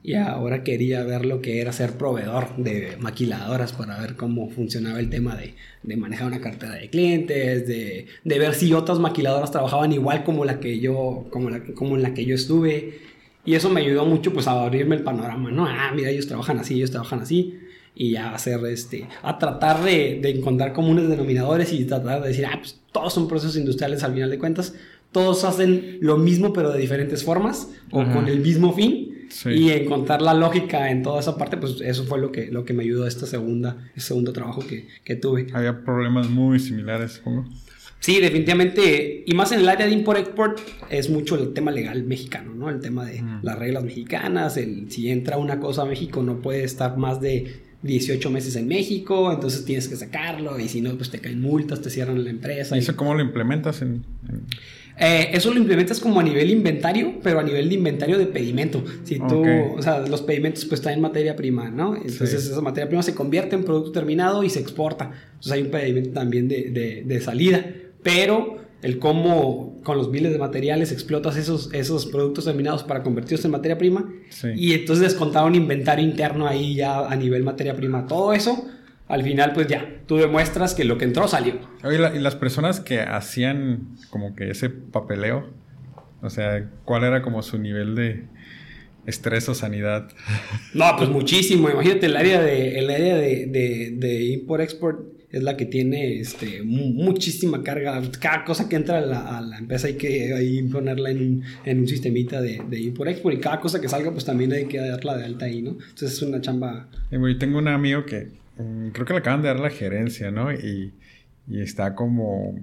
y 0.04 0.14
ahora 0.14 0.64
quería 0.64 1.04
ver 1.04 1.24
lo 1.24 1.40
que 1.40 1.60
era 1.60 1.72
ser 1.72 1.92
proveedor 1.92 2.56
de 2.56 2.96
maquiladoras 2.98 3.72
para 3.72 4.00
ver 4.00 4.16
cómo 4.16 4.50
funcionaba 4.50 4.98
el 4.98 5.10
tema 5.10 5.36
de, 5.36 5.54
de 5.82 5.96
manejar 5.96 6.26
una 6.26 6.40
cartera 6.40 6.74
de 6.74 6.90
clientes, 6.90 7.66
de, 7.68 8.06
de, 8.24 8.38
ver 8.38 8.54
si 8.54 8.72
otras 8.72 8.98
maquiladoras 8.98 9.52
trabajaban 9.52 9.92
igual 9.92 10.24
como 10.24 10.44
la 10.44 10.58
que 10.58 10.80
yo, 10.80 11.26
como, 11.30 11.50
la, 11.50 11.62
como 11.74 11.96
en 11.96 12.02
la 12.02 12.14
que 12.14 12.24
yo 12.24 12.34
estuve 12.34 13.12
y 13.44 13.54
eso 13.54 13.70
me 13.70 13.80
ayudó 13.80 14.04
mucho 14.04 14.32
pues 14.32 14.46
a 14.46 14.62
abrirme 14.62 14.96
el 14.96 15.02
panorama, 15.02 15.50
¿no? 15.50 15.66
Ah, 15.66 15.92
mira, 15.94 16.10
ellos 16.10 16.28
trabajan 16.28 16.58
así, 16.58 16.74
ellos 16.74 16.90
trabajan 16.90 17.20
así. 17.20 17.58
Y 17.94 18.16
a 18.16 18.32
hacer 18.32 18.64
este, 18.66 19.06
a 19.22 19.38
tratar 19.38 19.84
de, 19.84 20.18
de 20.22 20.30
encontrar 20.30 20.72
comunes 20.72 21.08
denominadores 21.08 21.72
y 21.72 21.84
tratar 21.84 22.22
de 22.22 22.28
decir, 22.28 22.46
ah, 22.46 22.56
pues 22.58 22.80
todos 22.90 23.12
son 23.12 23.28
procesos 23.28 23.56
industriales 23.56 24.02
al 24.02 24.14
final 24.14 24.30
de 24.30 24.38
cuentas. 24.38 24.74
Todos 25.10 25.44
hacen 25.44 25.98
lo 26.00 26.16
mismo 26.16 26.54
pero 26.54 26.70
de 26.70 26.78
diferentes 26.78 27.22
formas 27.22 27.68
o 27.90 28.02
con 28.04 28.28
el 28.28 28.40
mismo 28.40 28.72
fin. 28.72 29.01
Y 29.46 29.70
encontrar 29.70 30.22
la 30.22 30.34
lógica 30.34 30.90
en 30.90 31.02
toda 31.02 31.20
esa 31.20 31.36
parte, 31.36 31.56
pues 31.56 31.80
eso 31.80 32.04
fue 32.04 32.20
lo 32.20 32.30
que, 32.30 32.46
lo 32.50 32.64
que 32.64 32.72
me 32.72 32.82
ayudó 32.82 33.04
a 33.04 33.08
esta 33.08 33.26
segunda, 33.26 33.76
este 33.88 34.08
segundo 34.08 34.32
trabajo 34.32 34.64
que, 34.66 34.88
que 35.04 35.16
tuve. 35.16 35.46
Había 35.52 35.84
problemas 35.84 36.28
muy 36.28 36.58
similares, 36.58 37.12
supongo. 37.12 37.46
Sí, 38.02 38.20
definitivamente, 38.20 39.22
y 39.24 39.32
más 39.34 39.52
en 39.52 39.60
el 39.60 39.68
área 39.68 39.86
de 39.86 39.92
import-export, 39.92 40.58
es 40.90 41.08
mucho 41.08 41.40
el 41.40 41.52
tema 41.52 41.70
legal 41.70 42.02
mexicano, 42.02 42.52
¿no? 42.52 42.68
El 42.68 42.80
tema 42.80 43.04
de 43.04 43.22
las 43.42 43.56
reglas 43.56 43.84
mexicanas, 43.84 44.56
el, 44.56 44.90
si 44.90 45.08
entra 45.08 45.36
una 45.38 45.60
cosa 45.60 45.82
a 45.82 45.84
México 45.84 46.20
no 46.20 46.40
puede 46.40 46.64
estar 46.64 46.96
más 46.96 47.20
de 47.20 47.62
18 47.82 48.28
meses 48.30 48.56
en 48.56 48.66
México, 48.66 49.32
entonces 49.32 49.64
tienes 49.64 49.86
que 49.86 49.94
sacarlo, 49.94 50.58
y 50.58 50.68
si 50.68 50.80
no, 50.80 50.96
pues 50.96 51.10
te 51.10 51.20
caen 51.20 51.40
multas, 51.40 51.80
te 51.80 51.90
cierran 51.90 52.24
la 52.24 52.30
empresa. 52.30 52.74
¿Y 52.74 52.80
eso 52.80 52.96
cómo 52.96 53.14
lo 53.14 53.20
implementas? 53.22 53.82
En, 53.82 54.04
eh, 54.98 55.30
eso 55.32 55.52
lo 55.52 55.58
implementas 55.58 56.00
como 56.00 56.20
a 56.20 56.22
nivel 56.22 56.50
inventario, 56.50 57.14
pero 57.22 57.40
a 57.40 57.42
nivel 57.42 57.68
de 57.68 57.74
inventario 57.74 58.18
de 58.18 58.26
pedimento. 58.26 58.84
Si 59.04 59.18
tú, 59.18 59.44
o 59.76 59.82
sea, 59.82 60.00
los 60.00 60.22
pedimentos 60.22 60.64
pues 60.64 60.80
están 60.80 60.94
en 60.94 61.00
materia 61.00 61.36
prima, 61.36 61.70
¿no? 61.70 61.96
Entonces 61.96 62.34
esa 62.34 62.60
materia 62.60 62.88
prima 62.88 63.02
se 63.02 63.14
convierte 63.14 63.56
en 63.56 63.64
producto 63.64 63.92
terminado 63.92 64.44
y 64.44 64.50
se 64.50 64.60
exporta. 64.60 65.10
Entonces 65.26 65.52
hay 65.52 65.62
un 65.62 65.70
pedimento 65.70 66.10
también 66.10 66.48
de, 66.48 66.70
de, 66.70 67.02
de 67.04 67.20
salida 67.20 67.64
pero 68.02 68.60
el 68.82 68.98
cómo 68.98 69.80
con 69.84 69.96
los 69.96 70.10
miles 70.10 70.32
de 70.32 70.38
materiales 70.38 70.90
explotas 70.90 71.36
esos, 71.36 71.72
esos 71.72 72.06
productos 72.06 72.46
terminados 72.46 72.82
para 72.82 73.02
convertirlos 73.02 73.44
en 73.44 73.52
materia 73.52 73.78
prima 73.78 74.12
y 74.56 74.72
entonces 74.72 75.04
descontar 75.04 75.44
un 75.44 75.54
inventario 75.54 76.04
interno 76.04 76.48
ahí 76.48 76.74
ya 76.74 77.06
a 77.06 77.14
nivel 77.14 77.44
materia 77.44 77.76
prima, 77.76 78.06
todo 78.06 78.32
eso, 78.32 78.66
al 79.12 79.22
final 79.22 79.52
pues 79.52 79.66
ya, 79.66 80.00
tú 80.06 80.16
demuestras 80.16 80.74
que 80.74 80.84
lo 80.84 80.96
que 80.96 81.04
entró 81.04 81.28
salió. 81.28 81.60
y 81.84 82.18
las 82.18 82.34
personas 82.34 82.80
que 82.80 83.02
hacían 83.02 83.88
como 84.08 84.34
que 84.34 84.48
ese 84.48 84.70
papeleo, 84.70 85.50
o 86.22 86.30
sea, 86.30 86.70
¿cuál 86.86 87.04
era 87.04 87.20
como 87.20 87.42
su 87.42 87.58
nivel 87.58 87.94
de 87.94 88.24
estrés 89.04 89.50
o 89.50 89.54
sanidad? 89.54 90.08
No, 90.72 90.86
pues 90.96 91.10
muchísimo, 91.10 91.68
imagínate 91.68 92.06
el 92.06 92.16
área 92.16 92.40
de, 92.40 92.78
el 92.78 92.88
área 92.88 93.16
de, 93.18 93.44
de, 93.48 93.90
de 93.98 94.24
import-export 94.32 95.00
es 95.30 95.42
la 95.42 95.58
que 95.58 95.66
tiene 95.66 96.18
este, 96.18 96.62
muchísima 96.62 97.62
carga. 97.62 98.00
Cada 98.18 98.44
cosa 98.46 98.66
que 98.66 98.76
entra 98.76 98.98
a 98.98 99.40
la, 99.42 99.58
empresa 99.58 99.88
hay 99.88 99.94
que 99.94 100.32
ahí 100.32 100.62
ponerla 100.62 101.10
en 101.10 101.42
en 101.66 101.80
un 101.80 101.88
sistemita 101.88 102.40
de, 102.40 102.62
de 102.66 102.80
import-export 102.80 103.36
y 103.36 103.40
cada 103.40 103.60
cosa 103.60 103.78
que 103.78 103.90
salga 103.90 104.10
pues 104.10 104.24
también 104.24 104.54
hay 104.54 104.64
que 104.64 104.78
darla 104.78 105.18
de 105.18 105.24
alta 105.26 105.44
ahí, 105.44 105.60
¿no? 105.60 105.72
Entonces 105.72 106.12
es 106.12 106.22
una 106.22 106.40
chamba... 106.40 106.88
Y 107.10 107.38
tengo 107.38 107.58
un 107.58 107.68
amigo 107.68 108.06
que 108.06 108.41
creo 108.56 109.06
que 109.06 109.12
le 109.12 109.18
acaban 109.20 109.42
de 109.42 109.48
dar 109.48 109.60
la 109.60 109.70
gerencia, 109.70 110.30
¿no? 110.30 110.52
Y, 110.52 110.94
y 111.48 111.60
está 111.60 111.94
como, 111.94 112.58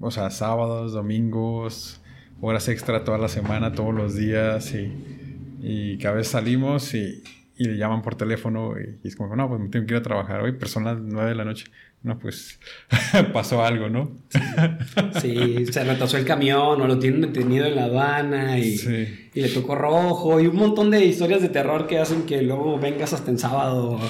o 0.00 0.10
sea, 0.10 0.30
sábados, 0.30 0.92
domingos, 0.92 2.00
horas 2.40 2.68
extra 2.68 3.04
toda 3.04 3.18
la 3.18 3.28
semana, 3.28 3.72
todos 3.72 3.94
los 3.94 4.16
días 4.16 4.74
y, 4.74 4.92
y 5.62 5.98
cada 5.98 6.16
vez 6.16 6.28
salimos 6.28 6.94
y, 6.94 7.22
y 7.56 7.64
le 7.64 7.76
llaman 7.76 8.02
por 8.02 8.14
teléfono 8.14 8.74
y, 8.78 9.06
es 9.06 9.16
como, 9.16 9.34
no, 9.36 9.48
pues 9.48 9.60
me 9.60 9.68
tengo 9.68 9.86
que 9.86 9.94
ir 9.94 10.00
a 10.00 10.02
trabajar 10.02 10.42
hoy, 10.42 10.56
son 10.66 10.84
las 10.84 10.98
9 10.98 11.30
de 11.30 11.34
la 11.34 11.44
noche 11.44 11.66
no, 12.02 12.18
pues 12.18 12.58
pasó 13.32 13.64
algo, 13.64 13.88
¿no? 13.88 14.10
Sí, 15.20 15.66
se 15.66 15.84
retrasó 15.84 16.16
el 16.16 16.24
camión 16.24 16.80
o 16.80 16.86
lo 16.86 16.98
tienen 16.98 17.20
detenido 17.20 17.66
en 17.66 17.76
la 17.76 17.84
aduana 17.84 18.58
y, 18.58 19.28
y, 19.32 19.40
le 19.40 19.48
tocó 19.48 19.76
rojo 19.76 20.40
y 20.40 20.48
un 20.48 20.56
montón 20.56 20.90
de 20.90 21.04
historias 21.04 21.42
de 21.42 21.48
terror 21.48 21.86
que 21.86 21.98
hacen 21.98 22.22
que 22.22 22.42
luego 22.42 22.78
vengas 22.78 23.12
hasta 23.12 23.30
el 23.30 23.38
sábado 23.38 24.00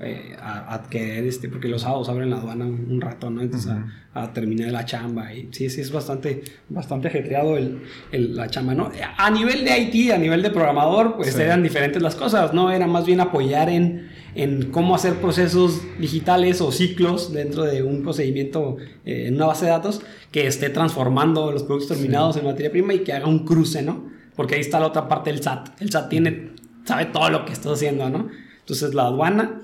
eh, 0.00 0.36
a, 0.40 0.74
a, 0.74 0.82
querer, 0.88 1.26
este, 1.26 1.48
porque 1.48 1.68
los 1.68 1.82
sábados 1.82 2.08
abren 2.08 2.30
la 2.30 2.36
aduana 2.36 2.66
un, 2.66 3.00
rato, 3.00 3.30
¿no? 3.30 3.40
Entonces 3.40 3.72
a, 4.14 4.32
terminar 4.32 4.70
la 4.72 4.84
chamba 4.84 5.32
y 5.34 5.48
sí, 5.52 5.68
sí, 5.68 5.80
es 5.80 5.92
bastante, 5.92 6.42
bastante 6.68 7.08
ajetreado 7.08 7.56
el, 7.56 7.82
la 8.12 8.48
chamba, 8.48 8.74
¿no? 8.74 8.90
A 9.16 9.30
nivel 9.30 9.64
de 9.64 9.78
IT, 9.78 10.12
a 10.12 10.18
nivel 10.18 10.42
de 10.42 10.50
programador, 10.50 11.16
pues 11.16 11.38
eran 11.38 11.62
diferentes 11.62 12.02
las 12.02 12.14
cosas, 12.14 12.54
¿no? 12.54 12.70
Era 12.70 12.86
más 12.86 13.06
bien 13.06 13.20
apoyar 13.20 13.68
en 13.68 14.08
en 14.36 14.70
cómo 14.70 14.94
hacer 14.94 15.14
procesos 15.14 15.80
digitales 15.98 16.60
o 16.60 16.70
ciclos 16.70 17.32
dentro 17.32 17.64
de 17.64 17.82
un 17.82 18.02
procedimiento 18.02 18.76
eh, 19.04 19.24
en 19.28 19.36
una 19.36 19.46
base 19.46 19.64
de 19.64 19.70
datos 19.70 20.02
que 20.30 20.46
esté 20.46 20.68
transformando 20.68 21.50
los 21.50 21.62
productos 21.62 21.96
terminados 21.96 22.36
en 22.36 22.44
materia 22.44 22.70
prima 22.70 22.92
y 22.92 22.98
que 22.98 23.14
haga 23.14 23.26
un 23.26 23.46
cruce, 23.46 23.80
¿no? 23.82 24.10
Porque 24.36 24.56
ahí 24.56 24.60
está 24.60 24.78
la 24.78 24.88
otra 24.88 25.08
parte 25.08 25.32
del 25.32 25.42
SAT. 25.42 25.80
El 25.80 25.90
SAT 25.90 26.10
tiene, 26.10 26.50
sabe 26.84 27.06
todo 27.06 27.30
lo 27.30 27.46
que 27.46 27.54
estás 27.54 27.72
haciendo, 27.72 28.10
¿no? 28.10 28.28
Entonces 28.60 28.92
la 28.92 29.06
aduana 29.06 29.62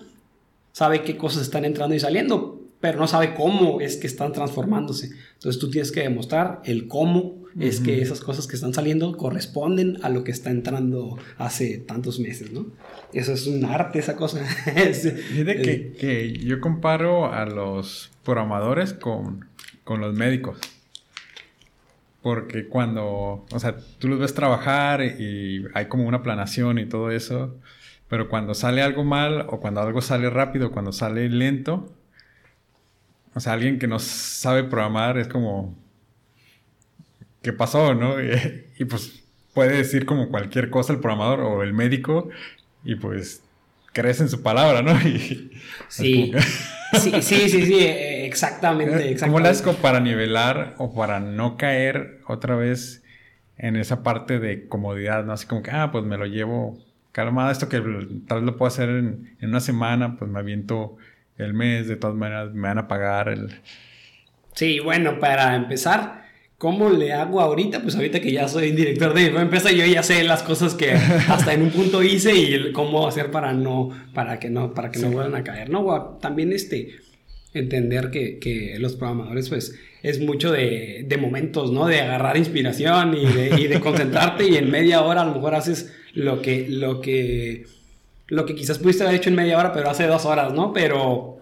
sabe 0.72 1.02
qué 1.02 1.16
cosas 1.16 1.42
están 1.42 1.64
entrando 1.64 1.94
y 1.94 2.00
saliendo, 2.00 2.60
pero 2.80 2.98
no 2.98 3.06
sabe 3.06 3.34
cómo 3.34 3.80
es 3.80 3.96
que 3.96 4.06
están 4.06 4.32
transformándose. 4.32 5.10
Entonces 5.34 5.60
tú 5.60 5.70
tienes 5.70 5.92
que 5.92 6.00
demostrar 6.00 6.60
el 6.64 6.88
cómo 6.88 7.42
es 7.60 7.80
que 7.80 8.00
esas 8.00 8.20
cosas 8.20 8.46
que 8.46 8.56
están 8.56 8.72
saliendo 8.72 9.16
corresponden 9.16 9.98
a 10.02 10.08
lo 10.08 10.24
que 10.24 10.30
está 10.30 10.50
entrando 10.50 11.18
hace 11.36 11.78
tantos 11.78 12.18
meses, 12.18 12.50
¿no? 12.50 12.66
Eso 13.12 13.34
es 13.34 13.46
un 13.46 13.64
arte, 13.64 13.98
esa 13.98 14.16
cosa. 14.16 14.44
Fíjate 14.64 15.62
que, 15.62 15.92
que, 15.92 16.32
yo 16.32 16.60
comparo 16.60 17.32
a 17.32 17.44
los 17.44 18.10
programadores 18.24 18.94
con, 18.94 19.44
con 19.84 20.00
los 20.00 20.14
médicos. 20.14 20.58
Porque 22.22 22.68
cuando, 22.68 23.44
o 23.50 23.58
sea, 23.58 23.76
tú 23.98 24.08
los 24.08 24.18
ves 24.18 24.32
trabajar 24.32 25.02
y 25.02 25.64
hay 25.74 25.86
como 25.86 26.06
una 26.06 26.22
planación 26.22 26.78
y 26.78 26.86
todo 26.86 27.10
eso, 27.10 27.54
pero 28.12 28.28
cuando 28.28 28.52
sale 28.52 28.82
algo 28.82 29.04
mal 29.04 29.46
o 29.48 29.58
cuando 29.58 29.80
algo 29.80 30.02
sale 30.02 30.28
rápido, 30.28 30.70
cuando 30.70 30.92
sale 30.92 31.30
lento, 31.30 31.90
o 33.32 33.40
sea, 33.40 33.54
alguien 33.54 33.78
que 33.78 33.86
no 33.86 33.98
sabe 33.98 34.64
programar 34.64 35.16
es 35.16 35.28
como, 35.28 35.74
qué 37.40 37.54
pasó, 37.54 37.94
¿no? 37.94 38.16
Y, 38.78 38.84
pues 38.84 39.24
puede 39.54 39.78
decir 39.78 40.04
como 40.04 40.28
cualquier 40.28 40.68
cosa 40.68 40.92
el 40.92 41.00
programador 41.00 41.40
o 41.40 41.62
el 41.62 41.72
médico 41.72 42.28
y 42.84 42.96
pues 42.96 43.42
crees 43.94 44.20
en 44.20 44.28
su 44.28 44.42
palabra, 44.42 44.82
¿no? 44.82 44.92
sí. 45.88 46.34
sí, 46.92 47.22
sí, 47.22 47.48
sí, 47.48 47.64
sí, 47.64 47.78
exactamente, 47.80 48.92
exactamente. 48.92 49.26
¿Cómo 49.26 49.40
le 49.40 49.48
haces 49.48 49.76
para 49.76 50.00
nivelar 50.00 50.74
o 50.76 50.94
para 50.94 51.18
no 51.18 51.56
caer 51.56 52.20
otra 52.26 52.56
vez 52.56 53.02
en 53.56 53.76
esa 53.76 54.02
parte 54.02 54.38
de 54.38 54.68
comodidad, 54.68 55.24
¿no? 55.24 55.32
Así 55.32 55.46
como 55.46 55.62
que, 55.62 55.70
ah, 55.70 55.90
pues 55.90 56.04
me 56.04 56.18
lo 56.18 56.26
llevo 56.26 56.91
calmada, 57.12 57.52
esto 57.52 57.68
que 57.68 57.80
tal 58.26 58.38
vez 58.38 58.46
lo 58.46 58.56
puedo 58.56 58.68
hacer 58.68 58.88
en, 58.88 59.36
en 59.40 59.48
una 59.50 59.60
semana, 59.60 60.16
pues 60.18 60.30
me 60.30 60.38
aviento 60.38 60.96
el 61.38 61.54
mes, 61.54 61.88
de 61.88 61.96
todas 61.96 62.16
maneras 62.16 62.52
me 62.52 62.68
van 62.68 62.78
a 62.78 62.88
pagar 62.88 63.28
el... 63.28 63.60
Sí, 64.54 64.80
bueno, 64.80 65.18
para 65.18 65.54
empezar, 65.56 66.22
¿Cómo 66.62 66.90
le 66.90 67.12
hago 67.12 67.40
ahorita? 67.40 67.82
Pues 67.82 67.96
ahorita 67.96 68.20
que 68.20 68.30
ya 68.30 68.46
soy 68.46 68.70
director 68.70 69.14
de 69.14 69.26
empresa, 69.26 69.72
yo 69.72 69.84
ya 69.84 70.04
sé 70.04 70.22
las 70.22 70.44
cosas 70.44 70.76
que 70.76 70.92
hasta 70.92 71.54
en 71.54 71.62
un 71.62 71.70
punto 71.70 72.04
hice 72.04 72.36
y 72.36 72.70
cómo 72.70 73.08
hacer 73.08 73.32
para 73.32 73.52
no, 73.52 73.90
para 74.14 74.38
que 74.38 74.48
no, 74.48 74.72
para 74.72 74.92
que 74.92 75.00
no 75.00 75.10
vuelvan 75.10 75.34
a 75.34 75.42
caer, 75.42 75.70
¿no? 75.70 76.18
También 76.20 76.52
este, 76.52 76.90
entender 77.52 78.12
que, 78.12 78.38
que, 78.38 78.76
los 78.78 78.94
programadores, 78.94 79.48
pues, 79.48 79.76
es 80.02 80.20
mucho 80.20 80.50
de, 80.50 81.04
de 81.06 81.16
momentos, 81.16 81.70
¿no? 81.70 81.86
De 81.86 82.00
agarrar 82.00 82.36
inspiración 82.36 83.16
y 83.16 83.26
de, 83.26 83.60
y 83.60 83.66
de 83.68 83.80
concentrarte 83.80 84.48
y 84.48 84.56
en 84.56 84.70
media 84.70 85.02
hora 85.02 85.22
a 85.22 85.24
lo 85.24 85.34
mejor 85.34 85.54
haces 85.54 85.92
lo 86.14 86.42
que, 86.42 86.66
lo 86.68 87.00
que, 87.00 87.66
lo 88.26 88.44
que 88.44 88.54
quizás 88.54 88.78
pudiste 88.78 89.04
haber 89.04 89.16
hecho 89.16 89.30
en 89.30 89.36
media 89.36 89.58
hora, 89.58 89.72
pero 89.72 89.90
hace 89.90 90.06
dos 90.06 90.24
horas, 90.26 90.52
¿no? 90.52 90.72
Pero, 90.72 91.38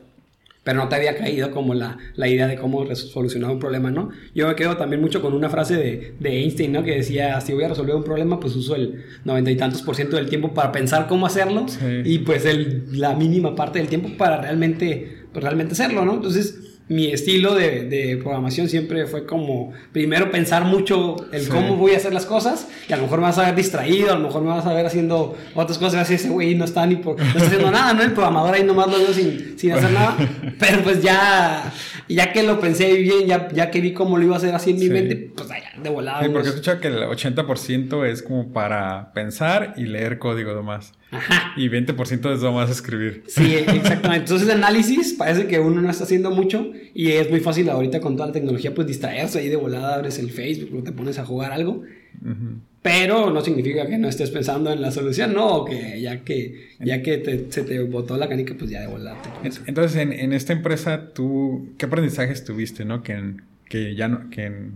pero 0.62 0.78
no 0.78 0.88
te 0.88 0.96
había 0.96 1.16
caído 1.16 1.50
como 1.52 1.72
la, 1.72 1.96
la 2.16 2.28
idea 2.28 2.46
de 2.46 2.56
cómo 2.56 2.94
solucionar 2.94 3.50
un 3.50 3.58
problema, 3.58 3.90
¿no? 3.90 4.10
Yo 4.34 4.46
me 4.46 4.54
quedo 4.54 4.76
también 4.76 5.00
mucho 5.00 5.22
con 5.22 5.32
una 5.32 5.48
frase 5.48 5.76
de, 5.76 6.14
de, 6.20 6.40
Einstein, 6.42 6.72
¿no? 6.72 6.84
Que 6.84 6.96
decía, 6.96 7.40
si 7.40 7.54
voy 7.54 7.64
a 7.64 7.68
resolver 7.68 7.96
un 7.96 8.04
problema, 8.04 8.38
pues 8.38 8.54
uso 8.56 8.76
el 8.76 9.04
noventa 9.24 9.50
y 9.50 9.56
tantos 9.56 9.80
por 9.80 9.96
ciento 9.96 10.16
del 10.16 10.28
tiempo 10.28 10.52
para 10.52 10.70
pensar 10.70 11.06
cómo 11.08 11.26
hacerlo 11.26 11.64
y 12.04 12.18
pues 12.18 12.44
el, 12.44 13.00
la 13.00 13.14
mínima 13.14 13.54
parte 13.54 13.78
del 13.78 13.88
tiempo 13.88 14.10
para 14.18 14.38
realmente 14.38 15.24
pues, 15.32 15.42
realmente 15.42 15.72
hacerlo, 15.72 16.04
¿no? 16.04 16.14
Entonces, 16.14 16.69
mi 16.90 17.06
estilo 17.12 17.54
de, 17.54 17.84
de, 17.84 18.16
programación 18.16 18.68
siempre 18.68 19.06
fue 19.06 19.24
como 19.24 19.72
primero 19.92 20.32
pensar 20.32 20.64
mucho 20.64 21.14
el 21.30 21.48
cómo 21.48 21.76
voy 21.76 21.92
a 21.92 21.98
hacer 21.98 22.12
las 22.12 22.26
cosas 22.26 22.66
y 22.88 22.92
a 22.92 22.96
lo 22.96 23.04
mejor 23.04 23.20
me 23.20 23.26
vas 23.26 23.38
a 23.38 23.44
ver 23.44 23.54
distraído, 23.54 24.10
a 24.10 24.16
lo 24.16 24.26
mejor 24.26 24.42
me 24.42 24.48
vas 24.48 24.66
a 24.66 24.74
ver 24.74 24.84
haciendo 24.84 25.38
otras 25.54 25.78
cosas 25.78 25.94
y 25.94 25.98
así 25.98 26.14
ese 26.14 26.30
güey 26.30 26.56
no 26.56 26.64
está 26.64 26.84
ni 26.86 26.96
por, 26.96 27.16
no 27.16 27.24
está 27.24 27.44
haciendo 27.44 27.70
nada, 27.70 27.94
¿no? 27.94 28.02
El 28.02 28.10
programador 28.10 28.56
ahí 28.56 28.64
nomás 28.64 28.88
lo 28.88 28.98
veo 28.98 29.14
sin, 29.14 29.56
sin 29.56 29.70
hacer 29.70 29.92
nada, 29.92 30.16
pero 30.58 30.82
pues 30.82 31.00
ya, 31.00 31.72
ya 32.08 32.32
que 32.32 32.42
lo 32.42 32.58
pensé 32.58 32.92
bien, 32.94 33.24
ya, 33.24 33.46
ya 33.52 33.70
que 33.70 33.80
vi 33.80 33.92
cómo 33.92 34.18
lo 34.18 34.24
iba 34.24 34.34
a 34.34 34.38
hacer 34.38 34.52
así 34.52 34.70
en 34.70 34.80
mi 34.80 34.88
mente, 34.88 35.30
pues 35.36 35.48
allá, 35.48 35.70
de 35.80 35.90
volada. 35.90 36.24
Sí, 36.24 36.28
porque 36.30 36.48
he 36.48 36.50
escuchado 36.50 36.80
que 36.80 36.88
el 36.88 37.04
80% 37.04 38.04
es 38.04 38.24
como 38.24 38.52
para 38.52 39.12
pensar 39.12 39.74
y 39.76 39.84
leer 39.84 40.18
código 40.18 40.54
nomás. 40.54 40.92
Ajá. 41.10 41.52
Y 41.56 41.68
20% 41.68 42.34
es 42.34 42.42
nomás 42.42 42.70
escribir. 42.70 43.24
Sí, 43.26 43.54
exactamente. 43.54 44.24
Entonces, 44.24 44.48
el 44.48 44.54
análisis 44.54 45.14
parece 45.14 45.46
que 45.46 45.58
uno 45.58 45.80
no 45.80 45.90
está 45.90 46.04
haciendo 46.04 46.30
mucho 46.30 46.72
y 46.94 47.08
es 47.12 47.30
muy 47.30 47.40
fácil 47.40 47.68
ahorita 47.68 48.00
con 48.00 48.16
toda 48.16 48.28
la 48.28 48.32
tecnología, 48.32 48.74
pues 48.74 48.86
distraerse 48.86 49.40
ahí 49.40 49.48
de 49.48 49.56
volada, 49.56 49.96
abres 49.96 50.18
el 50.18 50.30
Facebook, 50.30 50.78
o 50.78 50.82
te 50.82 50.92
pones 50.92 51.18
a 51.18 51.24
jugar 51.24 51.52
algo. 51.52 51.82
Pero 52.82 53.30
no 53.30 53.40
significa 53.40 53.86
que 53.86 53.98
no 53.98 54.08
estés 54.08 54.30
pensando 54.30 54.72
en 54.72 54.80
la 54.80 54.90
solución, 54.90 55.34
no, 55.34 55.64
que 55.64 56.00
ya 56.00 56.20
que, 56.24 56.70
ya 56.80 57.02
que 57.02 57.46
se 57.50 57.62
te 57.62 57.82
botó 57.82 58.16
la 58.16 58.28
canica, 58.28 58.54
pues 58.58 58.70
ya 58.70 58.80
de 58.80 58.86
volada 58.86 59.20
te 59.22 59.50
Entonces, 59.66 60.00
en, 60.00 60.12
en, 60.12 60.32
esta 60.32 60.52
empresa, 60.52 61.12
¿tú 61.12 61.74
qué 61.76 61.86
aprendizajes 61.86 62.44
tuviste, 62.44 62.84
no? 62.84 63.02
Que, 63.02 63.34
que 63.68 63.94
ya 63.94 64.08
no, 64.08 64.30
que, 64.30 64.70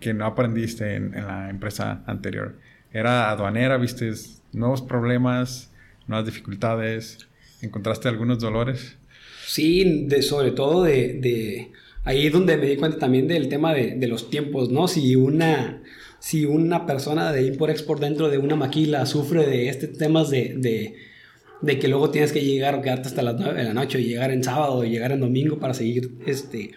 que 0.00 0.14
no 0.14 0.26
aprendiste 0.26 0.96
en, 0.96 1.14
en 1.14 1.26
la 1.26 1.48
empresa 1.50 2.02
anterior. 2.06 2.56
¿Era 2.92 3.30
aduanera? 3.30 3.76
¿Viste 3.76 4.12
nuevos 4.52 4.82
problemas, 4.82 5.70
nuevas 6.06 6.26
dificultades? 6.26 7.26
¿Encontraste 7.60 8.08
algunos 8.08 8.40
dolores? 8.40 8.96
Sí, 9.46 10.06
de, 10.06 10.22
sobre 10.22 10.52
todo 10.52 10.82
de, 10.82 11.14
de 11.14 11.72
ahí 12.04 12.26
es 12.26 12.32
donde 12.32 12.56
me 12.56 12.66
di 12.66 12.76
cuenta 12.76 12.98
también 12.98 13.28
del 13.28 13.48
tema 13.48 13.74
de, 13.74 13.96
de, 13.96 14.08
los 14.08 14.30
tiempos, 14.30 14.70
¿no? 14.70 14.88
Si 14.88 15.14
una, 15.16 15.82
si 16.18 16.44
una 16.44 16.86
persona 16.86 17.32
de 17.32 17.46
import-export 17.46 18.00
dentro 18.00 18.28
de 18.28 18.38
una 18.38 18.56
maquila 18.56 19.06
sufre 19.06 19.46
de 19.46 19.68
este 19.68 19.88
temas 19.88 20.30
de, 20.30 20.54
de, 20.56 20.96
de, 21.60 21.78
que 21.78 21.88
luego 21.88 22.10
tienes 22.10 22.32
que 22.32 22.44
llegar, 22.44 22.80
quedarte 22.82 23.08
hasta 23.08 23.22
las 23.22 23.38
9 23.38 23.58
de 23.58 23.64
la 23.64 23.74
noche, 23.74 24.00
y 24.00 24.06
llegar 24.06 24.30
en 24.30 24.42
sábado, 24.42 24.84
y 24.84 24.90
llegar 24.90 25.12
en 25.12 25.20
domingo 25.20 25.58
para 25.58 25.74
seguir 25.74 26.12
este, 26.26 26.72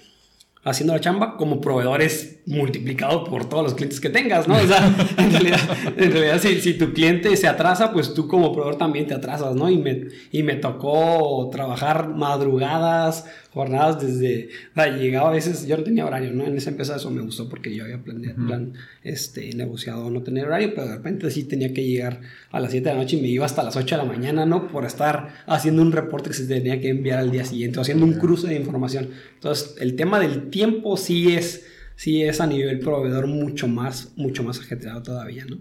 haciendo 0.66 0.94
la 0.94 1.00
chamba 1.00 1.38
como 1.38 1.62
proveedores 1.62 2.40
multiplicado 2.48 3.24
por 3.24 3.48
todos 3.48 3.64
los 3.64 3.74
clientes 3.76 4.02
que 4.02 4.10
tengas, 4.10 4.48
¿no? 4.48 4.56
O 4.56 4.68
sea, 4.68 4.94
en 5.18 6.12
realidad, 6.12 6.40
si, 6.42 6.60
si, 6.60 6.74
tu 6.74 6.92
cliente 6.92 7.38
se 7.38 7.48
atrasa, 7.48 7.94
pues 7.94 8.14
tú 8.16 8.28
como 8.28 8.52
proveedor 8.52 8.78
también 8.78 9.06
te 9.06 9.14
atrasas, 9.14 9.56
¿no? 9.56 9.70
Y 9.70 9.78
me, 9.78 10.08
y 10.32 10.42
me 10.42 10.56
tocó 10.56 11.50
trabajar 11.52 12.10
madrugadas, 12.10 13.26
jornadas 13.56 14.06
desde, 14.06 14.50
sea, 14.76 14.98
llegaba 14.98 15.30
a 15.30 15.32
veces, 15.32 15.66
yo 15.66 15.78
no 15.78 15.84
tenía 15.84 16.06
horario, 16.06 16.34
¿no? 16.34 16.44
En 16.44 16.58
esa 16.58 16.72
empresa 16.72 16.98
eso 16.98 17.10
me 17.10 17.22
gustó 17.22 17.48
porque 17.48 17.74
yo 17.74 17.86
había 17.86 18.04
planeado, 18.04 18.36
plan, 18.46 18.74
este, 19.02 19.54
negociado 19.56 20.10
no 20.10 20.24
tener 20.24 20.46
horario, 20.46 20.74
pero 20.76 20.88
de 20.88 20.98
repente 20.98 21.32
sí 21.32 21.46
tenía 21.46 21.74
que 21.74 21.82
llegar 21.82 22.20
a 22.52 22.60
las 22.60 22.72
7 22.72 22.90
de 22.90 22.94
la 22.94 23.02
noche 23.02 23.16
y 23.16 23.22
me 23.22 23.30
iba 23.30 23.46
hasta 23.46 23.64
las 23.64 23.78
8 23.78 23.96
de 23.96 24.04
la 24.04 24.10
mañana, 24.12 24.46
¿no? 24.46 24.68
Por 24.68 24.84
estar 24.84 25.46
haciendo 25.48 25.82
un 25.84 25.94
reporte 25.94 26.32
que 26.32 26.36
se 26.36 26.48
tenía 26.48 26.82
que 26.82 26.90
enviar 26.90 27.18
al 27.18 27.32
día 27.32 27.46
siguiente 27.46 27.80
o 27.80 27.82
haciendo 27.82 28.04
un 28.06 28.16
cruce 28.16 28.50
de 28.50 28.56
información. 28.56 29.12
Entonces, 29.36 29.78
el 29.80 29.96
tema 29.96 30.20
del 30.20 30.50
tiempo 30.50 30.98
sí 30.98 31.34
es, 31.34 31.66
sí 31.96 32.24
es 32.24 32.42
a 32.42 32.48
nivel 32.48 32.80
proveedor 32.80 33.28
mucho 33.28 33.70
más, 33.70 34.12
mucho 34.18 34.44
más 34.44 34.60
ajetreado 34.60 35.02
todavía, 35.02 35.46
¿no? 35.46 35.60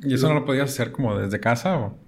¿Y 0.00 0.14
eso 0.14 0.28
no 0.28 0.34
lo 0.34 0.46
podías 0.46 0.70
hacer 0.70 0.92
como 0.92 1.18
desde 1.18 1.40
casa 1.40 1.76
o...? 1.76 2.05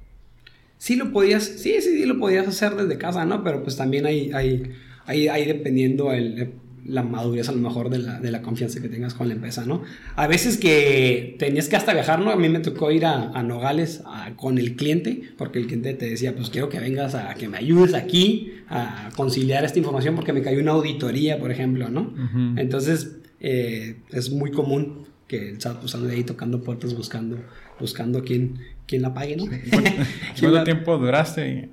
Sí 0.79 0.97
lo 0.97 1.13
podías, 1.13 1.45
sí, 1.45 1.75
sí, 1.81 1.99
sí 1.99 2.07
lo 2.07 2.19
podías 2.19 2.49
hacer 2.49 2.75
desde 2.75 2.97
casa, 2.99 3.25
¿no? 3.25 3.45
Pero 3.45 3.63
pues 3.63 3.77
también 3.77 4.07
hay, 4.07 4.31
hay, 4.33 4.73
hay, 5.05 5.29
hay 5.29 5.45
dependiendo 5.47 6.13
el, 6.13 6.53
la 6.87 7.03
madurez 7.03 7.49
a 7.49 7.53
lo 7.53 7.59
mejor 7.59 7.91
de 7.91 7.99
la, 7.99 8.19
de 8.19 8.31
la, 8.31 8.41
confianza 8.41 8.81
que 8.81 8.89
tengas 8.89 9.13
con 9.13 9.29
la 9.29 9.35
empresa, 9.35 9.67
¿no? 9.67 9.83
A 10.17 10.27
veces 10.27 10.57
que 10.57 11.37
tenías 11.39 11.69
que 11.69 11.77
hasta 11.77 11.93
viajar, 11.93 12.21
¿no? 12.21 12.31
A 12.31 12.37
mí 12.37 12.49
me 12.49 12.61
tocó 12.61 12.91
ir 12.91 13.05
a, 13.05 13.31
a 13.33 13.43
Nogales 13.43 14.03
con 14.37 14.59
el 14.59 14.77
cliente, 14.77 15.23
porque 15.37 15.59
el 15.59 15.67
cliente 15.67 15.93
te 15.95 16.09
decía, 16.09 16.35
pues 16.35 16.49
quiero 16.49 16.69
que 16.69 16.81
vengas 16.81 17.15
a 17.15 17.35
que 17.35 17.49
me 17.49 17.59
ayudes 17.59 17.95
aquí 17.95 18.55
a 18.71 19.11
conciliar 19.17 19.65
esta 19.65 19.79
información 19.79 20.15
porque 20.15 20.33
me 20.33 20.43
cayó 20.43 20.61
una 20.61 20.73
auditoría, 20.73 21.39
por 21.39 21.51
ejemplo, 21.51 21.89
¿no? 21.91 22.15
Entonces, 22.57 23.17
eh, 23.41 23.97
es 24.11 24.31
muy 24.31 24.51
común 24.51 25.07
que 25.27 25.51
el 25.51 25.61
SAT 25.61 25.81
pues 25.81 25.95
ande 25.95 26.15
ahí 26.15 26.25
tocando 26.25 26.63
puertas 26.63 26.95
buscando, 26.95 27.37
buscando 27.79 28.25
quién, 28.25 28.61
quién 28.89 29.03
la 29.03 29.15
pague, 29.15 29.37
¿no? 29.37 29.45
¿Cuánto 30.41 30.65
tiempo 30.65 30.99
duraste? 30.99 31.69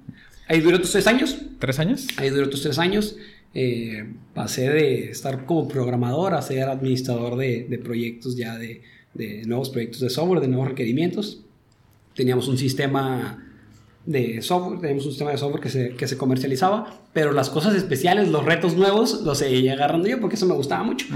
Ahí 0.47 0.59
duró 0.59 0.79
tus 0.79 0.91
tres 0.91 1.07
años. 1.07 1.37
¿Tres 1.57 1.79
años? 1.79 2.07
Ahí 2.17 2.29
duró 2.29 2.49
tus 2.49 2.61
tres 2.61 2.77
años. 2.77 3.15
Eh, 3.55 4.05
pasé 4.33 4.69
de 4.69 5.09
estar 5.09 5.45
como 5.45 5.67
programador 5.67 6.33
a 6.33 6.41
ser 6.41 6.67
administrador 6.67 7.37
de, 7.37 7.65
de 7.69 7.77
proyectos 7.79 8.35
ya 8.35 8.57
de, 8.57 8.81
de, 9.13 9.43
nuevos 9.45 9.69
proyectos 9.69 10.01
de 10.01 10.09
software, 10.09 10.41
de 10.41 10.49
nuevos 10.49 10.67
requerimientos. 10.67 11.41
Teníamos 12.13 12.47
un 12.49 12.57
sistema 12.57 13.43
de 14.05 14.41
software, 14.41 14.79
teníamos 14.79 15.05
un 15.05 15.11
sistema 15.11 15.31
de 15.31 15.37
software 15.37 15.61
que 15.61 15.69
se, 15.69 15.89
que 15.95 16.07
se 16.07 16.17
comercializaba, 16.17 17.01
pero 17.13 17.31
las 17.31 17.49
cosas 17.49 17.73
especiales, 17.75 18.27
los 18.29 18.45
retos 18.45 18.75
nuevos, 18.75 19.21
los 19.23 19.39
seguía 19.39 19.73
agarrando 19.73 20.07
yo 20.07 20.19
porque 20.19 20.35
eso 20.35 20.45
me 20.45 20.53
gustaba 20.53 20.83
mucho. 20.83 21.07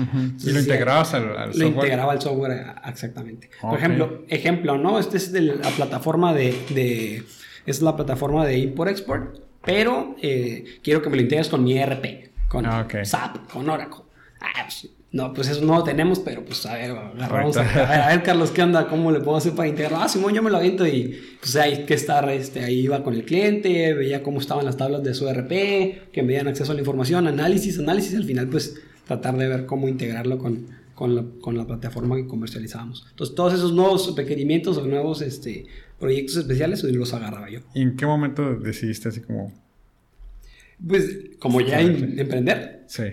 ¿Y 0.43 0.51
lo 0.51 0.59
integrabas 0.59 1.13
al, 1.13 1.37
al, 1.37 1.53
software? 1.53 1.57
Lo 1.57 1.67
integraba 1.67 2.11
al 2.11 2.21
software, 2.21 2.65
exactamente. 2.87 3.49
Por 3.61 3.77
ejemplo, 3.77 4.23
ejemplo, 4.27 4.77
¿no? 4.77 4.99
Esta 4.99 5.17
es 5.17 5.31
de 5.31 5.41
la 5.41 5.69
plataforma 5.69 6.33
de, 6.33 6.55
de 6.69 7.23
es 7.65 7.81
la 7.81 7.95
plataforma 7.95 8.45
de 8.45 8.57
import-export, 8.57 9.39
pero 9.63 10.15
eh, 10.21 10.65
quiero 10.83 11.01
que 11.01 11.09
me 11.09 11.17
lo 11.17 11.21
integres 11.21 11.49
con 11.49 11.63
mi 11.63 11.77
ERP, 11.77 12.47
con 12.47 12.65
ah, 12.65 12.87
SAP, 13.03 13.51
con 13.51 13.69
Oracle. 13.69 14.03
Ah, 14.41 14.63
pues, 14.63 14.89
no, 15.11 15.33
pues 15.33 15.49
eso 15.49 15.65
no 15.65 15.75
lo 15.75 15.83
tenemos, 15.83 16.19
pero 16.19 16.45
pues 16.45 16.63
a 16.67 16.75
ver, 16.75 16.91
agarramos 16.91 17.57
a, 17.57 18.05
a, 18.05 18.09
ver, 18.09 18.23
Carlos, 18.23 18.51
¿qué 18.51 18.61
onda? 18.61 18.87
¿Cómo 18.87 19.11
le 19.11 19.19
puedo 19.21 19.37
hacer 19.37 19.53
para 19.53 19.67
integrar? 19.67 20.01
Ah, 20.03 20.07
Simón, 20.07 20.35
yo 20.35 20.43
me 20.43 20.51
lo 20.51 20.57
aviento 20.57 20.85
y 20.85 21.19
pues 21.39 21.55
hay 21.55 21.85
que 21.85 21.95
estar, 21.95 22.29
este, 22.29 22.63
ahí 22.63 22.81
iba 22.81 23.03
con 23.03 23.15
el 23.15 23.25
cliente, 23.25 23.95
veía 23.95 24.21
cómo 24.21 24.39
estaban 24.39 24.65
las 24.65 24.77
tablas 24.77 25.01
de 25.03 25.15
su 25.15 25.27
ERP, 25.27 26.11
que 26.11 26.21
me 26.21 26.29
dieran 26.29 26.47
acceso 26.47 26.73
a 26.73 26.75
la 26.75 26.81
información, 26.81 27.25
análisis, 27.25 27.79
análisis, 27.79 28.15
al 28.15 28.25
final 28.25 28.49
pues 28.49 28.79
tratar 29.07 29.35
de 29.37 29.47
ver 29.47 29.65
cómo 29.65 29.87
integrarlo 29.87 30.37
con, 30.37 30.67
con, 30.93 31.15
la, 31.15 31.25
con 31.41 31.57
la 31.57 31.65
plataforma 31.65 32.15
que 32.15 32.27
comercializábamos. 32.27 33.07
Entonces 33.09 33.35
todos 33.35 33.55
esos 33.55 33.73
nuevos 33.73 34.15
requerimientos 34.15 34.77
o 34.77 34.85
nuevos 34.85 35.23
este, 35.23 35.65
proyectos 35.99 36.37
especiales 36.37 36.83
los 36.83 37.13
agarraba 37.15 37.49
yo. 37.49 37.61
¿Y 37.73 37.81
en 37.81 37.95
qué 37.95 38.05
momento 38.05 38.55
decidiste 38.55 39.09
así 39.09 39.21
como... 39.21 39.51
Pues 40.87 41.31
como 41.39 41.61
ya 41.61 41.81
emprender. 41.81 42.83
Sí. 42.87 43.03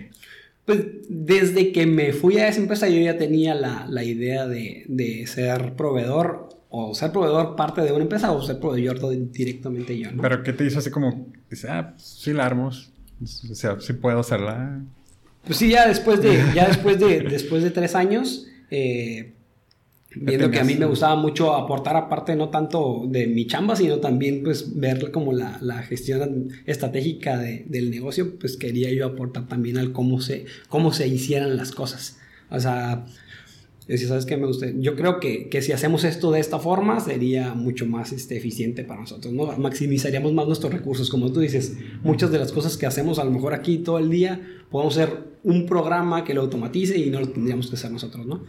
Pues 0.67 0.79
desde 1.07 1.71
que 1.71 1.87
me 1.87 2.11
fui 2.11 2.39
a 2.39 2.49
esa 2.49 2.59
empresa 2.59 2.89
yo 2.89 2.99
ya 2.99 3.17
tenía 3.17 3.55
la, 3.55 3.87
la 3.87 4.03
idea 4.03 4.45
de, 4.45 4.83
de, 4.89 5.25
ser 5.25 5.77
proveedor 5.77 6.49
o 6.67 6.93
ser 6.93 7.13
proveedor 7.13 7.55
parte 7.55 7.79
de 7.79 7.93
una 7.93 8.03
empresa 8.03 8.33
o 8.33 8.43
ser 8.43 8.59
proveedor 8.59 8.99
directamente 9.31 9.97
yo. 9.97 10.11
¿no? 10.11 10.21
Pero 10.21 10.43
¿qué 10.43 10.51
te 10.51 10.65
hizo 10.65 10.79
así 10.79 10.91
como, 10.91 11.31
dice, 11.49 11.69
ah, 11.69 11.93
pues, 11.93 12.03
sí 12.03 12.33
la 12.33 12.45
armo, 12.45 12.67
o 12.67 13.55
sea, 13.55 13.79
sí 13.79 13.93
puedo 13.93 14.19
hacerla? 14.19 14.81
Pues 15.45 15.57
sí, 15.57 15.69
ya 15.69 15.87
después 15.87 16.21
de, 16.21 16.37
ya 16.53 16.67
después 16.67 16.99
de, 16.99 17.21
después 17.21 17.63
de 17.63 17.71
tres 17.71 17.95
años, 17.95 18.45
eh, 18.69 19.35
viendo 20.21 20.51
que 20.51 20.59
a 20.59 20.63
mí 20.63 20.75
me 20.75 20.85
gustaba 20.85 21.15
mucho 21.15 21.53
aportar 21.53 21.95
aparte 21.95 22.35
no 22.35 22.49
tanto 22.49 23.05
de 23.07 23.27
mi 23.27 23.47
chamba, 23.47 23.75
sino 23.75 23.97
también 23.97 24.43
pues 24.43 24.75
ver 24.79 25.11
como 25.11 25.33
la, 25.33 25.57
la 25.61 25.83
gestión 25.83 26.49
estratégica 26.65 27.37
de, 27.37 27.65
del 27.67 27.91
negocio, 27.91 28.37
pues 28.39 28.57
quería 28.57 28.91
yo 28.91 29.05
aportar 29.05 29.47
también 29.47 29.77
al 29.77 29.91
cómo 29.91 30.21
se, 30.21 30.45
cómo 30.69 30.91
se 30.93 31.07
hicieran 31.07 31.57
las 31.57 31.71
cosas. 31.71 32.17
O 32.49 32.59
sea, 32.59 33.05
decía, 33.87 34.07
¿sabes 34.09 34.25
qué 34.25 34.37
me 34.37 34.47
gusta? 34.47 34.67
Yo 34.75 34.95
creo 34.95 35.19
que, 35.19 35.49
que, 35.49 35.61
si 35.61 35.71
hacemos 35.71 36.03
esto 36.03 36.31
de 36.31 36.39
esta 36.39 36.59
forma 36.59 36.99
sería 36.99 37.53
mucho 37.53 37.85
más 37.85 38.11
este, 38.11 38.37
eficiente 38.37 38.83
para 38.83 39.01
nosotros, 39.01 39.33
¿no? 39.33 39.45
Maximizaríamos 39.57 40.33
más 40.33 40.47
nuestros 40.47 40.73
recursos, 40.73 41.09
como 41.09 41.31
tú 41.31 41.39
dices, 41.39 41.77
muchas 42.03 42.31
de 42.31 42.39
las 42.39 42.51
cosas 42.51 42.77
que 42.77 42.85
hacemos 42.85 43.19
a 43.19 43.23
lo 43.23 43.31
mejor 43.31 43.53
aquí 43.53 43.77
todo 43.77 43.99
el 43.99 44.09
día, 44.09 44.41
podemos 44.69 44.97
hacer 44.97 45.37
un 45.43 45.65
programa 45.65 46.23
que 46.23 46.33
lo 46.33 46.41
automatice 46.41 46.97
y 46.97 47.09
no 47.09 47.19
lo 47.19 47.29
tendríamos 47.29 47.69
que 47.69 47.75
hacer 47.75 47.91
nosotros, 47.91 48.25
¿no? 48.25 48.43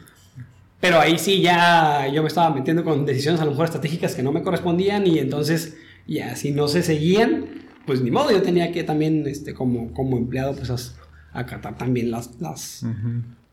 Pero 0.81 1.01
ahí 1.01 1.19
sí 1.19 1.41
ya 1.41 2.07
yo 2.13 2.23
me 2.23 2.29
estaba 2.29 2.55
metiendo 2.55 2.85
con 2.85 3.05
decisiones 3.05 3.41
a 3.41 3.45
lo 3.45 3.51
mejor 3.51 3.65
estratégicas 3.65 4.15
que 4.15 4.23
no 4.23 4.33
me 4.33 4.43
correspondían 4.43 5.07
y 5.07 5.19
entonces 5.19 5.77
ya 6.07 6.37
si 6.37 6.53
no 6.53 6.69
se 6.69 6.83
seguían, 6.83 7.47
pues 7.85 8.01
ni 8.01 8.11
modo, 8.11 8.31
yo 8.31 8.43
tenía 8.43 8.71
que 8.71 8.85
también, 8.85 9.27
este, 9.27 9.55
como, 9.55 9.93
como 9.93 10.17
empleado, 10.17 10.55
pues 10.55 10.95
acatar 11.33 11.77
también 11.77 12.11
las, 12.11 12.41
las, 12.41 12.85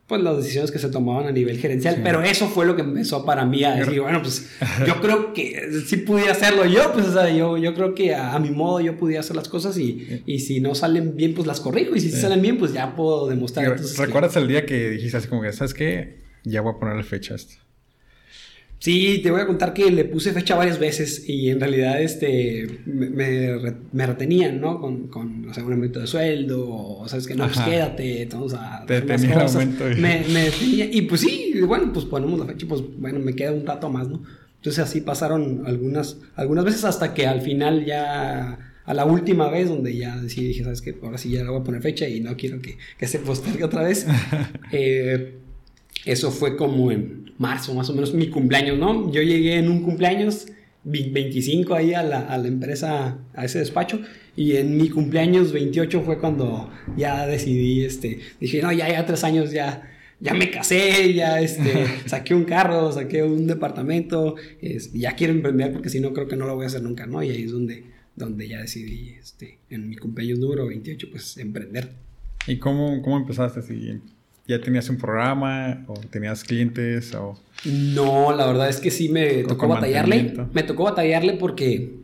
pues 0.08 0.22
las 0.22 0.38
decisiones 0.38 0.72
que 0.72 0.80
se 0.80 0.90
tomaban 0.90 1.28
a 1.28 1.32
nivel 1.32 1.58
gerencial, 1.58 2.02
pero 2.04 2.22
eso 2.22 2.48
fue 2.48 2.66
lo 2.66 2.76
que 2.76 2.84
empezó 2.84 3.26
para 3.26 3.46
mí 3.46 3.64
a 3.64 3.76
decir, 3.76 4.02
bueno, 4.02 4.22
pues 4.22 4.50
yo 4.86 4.96
creo 5.02 5.34
que 5.34 5.82
sí 5.86 5.98
pudiera 5.98 6.32
hacerlo 6.32 6.66
yo, 6.66 6.94
pues 6.94 7.08
o 7.08 7.14
sea, 7.14 7.30
yo, 7.30 7.58
yo 7.58 7.74
creo 7.74 7.96
que 7.96 8.14
a, 8.14 8.38
mi 8.40 8.52
modo 8.52 8.82
yo 8.82 8.98
podía 8.98 9.22
hacer 9.22 9.36
las 9.36 9.50
cosas 9.50 9.78
y, 9.78 10.22
y, 10.26 10.40
si 10.40 10.62
no 10.62 10.76
salen 10.76 11.16
bien, 11.16 11.34
pues 11.34 11.48
las 11.48 11.60
corrijo. 11.60 11.96
Y 11.96 12.00
si 12.00 12.12
salen 12.12 12.42
bien, 12.42 12.58
pues 12.58 12.74
ya 12.74 12.96
puedo 12.96 13.28
demostrar. 13.28 13.78
¿Recuerdas 13.98 14.36
el 14.36 14.48
día 14.48 14.66
que 14.66 14.92
dijiste 14.92 15.18
así 15.18 15.28
como 15.28 15.42
que, 15.42 15.52
¿sabes 15.54 15.74
qué? 15.74 16.25
Ya 16.46 16.62
voy 16.62 16.74
a 16.74 16.80
ponerle 16.80 17.04
fecha 17.04 17.34
a 17.34 17.38
esto. 17.38 17.56
Sí, 18.80 19.20
te 19.24 19.32
voy 19.32 19.42
a 19.42 19.48
contar 19.48 19.74
que 19.74 19.90
le 19.90 20.06
puse 20.06 20.32
fecha 20.32 20.56
varias 20.56 20.78
veces 20.78 21.28
y 21.28 21.50
en 21.50 21.60
realidad 21.60 22.00
este, 22.02 22.82
me, 22.86 23.10
me, 23.92 24.06
retenían, 24.06 24.62
¿no? 24.62 24.80
Con, 24.80 25.08
con 25.08 25.50
o 25.50 25.54
sea, 25.54 25.64
un 25.64 25.74
aumento 25.74 26.00
de 26.00 26.08
sueldo, 26.08 26.70
o 26.70 27.08
sabes 27.08 27.26
que 27.26 27.36
no, 27.36 27.46
pues 27.46 27.60
quédate, 27.60 28.28
vamos 28.32 28.54
a... 28.54 28.86
Te 28.86 29.02
tenía 29.02 29.42
aumento. 29.42 29.86
Me, 29.98 30.24
me 30.32 30.52
tenía, 30.52 30.86
y 30.86 31.02
pues 31.04 31.22
sí, 31.22 31.54
bueno, 31.66 31.92
pues 31.94 32.06
ponemos 32.06 32.40
la 32.40 32.46
fecha, 32.46 32.68
pues 32.68 32.84
bueno, 32.98 33.20
me 33.20 33.34
queda 33.34 33.54
un 33.54 33.66
rato 33.66 33.90
más, 33.90 34.08
¿no? 34.08 34.22
Entonces 34.58 34.84
así 34.84 35.02
pasaron 35.02 35.64
algunas, 35.66 36.18
algunas 36.36 36.66
veces 36.66 36.84
hasta 36.84 37.14
que 37.14 37.26
al 37.26 37.42
final 37.42 37.86
ya 37.86 38.74
a 38.86 38.94
la 38.94 39.06
última 39.06 39.50
vez 39.50 39.70
donde 39.70 39.96
ya 39.98 40.18
decidí, 40.18 40.50
dije, 40.50 40.64
¿sabes 40.64 40.82
qué? 40.82 40.96
Ahora 41.02 41.18
sí 41.18 41.32
ya 41.32 41.44
le 41.44 41.50
voy 41.50 41.62
a 41.62 41.64
poner 41.64 41.82
fecha 41.82 42.08
y 42.08 42.20
no 42.20 42.36
quiero 42.38 42.62
que, 42.62 42.78
que 43.00 43.08
se 43.08 43.20
postergue 43.20 43.64
otra 43.64 43.82
vez. 43.82 44.06
eh, 44.72 45.40
eso 46.06 46.32
fue 46.32 46.56
como 46.56 46.92
en 46.92 47.34
marzo, 47.38 47.74
más 47.74 47.90
o 47.90 47.94
menos, 47.94 48.14
mi 48.14 48.30
cumpleaños, 48.30 48.78
¿no? 48.78 49.12
Yo 49.12 49.22
llegué 49.22 49.58
en 49.58 49.70
un 49.70 49.82
cumpleaños 49.82 50.48
25 50.86 51.74
ahí 51.74 51.94
a 51.94 52.04
la, 52.04 52.20
a 52.20 52.38
la 52.38 52.48
empresa, 52.48 53.18
a 53.34 53.46
ese 53.46 53.60
despacho, 53.60 54.02
y 54.36 54.56
en 54.58 54.78
mi 54.78 54.90
cumpleaños 54.90 55.52
28 55.52 56.02
fue 56.04 56.20
cuando 56.20 56.70
ya 56.96 57.26
decidí, 57.26 57.84
este, 57.84 58.20
dije, 58.40 58.62
no, 58.62 58.72
ya, 58.72 58.90
ya 58.90 59.06
tres 59.06 59.24
años 59.24 59.52
ya, 59.52 59.92
ya 60.20 60.34
me 60.34 60.52
casé, 60.52 61.14
ya 61.14 61.42
este, 61.42 61.86
saqué 62.06 62.36
un 62.36 62.46
carro, 62.46 62.92
saqué 62.92 63.24
un 63.24 63.48
departamento, 63.48 64.36
ya 64.94 65.16
quiero 65.16 65.34
emprender 65.34 65.74
porque 65.74 65.90
si 65.90 66.00
no 66.00 66.14
creo 66.14 66.28
que 66.28 66.36
no 66.36 66.46
lo 66.46 66.56
voy 66.56 66.66
a 66.66 66.68
hacer 66.68 66.84
nunca, 66.84 67.08
¿no? 67.08 67.24
Y 67.24 67.32
ahí 67.32 67.44
es 67.44 67.52
donde, 67.52 67.84
donde 68.16 68.48
ya 68.48 68.62
decidí, 68.62 69.16
este, 69.20 69.58
en 69.70 69.90
mi 69.90 69.96
cumpleaños 69.96 70.40
número 70.40 70.68
28, 70.68 71.08
pues 71.12 71.38
emprender. 71.38 71.92
¿Y 72.48 72.58
cómo, 72.58 73.02
cómo 73.02 73.18
empezaste 73.18 73.60
así? 73.62 74.00
¿Ya 74.48 74.62
tenías 74.62 74.90
un 74.90 74.98
programa 74.98 75.84
o 75.88 75.96
tenías 76.12 76.44
clientes 76.44 77.14
o...? 77.16 77.40
No, 77.66 78.32
la 78.36 78.46
verdad 78.46 78.70
es 78.70 78.80
que 78.80 78.92
sí 78.92 79.10
me 79.10 79.44
tocó 79.44 79.68
batallarle. 79.68 80.34
Me 80.54 80.64
tocó 80.64 80.84
batallarle 80.84 81.34
porque... 81.34 81.96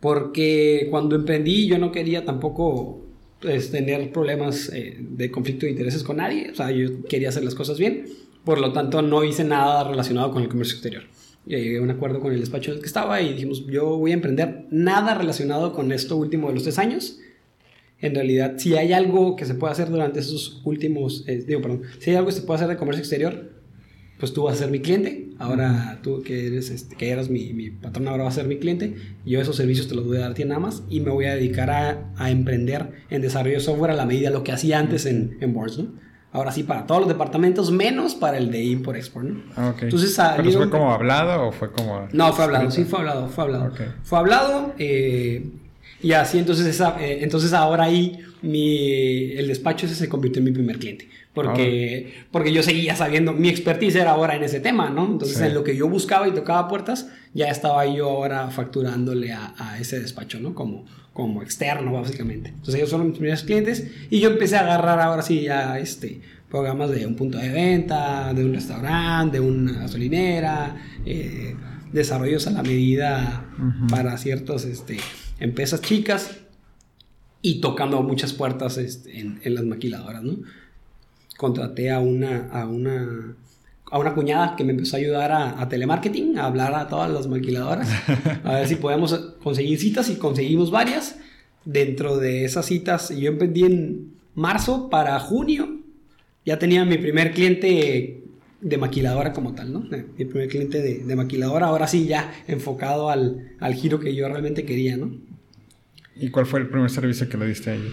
Porque 0.00 0.86
cuando 0.90 1.14
emprendí 1.16 1.66
yo 1.66 1.76
no 1.76 1.92
quería 1.92 2.24
tampoco 2.24 3.04
pues, 3.38 3.70
tener 3.70 4.10
problemas 4.12 4.70
eh, 4.72 4.96
de 4.98 5.30
conflicto 5.30 5.66
de 5.66 5.72
intereses 5.72 6.02
con 6.02 6.16
nadie. 6.16 6.50
O 6.50 6.54
sea, 6.54 6.70
yo 6.70 7.04
quería 7.04 7.28
hacer 7.28 7.44
las 7.44 7.54
cosas 7.54 7.78
bien. 7.78 8.06
Por 8.42 8.58
lo 8.58 8.72
tanto, 8.72 9.02
no 9.02 9.22
hice 9.22 9.44
nada 9.44 9.84
relacionado 9.84 10.30
con 10.30 10.42
el 10.42 10.48
comercio 10.48 10.76
exterior. 10.76 11.02
Llegué 11.44 11.76
a 11.78 11.82
un 11.82 11.90
acuerdo 11.90 12.20
con 12.20 12.32
el 12.32 12.40
despacho 12.40 12.70
en 12.70 12.76
el 12.76 12.80
que 12.80 12.86
estaba 12.86 13.20
y 13.20 13.34
dijimos, 13.34 13.66
yo 13.66 13.98
voy 13.98 14.12
a 14.12 14.14
emprender 14.14 14.66
nada 14.70 15.14
relacionado 15.14 15.74
con 15.74 15.92
esto 15.92 16.16
último 16.16 16.48
de 16.48 16.54
los 16.54 16.62
tres 16.62 16.78
años 16.78 17.18
en 18.00 18.14
realidad, 18.14 18.54
si 18.56 18.76
hay 18.76 18.92
algo 18.92 19.36
que 19.36 19.44
se 19.44 19.54
puede 19.54 19.72
hacer 19.72 19.90
durante 19.90 20.20
esos 20.20 20.60
últimos, 20.64 21.24
eh, 21.26 21.44
digo, 21.46 21.60
perdón, 21.60 21.82
si 21.98 22.10
hay 22.10 22.16
algo 22.16 22.28
que 22.28 22.34
se 22.34 22.42
puede 22.42 22.56
hacer 22.56 22.68
de 22.68 22.76
comercio 22.76 23.00
exterior, 23.00 23.50
pues 24.18 24.32
tú 24.32 24.44
vas 24.44 24.56
a 24.56 24.58
ser 24.58 24.70
mi 24.70 24.80
cliente. 24.80 25.28
Ahora 25.38 25.98
tú 26.02 26.22
que 26.22 26.46
eres, 26.46 26.70
este, 26.70 26.94
que 26.94 27.10
eras 27.10 27.30
mi, 27.30 27.54
mi, 27.54 27.70
patrón, 27.70 28.06
ahora 28.08 28.24
vas 28.24 28.34
a 28.34 28.40
ser 28.40 28.48
mi 28.48 28.58
cliente. 28.58 28.94
Yo 29.24 29.40
esos 29.40 29.56
servicios 29.56 29.88
te 29.88 29.94
los 29.94 30.06
voy 30.06 30.18
a 30.18 30.20
dar 30.20 30.32
a 30.32 30.34
ti 30.34 30.44
nada 30.44 30.60
más 30.60 30.82
y 30.90 31.00
me 31.00 31.10
voy 31.10 31.24
a 31.24 31.34
dedicar 31.34 31.70
a, 31.70 32.12
a 32.16 32.30
emprender 32.30 32.90
en 33.08 33.22
desarrollo 33.22 33.54
de 33.54 33.60
software 33.60 33.92
a 33.92 33.94
la 33.94 34.04
medida 34.04 34.28
de 34.28 34.34
lo 34.34 34.44
que 34.44 34.52
hacía 34.52 34.78
antes 34.78 35.06
en, 35.06 35.38
en 35.40 35.54
Boards, 35.54 35.78
¿no? 35.78 36.10
Ahora 36.32 36.52
sí, 36.52 36.62
para 36.62 36.86
todos 36.86 37.00
los 37.00 37.08
departamentos, 37.08 37.72
menos 37.72 38.14
para 38.14 38.38
el 38.38 38.52
de 38.52 38.62
import-export, 38.62 39.26
¿no? 39.26 39.42
Ah, 39.56 39.74
Entonces, 39.80 40.16
¿Pero 40.36 40.52
fue 40.52 40.70
como 40.70 40.92
hablado 40.92 41.48
o 41.48 41.52
fue 41.52 41.72
como...? 41.72 42.06
No, 42.12 42.32
fue 42.32 42.44
hablado, 42.44 42.70
sí 42.70 42.84
fue 42.84 43.00
hablado, 43.00 43.26
fue 43.26 43.44
hablado. 43.44 43.72
Fue 44.04 44.18
hablado, 44.18 44.74
eh, 44.78 45.44
y 46.02 46.12
así 46.12 46.38
entonces, 46.38 46.66
esa, 46.66 46.96
eh, 47.00 47.18
entonces 47.22 47.52
ahora 47.52 47.84
ahí 47.84 48.18
mi, 48.42 49.32
el 49.32 49.48
despacho 49.48 49.86
ese 49.86 49.94
se 49.94 50.08
convirtió 50.08 50.40
en 50.40 50.44
mi 50.46 50.52
primer 50.52 50.78
cliente. 50.78 51.08
Porque, 51.34 52.12
ah. 52.16 52.26
porque 52.32 52.52
yo 52.52 52.62
seguía 52.62 52.96
sabiendo, 52.96 53.32
mi 53.32 53.48
expertise 53.48 53.96
era 53.96 54.12
ahora 54.12 54.34
en 54.34 54.42
ese 54.42 54.60
tema, 54.60 54.90
¿no? 54.90 55.06
Entonces 55.06 55.40
en 55.40 55.54
lo 55.54 55.62
que 55.62 55.76
yo 55.76 55.88
buscaba 55.88 56.26
y 56.26 56.32
tocaba 56.32 56.66
puertas, 56.68 57.08
ya 57.34 57.48
estaba 57.48 57.86
yo 57.86 58.10
ahora 58.10 58.50
facturándole 58.50 59.32
a, 59.32 59.54
a, 59.56 59.78
ese 59.78 60.00
despacho, 60.00 60.40
¿no? 60.40 60.54
Como, 60.54 60.86
como 61.12 61.42
externo, 61.42 61.92
básicamente. 61.92 62.48
Entonces 62.48 62.76
ellos 62.76 62.90
fueron 62.90 63.08
mis 63.08 63.18
primeros 63.18 63.44
clientes 63.44 63.86
y 64.10 64.20
yo 64.20 64.30
empecé 64.30 64.56
a 64.56 64.60
agarrar 64.60 65.00
ahora 65.00 65.22
sí 65.22 65.42
ya 65.42 65.78
este, 65.78 66.20
programas 66.50 66.90
de 66.90 67.06
un 67.06 67.14
punto 67.14 67.38
de 67.38 67.50
venta, 67.50 68.34
de 68.34 68.44
un 68.44 68.52
restaurante, 68.52 69.38
de 69.38 69.46
una 69.46 69.72
gasolinera, 69.72 70.76
eh, 71.06 71.54
desarrollos 71.92 72.46
a 72.46 72.50
la 72.50 72.62
medida 72.62 73.44
para 73.88 74.16
ciertos... 74.18 74.64
Este, 74.64 74.96
empresas 75.40 75.80
chicas 75.80 76.30
y 77.42 77.60
tocando 77.60 78.02
muchas 78.02 78.32
puertas 78.32 78.76
este, 78.76 79.18
en, 79.18 79.40
las 79.54 79.64
maquiladoras, 79.64 80.22
¿no? 80.22 80.36
Contraté 81.36 81.90
a 81.90 81.98
una, 81.98 82.48
a 82.52 82.66
una, 82.66 83.34
a 83.90 83.98
una 83.98 84.14
cuñada 84.14 84.56
que 84.56 84.64
me 84.64 84.72
empezó 84.72 84.96
a 84.96 84.98
ayudar 84.98 85.32
a, 85.32 85.68
telemarketing, 85.68 86.38
a 86.38 86.44
hablar 86.44 86.74
a 86.74 86.86
todas 86.86 87.10
las 87.10 87.26
maquiladoras, 87.26 87.88
a 88.44 88.54
ver 88.54 88.68
si 88.68 88.76
podemos 88.76 89.14
conseguir 89.42 89.78
citas 89.78 90.10
y 90.10 90.16
conseguimos 90.16 90.70
varias. 90.70 91.18
Dentro 91.64 92.16
de 92.16 92.46
esas 92.46 92.66
citas, 92.66 93.10
yo 93.10 93.28
emprendí 93.28 93.64
en 93.64 94.14
marzo 94.34 94.88
para 94.88 95.18
junio, 95.20 95.80
ya 96.44 96.58
tenía 96.58 96.84
mi 96.86 96.96
primer 96.96 97.32
cliente 97.32 98.22
de 98.60 98.78
maquiladora 98.78 99.32
como 99.32 99.54
tal, 99.54 99.72
¿no? 99.72 99.80
Mi 100.16 100.24
primer 100.24 100.48
cliente 100.48 100.80
de, 100.80 101.04
de 101.04 101.16
maquiladora, 101.16 101.66
ahora 101.66 101.86
sí 101.86 102.06
ya 102.06 102.32
enfocado 102.46 103.10
al, 103.10 103.52
al, 103.60 103.74
giro 103.74 104.00
que 104.00 104.14
yo 104.14 104.28
realmente 104.28 104.64
quería, 104.64 104.96
¿no? 104.96 105.10
¿Y 106.20 106.30
cuál 106.30 106.46
fue 106.46 106.60
el 106.60 106.68
primer 106.68 106.90
servicio 106.90 107.28
que 107.28 107.36
le 107.36 107.46
diste 107.46 107.70
a 107.70 107.74
ella? 107.74 107.90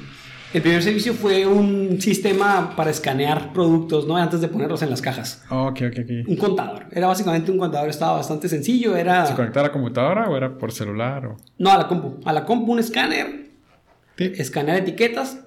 El 0.54 0.62
primer 0.62 0.82
servicio 0.82 1.14
fue 1.14 1.46
un 1.46 2.00
sistema 2.00 2.74
para 2.76 2.90
escanear 2.90 3.52
productos, 3.52 4.08
¿no? 4.08 4.16
Antes 4.16 4.40
de 4.40 4.48
ponerlos 4.48 4.82
en 4.82 4.90
las 4.90 5.02
cajas. 5.02 5.44
Oh, 5.50 5.68
ok, 5.68 5.82
ok, 5.88 6.00
ok. 6.04 6.28
Un 6.28 6.36
contador. 6.38 6.86
Era 6.92 7.08
básicamente 7.08 7.52
un 7.52 7.58
contador, 7.58 7.90
estaba 7.90 8.14
bastante 8.14 8.48
sencillo. 8.48 8.96
Era... 8.96 9.26
¿Se 9.26 9.34
conectaba 9.34 9.66
a 9.66 9.70
la 9.70 9.74
computadora 9.74 10.30
o 10.30 10.38
era 10.38 10.58
por 10.58 10.72
celular? 10.72 11.26
O... 11.26 11.38
No, 11.58 11.72
a 11.72 11.78
la 11.78 11.88
compu. 11.88 12.20
A 12.24 12.32
la 12.32 12.46
compu 12.46 12.72
un 12.72 12.80
escáner. 12.80 13.48
Escanear 14.18 14.78
etiquetas. 14.78 15.38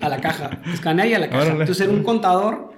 a 0.00 0.08
la 0.08 0.20
caja. 0.20 0.60
Escanear 0.72 1.08
y 1.08 1.14
a 1.14 1.18
la 1.20 1.30
caja. 1.30 1.52
Entonces 1.52 1.80
era 1.80 1.92
un 1.92 2.02
contador 2.02 2.72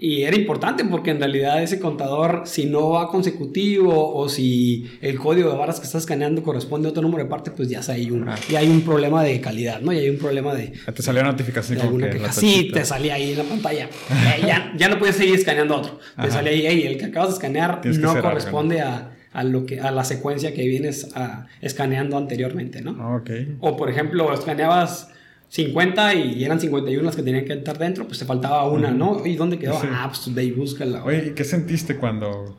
y 0.00 0.22
era 0.22 0.36
importante 0.36 0.84
porque 0.84 1.10
en 1.10 1.18
realidad 1.18 1.60
ese 1.60 1.80
contador, 1.80 2.42
si 2.44 2.66
no 2.66 2.90
va 2.90 3.08
consecutivo 3.08 4.14
o 4.14 4.28
si 4.28 4.88
el 5.00 5.18
código 5.18 5.50
de 5.50 5.56
barras 5.56 5.80
que 5.80 5.86
estás 5.86 6.02
escaneando 6.02 6.44
corresponde 6.44 6.86
a 6.86 6.92
otro 6.92 7.02
número 7.02 7.24
de 7.24 7.28
parte, 7.28 7.50
pues 7.50 7.68
ya 7.68 7.80
hay 7.88 8.08
un, 8.12 8.24
ya 8.48 8.60
hay 8.60 8.68
un 8.68 8.82
problema 8.82 9.24
de 9.24 9.40
calidad, 9.40 9.80
¿no? 9.80 9.92
Y 9.92 9.98
hay 9.98 10.08
un 10.08 10.18
problema 10.18 10.54
de... 10.54 10.72
Te 10.94 11.02
salía 11.02 11.22
una 11.22 11.32
notificación. 11.32 11.78
De 11.78 11.82
alguna 11.82 12.10
queja. 12.10 12.32
Sí, 12.32 12.70
te 12.72 12.84
salía 12.84 13.14
ahí 13.14 13.32
en 13.32 13.38
la 13.38 13.44
pantalla. 13.44 13.86
Eh, 13.86 14.42
ya, 14.46 14.72
ya, 14.76 14.88
no 14.88 15.00
puedes 15.00 15.16
seguir 15.16 15.34
escaneando 15.34 15.74
otro. 15.74 15.98
Te 16.22 16.30
salía 16.30 16.52
ahí, 16.52 16.64
hey, 16.64 16.84
el 16.86 16.96
que 16.96 17.06
acabas 17.06 17.30
de 17.30 17.34
escanear 17.34 17.84
no 17.84 18.22
corresponde 18.22 18.80
a, 18.82 19.16
a, 19.32 19.42
lo 19.42 19.66
que, 19.66 19.80
a 19.80 19.90
la 19.90 20.04
secuencia 20.04 20.54
que 20.54 20.64
vienes 20.68 21.08
a, 21.16 21.46
escaneando 21.60 22.16
anteriormente, 22.16 22.82
¿no? 22.82 22.96
Ah, 23.00 23.16
okay. 23.16 23.56
O 23.58 23.76
por 23.76 23.90
ejemplo, 23.90 24.32
escaneabas 24.32 25.08
50 25.48 26.14
y 26.14 26.44
eran 26.44 26.60
51 26.60 27.02
las 27.02 27.16
que 27.16 27.22
tenían 27.22 27.44
que 27.44 27.54
entrar 27.54 27.78
dentro, 27.78 28.06
pues 28.06 28.18
te 28.18 28.24
faltaba 28.24 28.68
una, 28.68 28.90
¿no? 28.90 29.24
¿Y 29.24 29.36
dónde 29.36 29.58
quedó? 29.58 29.80
Ah, 29.82 30.08
pues 30.08 30.34
de 30.34 30.40
ahí 30.40 30.50
búscala. 30.50 31.04
Oye, 31.04 31.32
¿qué 31.34 31.44
sentiste 31.44 31.96
cuando 31.96 32.58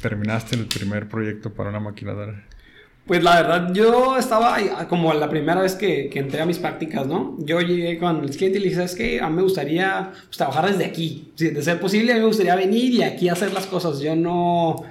terminaste 0.00 0.56
el 0.56 0.66
primer 0.66 1.08
proyecto 1.08 1.52
para 1.52 1.70
una 1.70 1.80
maquinadora? 1.80 2.44
Pues 3.06 3.22
la 3.22 3.40
verdad, 3.40 3.72
yo 3.72 4.18
estaba 4.18 4.86
como 4.86 5.14
la 5.14 5.30
primera 5.30 5.62
vez 5.62 5.74
que, 5.74 6.10
que, 6.10 6.18
entré 6.18 6.42
a 6.42 6.46
mis 6.46 6.58
prácticas, 6.58 7.06
¿no? 7.06 7.36
Yo 7.38 7.62
llegué 7.62 7.98
con 7.98 8.22
el 8.22 8.28
cliente 8.28 8.58
y 8.58 8.60
le 8.60 8.64
dije, 8.66 8.76
¿sabes 8.76 8.94
qué? 8.94 9.20
A 9.22 9.30
mí 9.30 9.36
me 9.36 9.42
gustaría 9.42 10.10
pues, 10.26 10.36
trabajar 10.36 10.70
desde 10.70 10.84
aquí. 10.84 11.32
Si 11.34 11.48
de 11.48 11.62
ser 11.62 11.80
posible, 11.80 12.12
a 12.12 12.16
mí 12.16 12.20
me 12.20 12.26
gustaría 12.26 12.54
venir 12.54 12.92
y 12.92 13.02
aquí 13.02 13.30
hacer 13.30 13.54
las 13.54 13.64
cosas. 13.64 14.00
Yo 14.00 14.14
no 14.14 14.84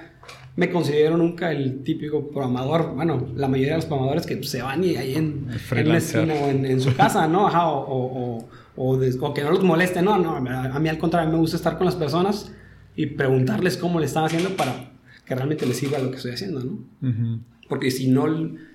me 0.58 0.70
considero 0.70 1.16
nunca 1.16 1.52
el 1.52 1.84
típico 1.84 2.32
programador, 2.32 2.92
bueno, 2.92 3.28
la 3.36 3.46
mayoría 3.46 3.74
de 3.74 3.78
los 3.78 3.86
programadores 3.86 4.26
que 4.26 4.42
se 4.42 4.60
van 4.60 4.82
y 4.82 4.96
ahí 4.96 5.14
en, 5.14 5.46
en 5.70 5.94
esquina 5.94 6.34
o 6.34 6.48
en, 6.48 6.80
su 6.80 6.96
casa, 6.96 7.28
¿no? 7.28 7.46
Ajá, 7.46 7.68
o, 7.68 8.38
o, 8.74 8.98
o, 8.98 9.34
que 9.34 9.42
no 9.44 9.52
los 9.52 9.62
moleste, 9.62 10.02
no, 10.02 10.18
no, 10.18 10.34
a 10.34 10.80
mí 10.80 10.88
al 10.88 10.98
contrario, 10.98 11.30
me 11.30 11.38
gusta 11.38 11.56
estar 11.56 11.78
con 11.78 11.84
las 11.84 11.94
personas 11.94 12.50
y 12.96 13.06
preguntarles 13.06 13.76
cómo 13.76 14.00
le 14.00 14.06
están 14.06 14.24
haciendo 14.24 14.56
para 14.56 14.90
que 15.24 15.32
realmente 15.32 15.64
les 15.64 15.76
sirva 15.76 16.00
lo 16.00 16.10
que 16.10 16.16
estoy 16.16 16.32
haciendo, 16.32 16.58
¿no? 16.64 17.40
Porque 17.68 17.92
si 17.92 18.08
no, 18.08 18.26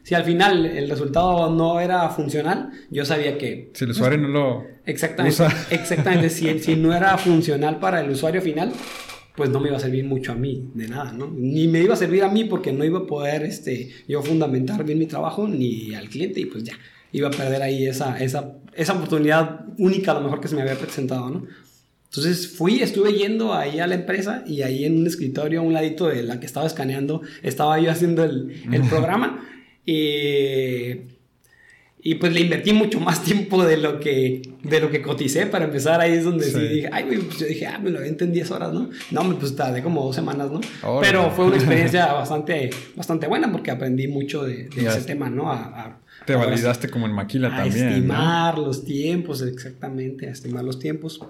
si 0.03 0.15
al 0.15 0.23
final 0.23 0.65
el 0.65 0.89
resultado 0.89 1.53
no 1.53 1.81
era 1.81 2.07
funcional, 2.11 2.69
yo 2.91 3.03
sabía 3.03 3.37
que... 3.37 3.71
Si 3.73 3.83
el 3.83 3.91
usuario 3.91 4.19
no 4.19 4.29
lo... 4.29 4.65
Exactamente, 4.85 5.43
exactamente, 5.69 6.29
si, 6.29 6.59
si 6.59 6.77
no 6.77 6.95
era 6.95 7.17
funcional 7.17 7.79
para 7.79 7.99
el 7.99 8.09
usuario 8.09 8.41
final, 8.41 8.71
pues 9.35 9.49
no 9.49 9.59
me 9.59 9.69
iba 9.69 9.77
a 9.77 9.79
servir 9.79 10.05
mucho 10.05 10.31
a 10.31 10.35
mí, 10.35 10.69
de 10.73 10.87
nada, 10.87 11.11
¿no? 11.11 11.31
Ni 11.35 11.67
me 11.67 11.81
iba 11.81 11.93
a 11.93 11.97
servir 11.97 12.23
a 12.23 12.29
mí 12.29 12.45
porque 12.45 12.71
no 12.71 12.83
iba 12.85 12.99
a 12.99 13.07
poder 13.07 13.43
este, 13.43 13.89
yo 14.07 14.21
fundamentar 14.21 14.83
bien 14.83 14.99
mi 14.99 15.07
trabajo, 15.07 15.47
ni 15.47 15.95
al 15.95 16.09
cliente, 16.09 16.39
y 16.39 16.45
pues 16.45 16.63
ya, 16.63 16.73
iba 17.11 17.29
a 17.29 17.31
perder 17.31 17.61
ahí 17.61 17.87
esa, 17.87 18.19
esa, 18.23 18.57
esa 18.73 18.93
oportunidad 18.93 19.65
única 19.77 20.11
a 20.11 20.15
lo 20.15 20.21
mejor 20.21 20.39
que 20.39 20.47
se 20.47 20.55
me 20.55 20.61
había 20.61 20.77
presentado, 20.77 21.29
¿no? 21.29 21.47
Entonces 22.05 22.47
fui, 22.47 22.81
estuve 22.81 23.13
yendo 23.13 23.55
ahí 23.55 23.79
a 23.79 23.87
la 23.87 23.95
empresa 23.95 24.43
y 24.45 24.61
ahí 24.61 24.85
en 24.85 24.97
un 24.99 25.07
escritorio 25.07 25.61
a 25.61 25.63
un 25.63 25.73
ladito 25.73 26.07
de 26.07 26.21
la 26.21 26.39
que 26.39 26.45
estaba 26.45 26.67
escaneando, 26.67 27.23
estaba 27.41 27.79
yo 27.79 27.89
haciendo 27.89 28.23
el, 28.23 28.61
el 28.71 28.83
programa 28.83 29.43
y 29.83 31.12
y 32.05 32.15
pues 32.15 32.33
le 32.33 32.41
invertí 32.41 32.73
mucho 32.73 32.99
más 32.99 33.23
tiempo 33.23 33.63
de 33.63 33.77
lo 33.77 33.97
que, 34.01 34.41
de 34.61 34.79
lo 34.81 34.91
que 34.91 35.01
coticé 35.01 35.45
para 35.45 35.63
empezar. 35.65 36.01
Ahí 36.01 36.11
es 36.11 36.25
donde 36.25 36.45
sí, 36.45 36.59
dije, 36.59 36.89
ay, 36.91 37.05
pues 37.05 37.39
yo 37.39 37.45
dije, 37.45 37.65
ah, 37.65 37.79
me 37.79 37.91
lo 37.91 37.99
aventé 37.99 38.25
en 38.25 38.33
10 38.33 38.51
horas, 38.51 38.73
¿no? 38.73 38.89
No, 39.11 39.39
pues 39.39 39.55
tardé 39.55 39.81
como 39.81 40.03
dos 40.03 40.13
semanas, 40.13 40.51
¿no? 40.51 40.59
Pero 40.99 41.31
fue 41.31 41.45
una 41.45 41.55
experiencia 41.55 42.11
bastante, 42.13 42.71
bastante 42.97 43.25
buena 43.27 43.49
porque 43.49 43.71
aprendí 43.71 44.09
mucho 44.09 44.43
de, 44.43 44.67
ese 44.75 45.01
tema, 45.03 45.29
¿no? 45.29 45.49
A, 45.49 45.97
te 46.25 46.35
validaste 46.35 46.89
como 46.89 47.05
en 47.05 47.13
maquila 47.13 47.47
a 47.47 47.63
también. 47.63 47.87
estimar 47.87 48.57
los 48.57 48.83
tiempos, 48.83 49.41
exactamente, 49.41 50.27
a 50.27 50.31
estimar 50.31 50.65
los 50.65 50.79
tiempos. 50.79 51.21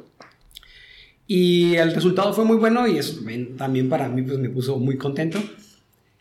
Y 1.28 1.76
el 1.76 1.94
resultado 1.94 2.34
fue 2.34 2.46
muy 2.46 2.58
bueno 2.58 2.88
y 2.88 2.98
eso 2.98 3.20
también 3.58 3.90
para 3.90 4.10
mí 4.10 4.24
pues 4.24 4.40
me 4.40 4.50
puso 4.50 4.80
muy 4.80 4.98
contento. 4.98 5.40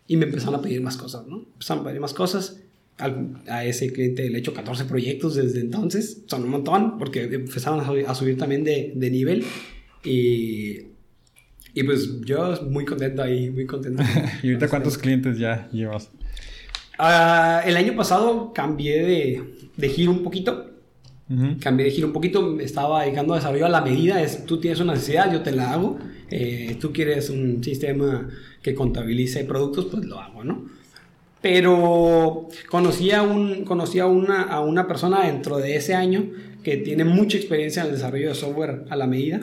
Y 0.05 0.17
me 0.17 0.25
empezaron 0.25 0.55
a 0.55 0.61
pedir 0.61 0.81
más 0.81 0.97
cosas, 0.97 1.25
¿no? 1.25 1.37
Empezaron 1.37 1.81
a 1.81 1.87
pedir 1.87 2.01
más 2.01 2.13
cosas 2.13 2.62
a 2.97 3.65
ese 3.65 3.91
cliente 3.91 4.29
le 4.29 4.37
he 4.37 4.39
hecho 4.39 4.53
14 4.53 4.85
proyectos 4.85 5.35
desde 5.35 5.59
entonces, 5.61 6.23
son 6.27 6.43
un 6.43 6.49
montón, 6.49 6.97
porque 6.97 7.23
empezaron 7.23 7.79
a 7.79 8.15
subir, 8.15 8.37
también 8.37 8.63
de, 8.63 8.93
de, 8.95 9.09
nivel 9.09 9.43
y, 10.03 10.79
y 11.73 11.83
pues 11.83 12.21
yo 12.21 12.61
muy 12.69 12.85
contento 12.85 13.23
ahí, 13.23 13.49
muy 13.49 13.65
contento. 13.65 14.03
¿Y 14.43 14.47
ahorita 14.47 14.67
cuántos 14.67 14.97
clientes 14.97 15.37
ya 15.39 15.69
llevas? 15.71 16.11
Uh, 16.99 17.67
el 17.67 17.75
año 17.75 17.95
pasado 17.95 18.53
cambié 18.53 19.03
de, 19.03 19.43
de 19.75 19.89
giro 19.89 20.11
un 20.11 20.23
poquito. 20.23 20.69
Cambié 21.61 21.85
de 21.85 21.91
giro 21.91 22.07
un 22.07 22.13
poquito, 22.13 22.43
me 22.51 22.63
estaba 22.63 23.03
dedicando 23.03 23.33
a 23.33 23.37
desarrollo 23.37 23.65
a 23.65 23.69
la 23.69 23.81
medida. 23.81 24.21
Es, 24.21 24.45
tú 24.45 24.59
tienes 24.59 24.79
una 24.81 24.93
necesidad, 24.93 25.33
yo 25.33 25.41
te 25.41 25.51
la 25.51 25.73
hago. 25.73 25.97
Eh, 26.29 26.77
tú 26.79 26.93
quieres 26.93 27.31
un 27.31 27.63
sistema 27.63 28.29
que 28.61 28.75
contabilice 28.75 29.43
productos, 29.43 29.85
pues 29.85 30.05
lo 30.05 30.19
hago, 30.19 30.43
¿no? 30.43 30.65
Pero 31.43 32.47
conocí, 32.69 33.11
a, 33.11 33.21
un, 33.21 33.65
conocí 33.65 33.99
a, 33.99 34.05
una, 34.05 34.43
a 34.43 34.61
una 34.61 34.87
persona 34.87 35.25
dentro 35.25 35.57
de 35.57 35.75
ese 35.75 35.93
año 35.93 36.31
que 36.63 36.77
tiene 36.77 37.03
mucha 37.03 37.35
experiencia 37.35 37.81
en 37.81 37.89
el 37.89 37.95
desarrollo 37.95 38.29
de 38.29 38.35
software 38.35 38.85
a 38.89 38.95
la 38.95 39.07
medida, 39.07 39.41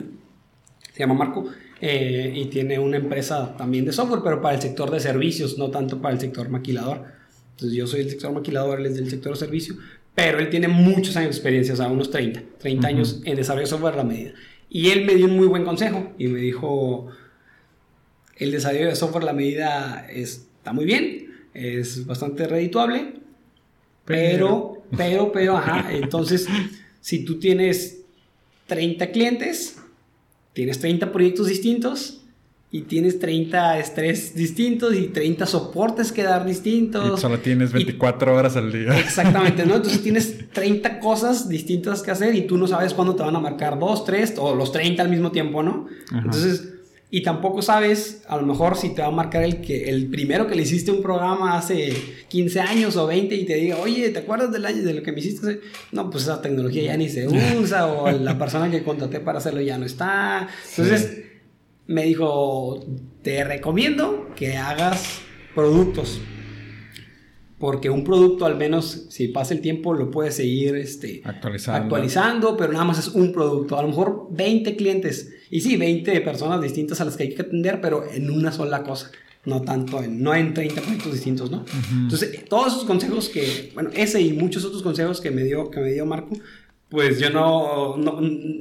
se 0.91 0.99
llama 0.99 1.13
Marco, 1.13 1.45
eh, 1.79 2.33
y 2.35 2.45
tiene 2.45 2.79
una 2.79 2.97
empresa 2.97 3.55
también 3.55 3.85
de 3.85 3.93
software, 3.93 4.21
pero 4.23 4.41
para 4.41 4.55
el 4.55 4.61
sector 4.63 4.89
de 4.89 4.99
servicios, 4.99 5.59
no 5.59 5.69
tanto 5.69 6.01
para 6.01 6.15
el 6.15 6.19
sector 6.19 6.49
maquilador. 6.49 7.03
Entonces 7.51 7.77
yo 7.77 7.85
soy 7.85 8.01
el 8.01 8.09
sector 8.09 8.33
maquilador, 8.33 8.79
él 8.79 8.87
es 8.87 8.95
del 8.95 9.07
sector 9.07 9.33
de 9.33 9.37
servicio, 9.37 9.75
pero 10.15 10.39
él 10.39 10.49
tiene 10.49 10.69
muchos 10.69 11.15
años 11.17 11.29
de 11.29 11.35
experiencia, 11.35 11.75
o 11.75 11.77
sea, 11.77 11.87
unos 11.87 12.09
30, 12.09 12.41
30 12.57 12.87
años 12.87 13.21
en 13.25 13.35
desarrollo 13.35 13.65
de 13.65 13.69
software 13.69 13.93
a 13.93 13.97
la 13.97 14.05
medida. 14.05 14.31
Y 14.71 14.89
él 14.89 15.05
me 15.05 15.13
dio 15.13 15.27
un 15.27 15.37
muy 15.37 15.45
buen 15.45 15.65
consejo 15.65 16.13
y 16.17 16.25
me 16.29 16.39
dijo, 16.39 17.09
el 18.37 18.49
desarrollo 18.49 18.87
de 18.87 18.95
software 18.95 19.21
a 19.21 19.27
la 19.27 19.33
medida 19.33 20.07
está 20.09 20.73
muy 20.73 20.85
bien, 20.85 21.30
es 21.53 22.05
bastante 22.05 22.47
redituable, 22.47 23.15
pero, 24.05 24.83
pero, 24.95 25.31
pero, 25.31 25.57
ajá, 25.57 25.91
entonces, 25.91 26.47
si 26.99 27.23
tú 27.23 27.39
tienes 27.39 28.01
30 28.67 29.11
clientes, 29.11 29.77
tienes 30.53 30.79
30 30.79 31.11
proyectos 31.11 31.47
distintos, 31.47 32.21
y 32.73 32.83
tienes 32.83 33.19
30 33.19 33.79
estrés 33.79 34.33
distintos 34.33 34.95
y 34.95 35.07
30 35.07 35.45
soportes 35.45 36.13
que 36.13 36.23
dar 36.23 36.45
distintos. 36.45 37.19
Y 37.19 37.21
solo 37.21 37.39
tienes 37.39 37.73
24 37.73 38.33
horas 38.33 38.55
al 38.55 38.71
día. 38.71 38.97
Exactamente, 38.97 39.65
¿no? 39.65 39.75
Entonces 39.75 40.01
tienes 40.03 40.49
30 40.51 40.99
cosas 40.99 41.49
distintas 41.49 42.01
que 42.01 42.11
hacer 42.11 42.33
y 42.33 42.47
tú 42.47 42.57
no 42.57 42.67
sabes 42.67 42.93
cuándo 42.93 43.13
te 43.15 43.23
van 43.23 43.35
a 43.35 43.39
marcar 43.39 43.77
2, 43.77 44.05
3 44.05 44.35
o 44.37 44.55
los 44.55 44.71
30 44.71 45.03
al 45.03 45.09
mismo 45.09 45.31
tiempo, 45.31 45.61
¿no? 45.61 45.87
Entonces 46.13 46.70
y 47.13 47.23
tampoco 47.23 47.61
sabes, 47.61 48.23
a 48.29 48.37
lo 48.37 48.43
mejor, 48.43 48.77
si 48.77 48.95
te 48.95 49.01
va 49.01 49.09
a 49.09 49.11
marcar 49.11 49.43
el, 49.43 49.59
que, 49.59 49.89
el 49.89 50.07
primero 50.09 50.47
que 50.47 50.55
le 50.55 50.61
hiciste 50.61 50.91
un 50.91 51.01
programa 51.01 51.57
hace 51.57 51.93
15 52.29 52.61
años 52.61 52.95
o 52.95 53.05
20 53.05 53.35
y 53.35 53.45
te 53.45 53.55
diga, 53.55 53.77
oye, 53.79 54.09
¿te 54.11 54.19
acuerdas 54.19 54.49
del 54.53 54.65
año 54.65 54.81
de 54.81 54.93
lo 54.93 55.03
que 55.03 55.11
me 55.11 55.19
hiciste? 55.19 55.59
No, 55.91 56.09
pues 56.09 56.23
esa 56.23 56.41
tecnología 56.41 56.83
ya 56.83 56.95
ni 56.95 57.09
se 57.09 57.27
usa 57.59 57.87
o 57.87 58.09
la 58.09 58.37
persona 58.37 58.71
que 58.71 58.81
contraté 58.83 59.19
para 59.19 59.39
hacerlo 59.39 59.59
ya 59.59 59.77
no 59.77 59.85
está. 59.85 60.47
Entonces, 60.69 61.25
me 61.85 62.05
dijo, 62.05 62.85
te 63.21 63.43
recomiendo 63.43 64.29
que 64.33 64.55
hagas 64.55 65.19
productos 65.53 66.21
porque 67.59 67.89
un 67.89 68.05
producto 68.05 68.45
al 68.45 68.55
menos 68.55 69.07
si 69.09 69.27
pasa 69.27 69.53
el 69.53 69.59
tiempo 69.59 69.93
lo 69.93 70.09
puedes 70.09 70.35
seguir 70.37 70.75
este, 70.77 71.21
actualizando. 71.25 71.83
actualizando, 71.83 72.57
pero 72.57 72.71
nada 72.71 72.85
más 72.85 72.99
es 72.99 73.09
un 73.09 73.33
producto, 73.33 73.77
a 73.77 73.81
lo 73.81 73.89
mejor 73.89 74.27
20 74.31 74.77
clientes 74.77 75.31
y 75.51 75.59
sí, 75.59 75.75
20 75.75 76.21
personas 76.21 76.61
distintas 76.61 77.01
a 77.01 77.05
las 77.05 77.17
que 77.17 77.23
hay 77.23 77.35
que 77.35 77.41
atender, 77.41 77.81
pero 77.81 78.09
en 78.09 78.31
una 78.31 78.53
sola 78.53 78.83
cosa, 78.83 79.11
no 79.45 79.61
tanto 79.61 80.01
en, 80.01 80.23
no 80.23 80.33
en 80.33 80.53
30 80.53 80.81
proyectos 80.81 81.11
distintos, 81.11 81.51
¿no? 81.51 81.65
Entonces, 81.91 82.45
todos 82.45 82.73
esos 82.73 82.85
consejos 82.85 83.27
que, 83.27 83.69
bueno, 83.73 83.89
ese 83.93 84.21
y 84.21 84.31
muchos 84.31 84.63
otros 84.63 84.81
consejos 84.81 85.19
que 85.19 85.29
me 85.29 85.43
dio, 85.43 85.69
que 85.69 85.81
me 85.81 85.91
dio 85.91 86.05
Marco, 86.05 86.37
pues 86.87 87.19
yo 87.19 87.29
no, 87.29 87.97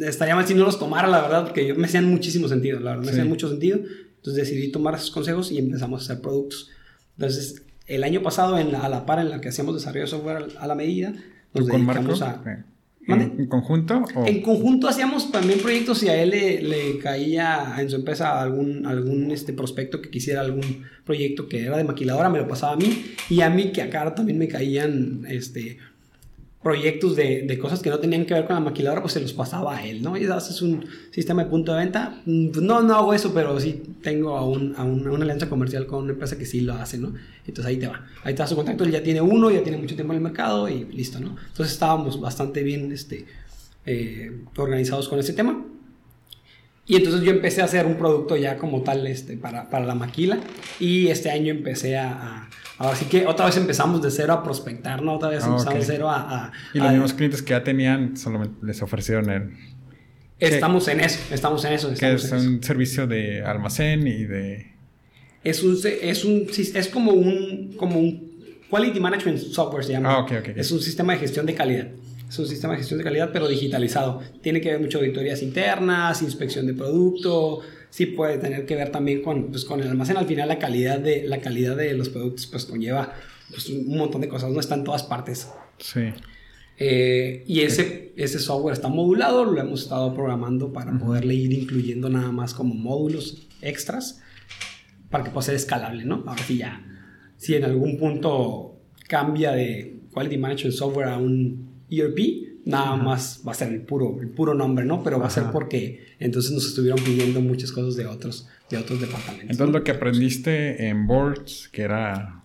estaría 0.03 0.35
mal 0.35 0.47
si 0.47 0.55
no 0.55 0.65
los 0.65 0.81
tomara, 0.81 1.07
la 1.07 1.21
verdad, 1.21 1.45
porque 1.45 1.67
yo, 1.67 1.77
me 1.77 1.87
hacían 1.87 2.07
muchísimo 2.07 2.49
sentido, 2.49 2.81
la 2.81 2.91
verdad, 2.91 3.05
me 3.05 3.11
hacían 3.13 3.29
mucho 3.29 3.49
sentido. 3.49 3.79
Entonces 3.79 4.49
decidí 4.49 4.71
tomar 4.71 4.95
esos 4.95 5.11
consejos 5.11 5.51
y 5.51 5.59
empezamos 5.59 6.03
a 6.03 6.05
hacer 6.05 6.23
productos. 6.23 6.71
Entonces, 7.17 7.63
el 7.87 8.05
año 8.05 8.23
pasado, 8.23 8.59
en 8.59 8.75
a 8.75 8.89
la 8.89 9.07
par 9.07 9.21
en 9.21 9.31
la 9.31 9.41
que 9.41 9.49
hacíamos 9.49 9.75
desarrollo 9.75 10.05
de 10.05 10.11
software 10.11 10.49
a 10.59 10.67
la 10.67 10.75
medida, 10.75 11.13
nos 11.55 11.67
dedicamos 11.67 12.21
a... 12.23 12.65
¿En, 13.11 13.47
conjunto? 13.47 14.05
En 14.27 14.43
conjunto 14.43 14.89
hacíamos 14.89 15.31
también 15.33 15.61
proyectos 15.61 16.03
y 16.03 16.09
a 16.09 16.23
él 16.23 16.31
le, 16.31 16.99
caía 16.99 17.77
en 17.79 17.91
su 17.91 17.97
empresa 17.97 18.41
algún, 18.41 18.87
algún 18.87 19.31
este 19.31 19.53
prospecto 19.53 20.01
que 20.01 20.11
quisiera 20.11 20.41
algún 20.41 20.85
proyecto 21.05 21.49
que 21.49 21.65
era 21.65 21.77
de 21.77 21.85
maquiladora, 21.85 22.29
me 22.29 22.39
lo 22.39 22.49
pasaba 22.49 22.75
a 22.75 22.77
mí 22.77 23.05
y 23.29 23.41
a 23.41 23.51
mí 23.51 23.73
que 23.73 23.83
acá 23.83 24.15
también 24.15 24.39
me 24.39 24.49
caían 24.49 25.25
este, 25.29 25.79
proyectos 26.63 27.17
de, 27.17 27.43
de, 27.43 27.59
cosas 27.59 27.81
que 27.81 27.89
no 27.89 27.99
tenían 27.99 28.27
que 28.27 28.35
ver 28.35 28.45
con 28.45 28.55
la 28.55 28.61
maquiladora, 28.61 29.01
pues 29.01 29.15
se 29.15 29.21
los 29.21 29.33
pasaba 29.33 29.79
a 29.79 29.87
él, 29.87 30.03
¿no? 30.03 30.17
Y 30.19 30.27
haces 30.27 30.61
un 30.61 30.85
sistema 31.11 31.45
de 31.45 31.51
punto 31.51 31.73
de 31.73 31.79
venta. 31.79 32.21
Mm, 32.27 32.51
no, 32.61 32.83
no 32.83 32.95
hago 32.95 33.15
eso, 33.15 33.33
pero 33.33 33.59
sí 33.59 33.83
tengo 34.03 34.37
a, 34.37 34.45
un, 34.45 34.75
a, 34.77 34.85
una 34.85 35.25
alianza 35.25 35.49
comercial 35.49 35.87
con 35.87 36.05
una 36.05 36.13
empresa 36.13 36.37
que 36.37 36.45
sí 36.45 36.61
lo 36.61 36.75
hace, 36.75 36.99
¿no? 36.99 37.15
Entonces 37.47 37.65
ahí 37.65 37.79
te 37.79 37.87
va. 37.87 38.05
Ahí 38.25 38.35
te 38.35 38.41
da 38.41 38.47
su 38.47 38.57
contacto, 38.57 38.85
él 38.85 38.91
ya 38.91 39.03
tiene 39.03 39.23
uno, 39.23 39.51
ya 39.51 39.63
tiene 39.63 39.79
mucho 39.79 39.95
tiempo 39.95 40.13
en 40.13 40.19
el 40.19 40.23
mercado 40.23 40.69
y 40.69 40.85
listo, 40.85 41.19
¿no? 41.19 41.37
Entonces 41.49 41.73
estábamos 41.73 42.21
bastante 42.21 42.63
bien 42.63 42.93
este, 42.93 43.25
eh, 43.87 44.31
organizados 44.57 45.09
con 45.09 45.19
ese 45.19 45.33
tema. 45.33 45.65
Y 46.87 46.97
entonces 46.97 47.23
yo 47.23 47.31
empecé 47.31 47.63
a 47.63 47.67
hacer 47.67 47.87
un 47.87 47.95
producto 47.95 48.37
ya 48.37 48.59
como 48.59 48.83
tal 48.83 49.07
este, 49.07 49.39
para, 49.39 49.71
para 49.71 49.87
la 49.87 49.95
maquila 49.95 50.41
y 50.79 51.07
este 51.07 51.31
año 51.31 51.53
empecé 51.53 51.97
a 51.97 52.51
Así 52.81 53.05
que 53.05 53.27
otra 53.27 53.45
vez 53.45 53.59
empezamos 53.59 54.01
de 54.01 54.11
cero 54.11 54.33
a 54.33 54.43
prospectar, 54.43 55.03
¿no? 55.03 55.17
Otra 55.17 55.29
vez 55.29 55.45
ah, 55.45 55.49
empezamos 55.49 55.87
de 55.87 55.93
cero 55.93 56.09
a, 56.11 56.51
Y 56.73 56.79
los 56.79 56.91
mismos 56.91 57.13
clientes 57.13 57.43
que 57.43 57.51
ya 57.51 57.63
tenían, 57.63 58.17
solo 58.17 58.51
les 58.63 58.81
ofrecieron 58.81 59.29
el... 59.29 59.51
Estamos 60.39 60.89
en 60.89 61.01
eso, 61.01 61.19
estamos 61.31 61.63
en 61.67 61.75
eso. 61.75 61.93
que 61.93 62.13
es 62.15 62.33
un 62.33 62.63
servicio 62.63 63.07
de 63.07 63.43
almacén 63.43 64.07
y 64.07 64.25
de... 64.25 64.73
Es 65.45 65.63
un, 65.63 65.79
es 65.85 66.25
un, 66.25 66.47
es 66.75 66.89
como 66.89 67.13
un, 67.13 67.75
como 67.77 67.99
un 67.99 68.31
Quality 68.71 69.01
Management 69.01 69.39
Software 69.39 69.85
se 69.85 69.93
llama. 69.93 70.15
Ah, 70.15 70.19
ok, 70.21 70.33
ok. 70.41 70.49
Es 70.57 70.71
un 70.71 70.81
sistema 70.81 71.13
de 71.15 71.19
gestión 71.19 71.45
de 71.45 71.55
calidad. 71.55 71.89
Es 72.29 72.39
un 72.39 72.47
sistema 72.47 72.75
de 72.75 72.79
gestión 72.79 72.99
de 72.99 73.05
calidad, 73.05 73.31
pero 73.33 73.49
digitalizado. 73.49 74.23
Tiene 74.41 74.61
que 74.61 74.71
ver 74.71 74.81
mucho 74.81 74.99
auditorías 74.99 75.43
internas, 75.43 76.23
inspección 76.23 76.67
de 76.67 76.75
producto, 76.75 77.61
sí 77.91 78.07
puede 78.07 78.39
tener 78.39 78.65
que 78.67 78.77
ver 78.77 78.91
también 78.91 79.23
con, 79.23 79.51
pues, 79.51 79.65
con 79.65 79.81
el 79.81 79.89
almacén. 79.89 80.17
Al 80.17 80.27
final 80.27 80.49
la 80.49 80.59
calidad 80.59 80.99
de, 80.99 81.25
la 81.25 81.41
calidad 81.41 81.77
de 81.77 81.93
los 81.95 82.09
productos 82.09 82.47
pues 82.47 82.65
conlleva 82.65 83.13
pues, 83.51 83.69
un 83.69 83.97
montón 83.97 84.21
de 84.21 84.29
cosas, 84.29 84.51
no 84.51 84.61
está 84.61 84.77
en 84.77 84.85
todas 84.85 85.03
partes. 85.03 85.49
Sí. 85.79 86.13
Eh, 86.79 87.45
y 87.47 87.61
ese, 87.61 88.15
ese 88.17 88.39
software 88.39 88.73
está 88.73 88.89
modulado, 88.89 89.45
lo 89.45 89.61
hemos 89.61 89.83
estado 89.83 90.15
programando 90.15 90.73
para 90.73 90.99
poderle 90.99 91.35
ir 91.35 91.53
incluyendo 91.53 92.09
nada 92.09 92.33
más 92.33 92.55
como 92.55 92.75
módulos 92.75 93.49
extras 93.61 94.23
para 95.11 95.25
que 95.25 95.31
pueda 95.31 95.43
ser 95.43 95.57
escalable, 95.57 96.05
¿no? 96.05 96.25
Ahora 96.27 96.43
sí 96.43 96.57
ya, 96.57 96.83
si 97.37 97.55
en 97.55 97.65
algún 97.65 97.99
punto 97.99 98.81
cambia 99.09 99.53
de 99.53 100.01
Quality 100.13 100.39
Management 100.39 100.75
Software 100.75 101.09
a 101.09 101.19
un 101.19 101.85
ERP, 101.91 102.50
nada 102.65 102.97
más 102.97 103.43
va 103.47 103.53
a 103.53 103.55
ser 103.55 103.73
el 103.73 103.83
puro, 103.83 104.19
el 104.21 104.29
puro 104.29 104.55
nombre, 104.55 104.85
¿no? 104.85 105.03
Pero 105.03 105.19
va 105.19 105.27
a 105.27 105.31
ser 105.31 105.45
porque 105.53 106.15
entonces 106.19 106.53
nos 106.53 106.67
estuvieron 106.67 107.03
pidiendo 107.03 107.41
muchas 107.41 107.73
cosas 107.73 107.97
de 107.97 108.07
otros, 108.07 108.49
de 108.71 108.77
otros 108.79 109.01
departamentos. 109.01 109.51
Entonces 109.51 109.75
lo 109.75 109.85
que 109.85 109.93
aprendiste 109.93 110.89
en 110.89 111.07
Boards, 111.07 111.69
que 111.73 111.83
era 111.83 112.43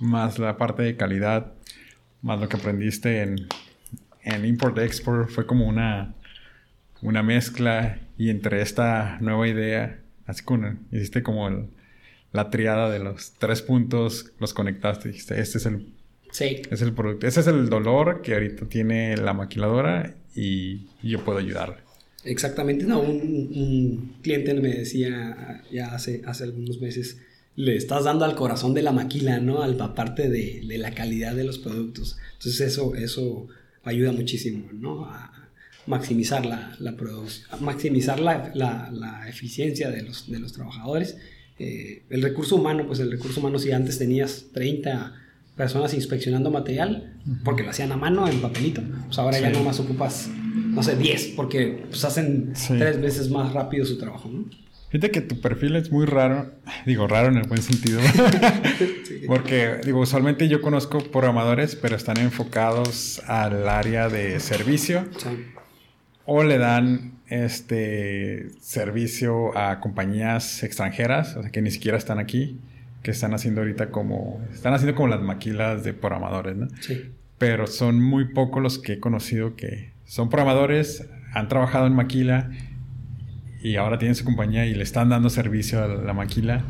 más 0.00 0.38
la 0.38 0.56
parte 0.56 0.82
de 0.82 0.96
calidad, 0.96 1.52
más 2.22 2.40
lo 2.40 2.48
que 2.48 2.56
aprendiste 2.56 3.22
en, 3.22 3.46
en 4.22 4.44
Import-Export, 4.44 5.30
fue 5.30 5.46
como 5.46 5.66
una, 5.66 6.14
una 7.02 7.22
mezcla 7.22 8.00
y 8.18 8.30
entre 8.30 8.62
esta 8.62 9.18
nueva 9.20 9.48
idea 9.48 10.00
así 10.26 10.42
como 10.42 10.74
hiciste 10.92 11.22
como 11.22 11.68
la 12.32 12.50
triada 12.50 12.90
de 12.90 12.98
los 12.98 13.34
tres 13.38 13.62
puntos, 13.62 14.32
los 14.38 14.52
conectaste, 14.52 15.08
dijiste, 15.08 15.40
este 15.40 15.58
es 15.58 15.66
el, 15.66 15.94
sí. 16.30 16.62
es 16.70 16.82
el 16.82 16.92
producto, 16.92 17.26
ese 17.26 17.40
es 17.40 17.46
el 17.46 17.68
dolor 17.68 18.22
que 18.22 18.34
ahorita 18.34 18.68
tiene 18.68 19.16
la 19.16 19.32
maquiladora 19.32 20.14
y, 20.34 20.86
yo 21.02 21.24
puedo 21.24 21.38
ayudarle. 21.38 21.76
Exactamente, 22.24 22.84
no, 22.84 23.00
un, 23.00 24.16
cliente 24.22 24.52
me 24.54 24.74
decía 24.74 25.62
ya 25.70 25.94
hace, 25.94 26.22
hace 26.26 26.44
algunos 26.44 26.80
meses, 26.80 27.18
le 27.54 27.76
estás 27.76 28.04
dando 28.04 28.24
al 28.24 28.34
corazón 28.34 28.74
de 28.74 28.82
la 28.82 28.92
maquila, 28.92 29.38
¿no? 29.38 29.62
Al 29.62 29.76
parte 29.94 30.28
de, 30.28 30.62
de 30.66 30.78
la 30.78 30.90
calidad 30.90 31.34
de 31.34 31.44
los 31.44 31.58
productos. 31.58 32.18
Entonces 32.34 32.60
eso, 32.60 32.94
eso 32.96 33.46
ayuda 33.84 34.12
muchísimo, 34.12 34.68
¿no? 34.72 35.06
A 35.06 35.46
maximizar 35.86 36.44
la, 36.44 36.76
la 36.80 36.96
producción, 36.96 37.64
maximizar 37.64 38.20
la, 38.20 38.50
la, 38.54 39.28
eficiencia 39.28 39.90
de 39.90 40.02
los, 40.02 40.30
de 40.30 40.38
los 40.38 40.52
trabajadores. 40.52 41.16
Eh, 41.58 42.02
el 42.10 42.22
recurso 42.22 42.56
humano, 42.56 42.86
pues 42.86 42.98
el 43.00 43.10
recurso 43.10 43.40
humano 43.40 43.58
si 43.58 43.72
antes 43.72 43.98
tenías 43.98 44.46
30 44.52 45.14
personas 45.56 45.94
inspeccionando 45.94 46.50
material, 46.50 47.14
porque 47.42 47.62
lo 47.62 47.70
hacían 47.70 47.90
a 47.90 47.96
mano 47.96 48.28
en 48.28 48.40
papelito, 48.40 48.82
pues 49.06 49.18
ahora 49.18 49.40
ya 49.40 49.50
ya 49.50 49.58
nomás 49.58 49.80
ocupas, 49.80 50.28
no 50.54 50.82
sé, 50.82 50.96
10, 50.96 51.32
porque 51.34 51.84
pues 51.88 52.04
hacen 52.04 52.52
tres 52.68 53.00
veces 53.00 53.30
más 53.30 53.52
rápido 53.52 53.84
su 53.84 53.98
trabajo, 53.98 54.28
¿no? 54.28 54.44
Fíjate 54.90 55.10
que 55.10 55.20
tu 55.20 55.40
perfil 55.40 55.74
es 55.76 55.90
muy 55.90 56.06
raro, 56.06 56.52
digo 56.84 57.08
raro 57.08 57.28
en 57.28 57.38
el 57.38 57.48
buen 57.48 57.60
sentido, 57.60 58.00
porque 59.26 59.80
digo, 59.84 60.00
usualmente 60.00 60.48
yo 60.48 60.60
conozco 60.60 60.98
programadores, 60.98 61.74
pero 61.74 61.96
están 61.96 62.18
enfocados 62.18 63.20
al 63.26 63.68
área 63.68 64.08
de 64.08 64.38
servicio. 64.38 65.04
O 66.24 66.44
le 66.44 66.58
dan 66.58 67.18
este 67.28 68.50
servicio 68.60 69.56
a 69.56 69.80
compañías 69.80 70.62
extranjeras, 70.62 71.36
o 71.36 71.42
sea, 71.42 71.50
que 71.50 71.62
ni 71.62 71.70
siquiera 71.70 71.98
están 71.98 72.18
aquí, 72.18 72.58
que 73.06 73.12
están 73.12 73.34
haciendo 73.34 73.60
ahorita 73.60 73.92
como, 73.92 74.44
están 74.52 74.74
haciendo 74.74 74.96
como 74.96 75.06
las 75.06 75.22
maquilas 75.22 75.84
de 75.84 75.94
programadores, 75.94 76.56
¿no? 76.56 76.66
Sí. 76.80 77.12
Pero 77.38 77.68
son 77.68 78.02
muy 78.02 78.34
pocos 78.34 78.60
los 78.60 78.80
que 78.80 78.94
he 78.94 78.98
conocido 78.98 79.54
que 79.54 79.92
son 80.06 80.28
programadores, 80.28 81.08
han 81.32 81.46
trabajado 81.46 81.86
en 81.86 81.94
maquila 81.94 82.50
y 83.62 83.76
ahora 83.76 83.98
tienen 83.98 84.16
su 84.16 84.24
compañía 84.24 84.66
y 84.66 84.74
le 84.74 84.82
están 84.82 85.08
dando 85.08 85.30
servicio 85.30 85.84
a 85.84 85.86
la 85.86 86.14
maquila. 86.14 86.64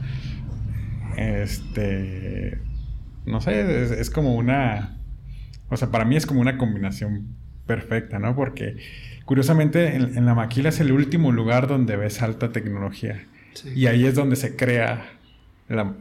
Este, 1.16 2.59
no 3.24 3.41
sé, 3.41 3.99
es, 3.99 4.11
como 4.11 4.34
una, 4.34 4.99
o 5.70 5.76
sea, 5.78 5.91
para 5.91 6.05
mí 6.05 6.16
es 6.16 6.26
como 6.26 6.43
una 6.43 6.59
combinación 6.59 7.28
perfecta, 7.66 8.18
¿no? 8.18 8.37
Porque 8.37 8.76
curiosamente 9.24 9.97
en, 9.97 10.26
la 10.26 10.34
maquila 10.34 10.68
es 10.68 10.80
el 10.80 10.93
último 10.93 11.32
lugar 11.32 11.66
donde 11.66 11.97
ves 11.97 12.20
alta 12.20 12.53
tecnología. 12.53 13.24
Y 13.74 13.87
ahí 13.87 14.05
es 14.05 14.14
donde 14.14 14.37
se 14.37 14.55
crea, 14.55 15.16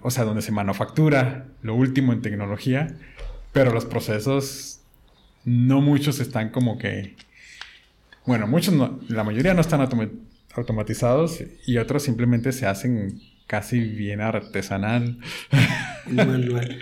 o 0.01 0.11
sea, 0.11 0.24
donde 0.24 0.41
se 0.41 0.51
manufactura 0.51 1.47
lo 1.61 1.76
último 1.76 2.13
en 2.13 2.22
tecnología, 2.22 2.95
pero 3.51 3.74
los 3.74 3.86
procesos, 3.86 4.82
no 5.43 5.82
muchos 5.82 6.20
están 6.20 6.49
como 6.49 6.78
que, 6.78 7.16
bueno, 8.26 8.47
muchos 8.47 8.74
no, 8.74 8.99
la 9.07 9.24
mayoría 9.24 9.53
no 9.53 9.61
están 9.61 9.88
automatizados 10.55 11.43
y 11.66 11.78
otros 11.78 12.03
simplemente 12.03 12.51
se 12.51 12.66
hacen 12.66 13.22
casi 13.47 13.80
bien 13.80 14.22
artesanal. 14.22 15.20
Manual. 16.07 16.80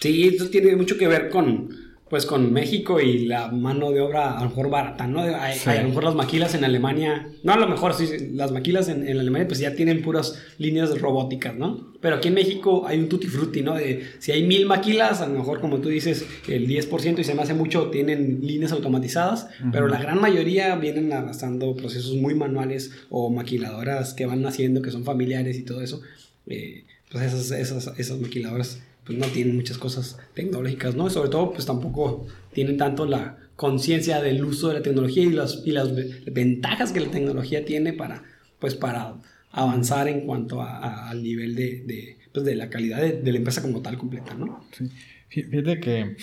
Sí, 0.00 0.28
esto 0.28 0.50
tiene 0.50 0.76
mucho 0.76 0.98
que 0.98 1.08
ver 1.08 1.30
con, 1.30 1.68
pues 2.14 2.26
con 2.26 2.52
México 2.52 3.00
y 3.00 3.26
la 3.26 3.50
mano 3.50 3.90
de 3.90 4.00
obra 4.00 4.38
a 4.38 4.44
lo 4.44 4.50
mejor 4.50 4.70
barata, 4.70 5.08
¿no? 5.08 5.18
Hay, 5.20 5.58
a 5.66 5.82
lo 5.82 5.88
mejor 5.88 6.04
las 6.04 6.14
maquilas 6.14 6.54
en 6.54 6.62
Alemania, 6.62 7.28
no 7.42 7.54
a 7.54 7.56
lo 7.56 7.66
mejor, 7.66 7.92
sí, 7.92 8.06
las 8.34 8.52
maquilas 8.52 8.88
en, 8.88 9.08
en, 9.08 9.18
Alemania 9.18 9.48
pues 9.48 9.58
ya 9.58 9.74
tienen 9.74 10.00
puras 10.00 10.40
líneas 10.58 10.96
robóticas, 11.00 11.56
¿no? 11.56 11.92
Pero 12.00 12.14
aquí 12.14 12.28
en 12.28 12.34
México 12.34 12.84
hay 12.86 13.00
un 13.00 13.08
tutti 13.08 13.26
frutti, 13.26 13.62
¿no? 13.62 13.74
De 13.74 14.06
si 14.20 14.30
hay 14.30 14.46
mil 14.46 14.64
maquilas, 14.64 15.22
a 15.22 15.26
lo 15.26 15.40
mejor 15.40 15.60
como 15.60 15.78
tú 15.78 15.88
dices, 15.88 16.24
el 16.46 16.68
10% 16.68 17.18
y 17.18 17.24
se 17.24 17.34
me 17.34 17.42
hace 17.42 17.54
mucho 17.54 17.90
tienen 17.90 18.38
líneas 18.42 18.70
automatizadas, 18.70 19.48
pero 19.72 19.88
la 19.88 19.98
gran 19.98 20.20
mayoría 20.20 20.76
vienen 20.76 21.12
arrastrando 21.12 21.74
procesos 21.74 22.14
muy 22.14 22.36
manuales 22.36 22.92
o 23.10 23.28
maquiladoras 23.28 24.14
que 24.14 24.24
van 24.24 24.40
naciendo, 24.40 24.82
que 24.82 24.92
son 24.92 25.02
familiares 25.02 25.58
y 25.58 25.64
todo 25.64 25.80
eso. 25.80 26.00
Eh, 26.46 26.84
pues 27.10 27.24
esas, 27.24 27.50
esas, 27.50 27.98
esas 27.98 28.20
maquiladoras 28.20 28.78
pues 29.04 29.18
no 29.18 29.26
tienen 29.26 29.56
muchas 29.56 29.78
cosas 29.78 30.18
tecnológicas, 30.34 30.94
¿no? 30.94 31.06
Y 31.06 31.10
sobre 31.10 31.28
todo, 31.28 31.52
pues 31.52 31.66
tampoco 31.66 32.26
tienen 32.52 32.76
tanto 32.76 33.06
la 33.06 33.38
conciencia 33.56 34.20
del 34.20 34.44
uso 34.44 34.68
de 34.68 34.74
la 34.74 34.82
tecnología 34.82 35.22
y 35.24 35.30
las, 35.30 35.62
y 35.64 35.70
las 35.70 35.90
ventajas 36.32 36.92
que 36.92 37.00
la 37.00 37.10
tecnología 37.10 37.64
tiene 37.64 37.92
para, 37.92 38.22
pues 38.58 38.74
para 38.74 39.14
avanzar 39.52 40.08
en 40.08 40.22
cuanto 40.22 40.62
al 40.62 41.22
nivel 41.22 41.54
de, 41.54 41.82
de, 41.86 42.16
pues 42.32 42.44
de 42.44 42.56
la 42.56 42.68
calidad 42.70 43.00
de, 43.00 43.32
la 43.32 43.38
empresa 43.38 43.62
como 43.62 43.82
tal 43.82 43.96
completa, 43.96 44.34
¿no? 44.34 44.64
Sí. 44.72 44.88
Fíjate 45.28 45.80
que 45.80 46.16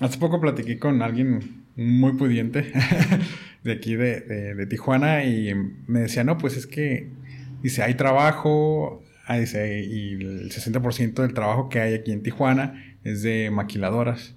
hace 0.00 0.18
poco 0.18 0.40
platiqué 0.40 0.78
con 0.78 1.02
alguien 1.02 1.64
muy 1.76 2.12
pudiente 2.12 2.72
de 3.64 3.72
aquí 3.72 3.96
de, 3.96 4.20
de, 4.54 4.66
Tijuana 4.66 5.24
y 5.24 5.52
me 5.86 6.00
decía, 6.00 6.22
no, 6.24 6.38
pues 6.38 6.56
es 6.56 6.66
que, 6.66 7.08
dice, 7.62 7.82
hay 7.82 7.94
trabajo, 7.94 9.03
y 9.28 10.12
el 10.14 10.50
60% 10.50 11.14
del 11.14 11.34
trabajo 11.34 11.68
que 11.68 11.80
hay 11.80 11.94
aquí 11.94 12.12
en 12.12 12.22
Tijuana 12.22 12.96
es 13.04 13.22
de 13.22 13.50
maquiladoras. 13.50 14.34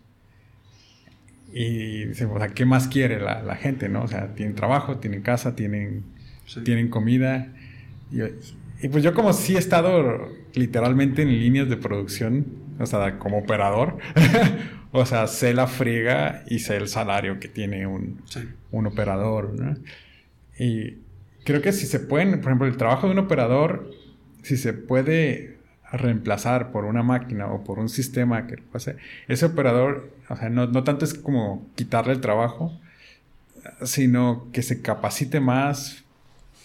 Y 1.53 2.05
dice, 2.05 2.25
o 2.25 2.37
sea, 2.37 2.49
¿qué 2.49 2.65
más 2.65 2.87
quiere 2.87 3.19
la, 3.19 3.55
gente, 3.55 3.89
no? 3.89 4.03
O 4.03 4.07
sea, 4.07 4.35
tienen 4.35 4.55
trabajo, 4.55 4.97
tienen 4.97 5.21
casa, 5.21 5.55
tienen, 5.55 6.03
tienen 6.63 6.89
comida. 6.89 7.53
Y, 8.11 8.87
pues 8.89 9.03
yo 9.03 9.13
como 9.13 9.33
sí 9.33 9.55
he 9.55 9.59
estado 9.59 10.29
literalmente 10.53 11.21
en 11.21 11.29
líneas 11.29 11.69
de 11.69 11.77
producción, 11.77 12.45
o 12.79 12.85
sea, 12.85 13.17
como 13.17 13.39
operador, 13.39 13.97
o 14.91 15.05
sea, 15.05 15.27
sé 15.27 15.53
la 15.53 15.67
friega 15.67 16.43
y 16.47 16.59
sé 16.59 16.77
el 16.77 16.87
salario 16.87 17.39
que 17.39 17.47
tiene 17.47 17.87
un, 17.87 18.21
un 18.71 18.87
operador, 18.87 19.53
¿no? 19.53 19.75
Y 20.59 20.97
creo 21.43 21.61
que 21.61 21.71
si 21.71 21.85
se 21.85 21.99
pueden, 21.99 22.31
por 22.41 22.51
ejemplo, 22.51 22.67
el 22.67 22.77
trabajo 22.77 23.07
de 23.07 23.13
un 23.13 23.19
operador 23.19 23.89
si 24.43 24.57
se 24.57 24.73
puede 24.73 25.57
reemplazar 25.91 26.71
por 26.71 26.85
una 26.85 27.03
máquina 27.03 27.47
o 27.47 27.63
por 27.63 27.79
un 27.79 27.89
sistema 27.89 28.47
que 28.47 28.57
pase, 28.57 28.97
ese 29.27 29.45
operador, 29.45 30.11
o 30.29 30.35
sea, 30.35 30.49
no, 30.49 30.67
no 30.67 30.83
tanto 30.83 31.05
es 31.05 31.13
como 31.13 31.65
quitarle 31.75 32.13
el 32.13 32.21
trabajo, 32.21 32.77
sino 33.83 34.47
que 34.51 34.61
se 34.61 34.81
capacite 34.81 35.39
más 35.39 36.03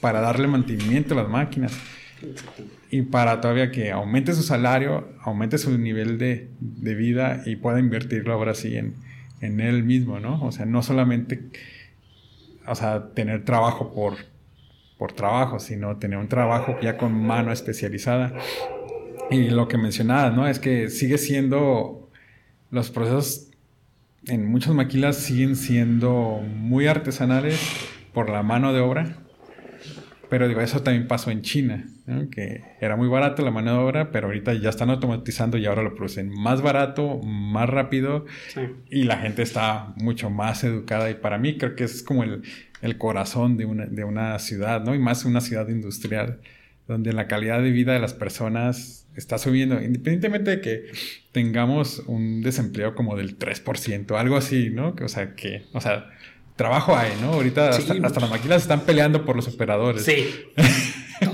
para 0.01 0.21
darle 0.21 0.49
mantenimiento 0.49 1.15
a 1.15 1.23
las 1.23 1.29
máquinas 1.29 1.73
y 2.91 3.03
para 3.03 3.41
todavía 3.41 3.71
que 3.71 3.91
aumente 3.91 4.33
su 4.35 4.43
salario, 4.43 5.09
aumente 5.23 5.59
su 5.59 5.77
nivel 5.79 6.19
de, 6.19 6.49
de 6.61 6.95
vida 6.95 7.43
y 7.47 7.57
pueda 7.57 7.81
invertirlo 7.81 8.33
ahora 8.33 8.55
sí 8.55 8.77
en, 8.77 8.95
en, 9.41 9.61
él 9.61 9.83
mismo, 9.83 10.21
¿no? 10.21 10.43
O 10.45 10.53
sea, 10.53 10.67
no 10.67 10.83
solamente, 10.83 11.43
o 12.67 12.75
sea, 12.75 13.09
tener 13.15 13.45
trabajo 13.45 13.95
por, 13.95 14.17
por 15.03 15.15
trabajo, 15.15 15.59
sino 15.59 15.97
tener 15.97 16.17
un 16.17 16.29
trabajo 16.29 16.77
ya 16.81 16.97
con 16.97 17.13
mano 17.13 17.51
especializada. 17.51 18.33
Y 19.33 19.51
lo 19.51 19.67
que 19.67 19.77
mencionabas, 19.77 20.33
¿no? 20.33 20.47
Es 20.47 20.61
que 20.61 20.91
sigue 20.91 21.19
siendo, 21.19 22.09
los 22.71 22.93
procesos 22.93 23.51
en 24.29 24.47
muchas 24.47 24.75
maquilas 24.75 25.17
siguen 25.17 25.57
siendo 25.57 26.41
muy 26.47 26.87
artesanales 26.87 27.61
por 28.15 28.31
la 28.31 28.45
mano 28.45 28.73
de 28.73 28.79
obra. 28.79 29.17
Pero 30.33 30.49
digo, 30.49 30.63
eso 30.63 30.83
también 30.83 31.07
pasó 31.09 31.31
en 31.31 31.43
China, 31.43 31.85
que 32.31 32.65
era 32.81 32.97
muy 32.97 33.07
barato 33.07 33.45
la 33.45 33.51
mano 33.51 33.75
de 33.75 33.79
obra, 33.81 34.13
pero 34.13 34.29
ahorita 34.29 34.55
ya 34.55 34.71
están 34.71 34.89
automatizando 34.89 35.59
y 35.59 35.67
ahora 35.67 35.83
lo 35.83 35.95
producen 35.95 36.31
más 36.31 36.63
barato, 36.63 37.19
más 37.19 37.69
rápido 37.69 38.25
y 38.89 39.03
la 39.03 39.19
gente 39.19 39.43
está 39.43 39.93
mucho 39.97 40.31
más 40.31 40.65
educada. 40.65 41.11
Y 41.11 41.17
para 41.17 41.37
mí 41.37 41.59
creo 41.59 41.77
que 41.77 41.85
es 41.85 42.03
como 42.03 42.25
el, 42.25 42.45
el 42.81 42.97
corazón 42.97 43.59
de 43.59 43.67
una, 43.67 43.85
de 43.85 44.05
una 44.05 44.39
ciudad, 44.39 44.83
¿no? 44.83 44.95
Y 44.95 44.99
más 44.99 45.27
una 45.27 45.43
ciudad 45.43 45.69
industrial, 45.69 46.41
donde 46.89 47.13
la 47.13 47.27
calidad 47.27 47.61
de 47.61 47.71
vida 47.71 47.93
de 47.93 48.01
las 48.01 48.15
personas 48.15 49.07
está 49.15 49.37
subiendo, 49.37 49.83
independientemente 49.83 50.51
de 50.51 50.61
que 50.63 50.93
tengamos 51.33 52.05
un 52.07 52.41
desempleo 52.41 52.95
como 52.95 53.19
del 53.19 53.39
3%, 53.39 54.19
algo 54.19 54.39
así, 54.39 54.71
¿no? 54.71 54.97
O 54.99 55.09
sea, 55.09 55.35
que, 55.35 55.67
o 55.75 55.81
sea, 55.83 56.09
trabajo 56.57 56.97
hay, 56.97 57.13
¿no? 57.21 57.35
Ahorita 57.35 57.71
hasta, 57.71 57.95
las 57.95 58.31
maquilas 58.31 58.63
están 58.63 58.81
peleando 58.81 59.25
por 59.25 59.37
los 59.37 59.49
operadores. 59.49 60.05
Sí. 60.05 60.29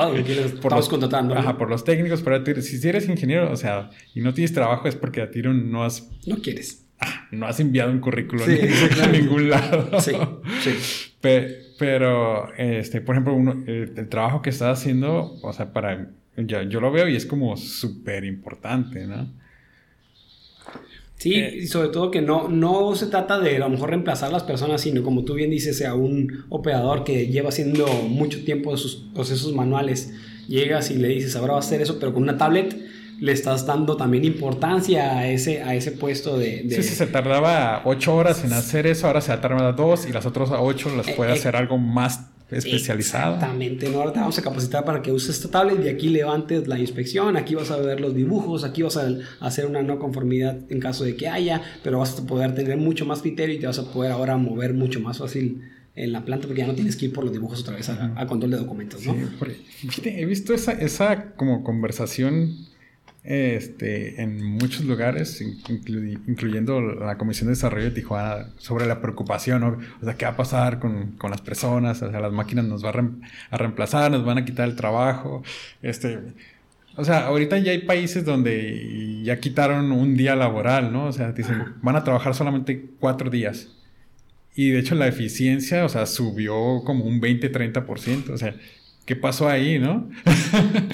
por 0.63 0.73
los, 0.73 0.89
contratando. 0.89 1.37
Ajá, 1.37 1.57
por 1.57 1.71
los 1.71 1.85
técnicos, 1.85 2.23
pero 2.23 2.45
si 2.63 2.89
eres 2.89 3.09
ingeniero, 3.09 3.51
o 3.51 3.57
sea, 3.57 3.91
y 4.15 4.21
no 4.21 4.35
tienes 4.35 4.53
trabajo 4.53 4.89
es 4.89 4.97
porque 4.97 5.23
a 5.23 5.31
tiro 5.31 5.53
no 5.53 5.85
has... 5.85 6.09
No 6.27 6.37
quieres. 6.37 6.87
Ah, 7.01 7.29
no 7.31 7.47
has 7.47 7.61
enviado 7.61 7.93
un 7.93 8.01
currículum 8.01 8.47
a 9.03 9.07
ningún 9.07 9.51
lado. 9.51 10.01
Sí, 10.01 10.13
sí. 10.61 10.75
pero, 11.79 12.53
este, 12.57 13.01
por 13.01 13.15
ejemplo, 13.15 13.35
uno, 13.35 13.65
el, 13.67 14.09
trabajo 14.09 14.43
que 14.43 14.51
estás 14.51 14.81
haciendo, 14.81 15.39
o 15.43 15.53
sea, 15.53 15.73
para, 15.73 16.11
yo, 16.37 16.63
yo 16.63 16.81
lo 16.81 16.91
veo 16.91 17.09
y 17.09 17.17
es 17.17 17.25
como 17.25 17.57
súper 17.57 18.25
importante, 18.25 19.07
¿no? 19.07 19.33
Sí, 21.19 21.35
eh, 21.35 21.59
y 21.63 21.67
sobre 21.67 21.89
todo 21.89 22.11
que 22.11 22.23
no, 22.23 22.49
no 22.49 22.95
se 22.95 23.07
trata 23.07 23.41
de 23.41 23.57
a 23.57 23.59
lo 23.59 23.69
mejor 23.69 23.91
reemplazar 23.91 24.29
a 24.31 24.33
las 24.33 24.45
personas, 24.45 24.81
sino 24.81 25.03
como 25.03 25.25
tú 25.25 25.35
bien 25.35 25.51
dices, 25.51 25.85
a 25.85 25.95
un 25.95 26.45
operador 26.49 27.05
que 27.05 27.27
lleva 27.27 27.49
haciendo 27.49 27.87
mucho 28.09 28.45
tiempo 28.45 28.77
sus 28.77 28.97
procesos 29.15 29.53
manuales. 29.53 30.13
Llegas 30.47 30.91
y 30.91 30.97
le 30.97 31.09
dices, 31.09 31.37
ahora 31.37 31.55
va 31.55 31.59
a 31.59 31.61
hacer 31.61 31.83
eso, 31.83 31.99
pero 31.99 32.15
con 32.15 32.23
una 32.23 32.39
tablet 32.39 32.75
le 33.21 33.33
estás 33.33 33.67
dando 33.67 33.97
también 33.97 34.25
importancia 34.25 35.19
a 35.19 35.29
ese, 35.29 35.63
a 35.63 35.75
ese 35.75 35.93
puesto 35.93 36.39
de, 36.39 36.65
Sí, 36.71 36.83
sí, 36.83 36.95
se 36.95 37.07
tardaba 37.07 37.83
ocho 37.85 38.15
horas 38.15 38.45
en 38.45 38.53
hacer 38.53 38.87
eso, 38.87 39.09
ahora 39.09 39.21
se 39.21 39.33
ha 39.33 39.41
tardado 39.41 39.73
dos 39.73 40.07
y 40.07 40.13
las 40.13 40.25
otras 40.25 40.51
ocho 40.53 40.95
las 40.97 41.11
puede 41.11 41.33
eh, 41.33 41.35
hacer 41.35 41.57
algo 41.57 41.79
más 41.79 42.28
especializado. 42.51 43.35
Exactamente, 43.35 43.89
¿no? 43.91 43.99
ahora 43.99 44.13
te 44.13 44.21
vamos 44.21 44.39
a 44.39 44.43
capacitar 44.43 44.85
para 44.85 45.03
que 45.03 45.13
uses 45.13 45.37
esta 45.37 45.51
tablet 45.51 45.85
y 45.85 45.89
aquí 45.89 46.09
levantes 46.09 46.67
la 46.67 46.79
inspección, 46.79 47.37
aquí 47.37 47.55
vas 47.55 47.71
a 47.71 47.77
ver 47.77 48.01
los 48.01 48.15
dibujos, 48.15 48.65
aquí 48.65 48.83
vas 48.83 48.97
a 48.97 49.09
hacer 49.41 49.67
una 49.67 49.83
no 49.83 49.99
conformidad 49.99 50.59
en 50.69 50.81
caso 50.81 51.05
de 51.05 51.17
que 51.17 51.29
haya, 51.29 51.63
pero 51.83 51.99
vas 51.99 52.19
a 52.19 52.27
poder 52.27 52.55
tener 52.55 52.79
mucho 52.79 53.05
más 53.05 53.21
criterio 53.21 53.55
y 53.55 53.59
te 53.59 53.67
vas 53.67 53.79
a 53.79 53.91
poder 53.93 54.13
ahora 54.13 54.37
mover 54.37 54.75
mucho 54.75 55.01
más 55.01 55.19
fácil 55.19 55.63
en 55.95 56.13
la 56.13 56.25
planta 56.25 56.47
porque 56.47 56.61
ya 56.61 56.67
no 56.67 56.75
tienes 56.75 56.97
que 56.97 57.07
ir 57.07 57.13
por 57.13 57.25
los 57.25 57.33
dibujos 57.33 57.61
otra 57.61 57.75
vez 57.75 57.89
a, 57.89 58.27
control 58.27 58.53
de 58.53 58.57
documentos, 58.59 59.05
¿no? 59.05 59.15
Sí, 59.91 60.03
he 60.05 60.25
visto 60.27 60.55
esa, 60.55 60.73
esa 60.73 61.33
como 61.33 61.65
conversación 61.65 62.68
este, 63.25 64.23
en 64.23 64.43
muchos 64.43 64.85
lugares, 64.85 65.41
incluyendo 65.41 66.81
la 66.81 67.19
Comisión 67.19 67.49
de 67.49 67.53
Desarrollo 67.55 67.85
de 67.87 67.91
Tijuana, 67.91 68.51
sobre 68.59 68.87
la 68.87 69.01
preocupación, 69.01 69.63
o 69.63 70.05
sea, 70.05 70.15
qué 70.17 70.25
va 70.25 70.33
a 70.33 70.37
pasar 70.37 70.79
con, 70.79 71.13
con, 71.13 71.31
las 71.31 71.41
personas, 71.43 72.01
o 72.03 72.11
sea, 72.11 72.21
las 72.21 72.33
máquinas 72.33 72.65
nos 72.65 72.83
van 72.83 73.23
a, 73.51 73.57
reemplazar, 73.59 74.11
nos 74.11 74.25
van 74.25 74.39
a 74.39 74.45
quitar 74.45 74.69
el 74.69 74.77
trabajo, 74.77 75.43
este... 75.83 76.19
O 76.97 77.05
sea, 77.05 77.27
ahorita 77.27 77.59
ya 77.59 77.71
hay 77.71 77.83
países 77.83 78.25
donde 78.25 79.23
ya 79.23 79.39
quitaron 79.39 79.93
un 79.93 80.17
día 80.17 80.35
laboral, 80.35 80.93
¿no? 80.93 81.05
O 81.05 81.13
sea, 81.13 81.31
dicen, 81.31 81.75
van 81.81 81.95
a 81.95 82.03
trabajar 82.03 82.35
solamente 82.35 82.91
cuatro 82.99 83.31
días. 83.31 83.69
Y 84.57 84.71
de 84.71 84.81
hecho 84.81 84.97
la 84.97 85.07
eficiencia, 85.07 85.85
o 85.85 85.89
sea, 85.89 86.07
subió 86.07 86.83
como 86.85 87.05
un 87.05 87.21
20-30%. 87.21 88.31
O 88.31 88.37
sea, 88.37 88.57
¿qué 89.09 89.17
pasó 89.17 89.49
ahí, 89.49 89.79
no? 89.79 90.11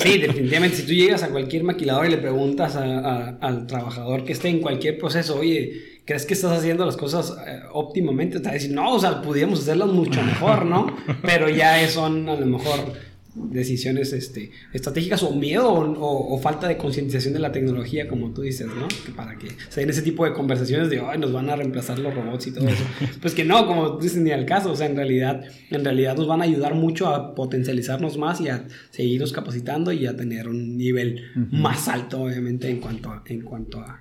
sí, 0.00 0.18
definitivamente. 0.18 0.76
Si 0.76 0.86
tú 0.86 0.92
llegas 0.92 1.24
a 1.24 1.30
cualquier 1.30 1.64
maquilador 1.64 2.06
y 2.06 2.10
le 2.10 2.18
preguntas 2.18 2.76
al 2.76 3.66
trabajador 3.66 4.24
que 4.24 4.32
esté 4.32 4.50
en 4.50 4.60
cualquier 4.60 4.98
proceso, 4.98 5.36
oye, 5.36 5.98
¿crees 6.04 6.24
que 6.24 6.34
estás 6.34 6.56
haciendo 6.56 6.86
las 6.86 6.96
cosas 6.96 7.36
eh, 7.44 7.62
óptimamente? 7.72 8.38
Te 8.38 8.44
va 8.44 8.50
a 8.52 8.54
decir, 8.54 8.70
no, 8.70 8.94
o 8.94 9.00
sea, 9.00 9.20
pudiéramos 9.20 9.62
hacerlas 9.62 9.88
mucho 9.88 10.22
mejor, 10.22 10.64
¿no? 10.64 10.96
Pero 11.22 11.48
ya 11.48 11.88
son 11.88 12.28
a 12.28 12.36
lo 12.36 12.46
mejor 12.46 12.92
decisiones 13.34 14.12
este, 14.12 14.50
estratégicas 14.72 15.22
o 15.22 15.34
miedo 15.34 15.72
o, 15.72 16.38
falta 16.38 16.68
de 16.68 16.76
concientización 16.76 17.34
de 17.34 17.40
la 17.40 17.50
tecnología, 17.50 18.06
como 18.06 18.30
tú 18.30 18.42
dices, 18.42 18.68
¿no? 18.68 18.86
Que 19.04 19.12
para 19.12 19.36
que 19.36 19.48
se 19.68 19.80
den 19.80 19.90
ese 19.90 20.02
tipo 20.02 20.24
de 20.24 20.32
conversaciones 20.32 20.88
de, 20.88 21.00
ay, 21.00 21.18
nos 21.18 21.32
van 21.32 21.50
a 21.50 21.56
reemplazar 21.56 21.98
los 21.98 22.14
robots 22.14 22.46
y 22.46 22.52
todo 22.52 22.68
eso. 22.68 22.84
pues 23.20 23.34
que 23.34 23.44
no, 23.44 23.66
como 23.66 23.98
dices, 23.98 24.18
ni 24.18 24.30
al 24.30 24.46
caso, 24.46 24.72
o 24.72 24.76
sea, 24.76 24.86
en 24.86 24.96
realidad, 24.96 25.44
en 25.70 25.84
realidad 25.84 26.16
nos 26.16 26.28
van 26.28 26.42
a 26.42 26.44
ayudar 26.44 26.74
mucho 26.74 27.08
a 27.08 27.34
potencializarnos 27.34 28.18
más 28.18 28.40
y 28.40 28.48
a 28.48 28.66
seguirnos 28.90 29.32
capacitando 29.32 29.92
y 29.92 30.06
a 30.06 30.16
tener 30.16 30.48
un 30.48 30.76
nivel 30.76 31.22
más 31.50 31.88
alto, 31.88 32.22
obviamente, 32.22 32.68
en 32.68 32.80
cuanto 32.80 33.10
a, 33.10 33.22
en 33.26 33.40
cuanto 33.42 33.80
a, 33.80 34.00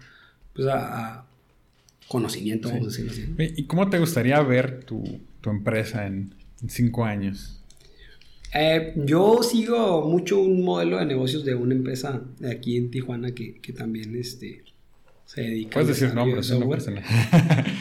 pues 0.54 0.68
a, 0.68 1.26
conocimiento, 2.08 2.70
vamos 2.70 2.84
a 2.84 2.90
decirlo 2.90 3.12
así. 3.12 3.26
¿Y 3.56 3.64
cómo 3.64 3.90
te 3.90 3.98
gustaría 3.98 4.40
ver 4.42 4.84
tu, 4.84 5.04
tu 5.42 5.50
empresa 5.50 6.06
en 6.06 6.36
cinco 6.68 7.06
años? 7.06 7.63
Eh, 8.54 8.94
yo 8.96 9.42
sigo 9.42 10.08
mucho 10.08 10.40
un 10.40 10.64
modelo 10.64 11.00
de 11.00 11.06
negocios 11.06 11.44
de 11.44 11.56
una 11.56 11.74
empresa 11.74 12.22
de 12.40 12.52
aquí 12.52 12.78
en 12.78 12.92
Tijuana 12.92 13.34
que, 13.34 13.60
que 13.60 13.74
también 13.74 14.16
este, 14.16 14.64
se 15.26 15.42
dedica 15.42 15.74
Puedes 15.74 16.00
decir 16.00 16.14
nombres, 16.14 16.46
software. 16.46 16.82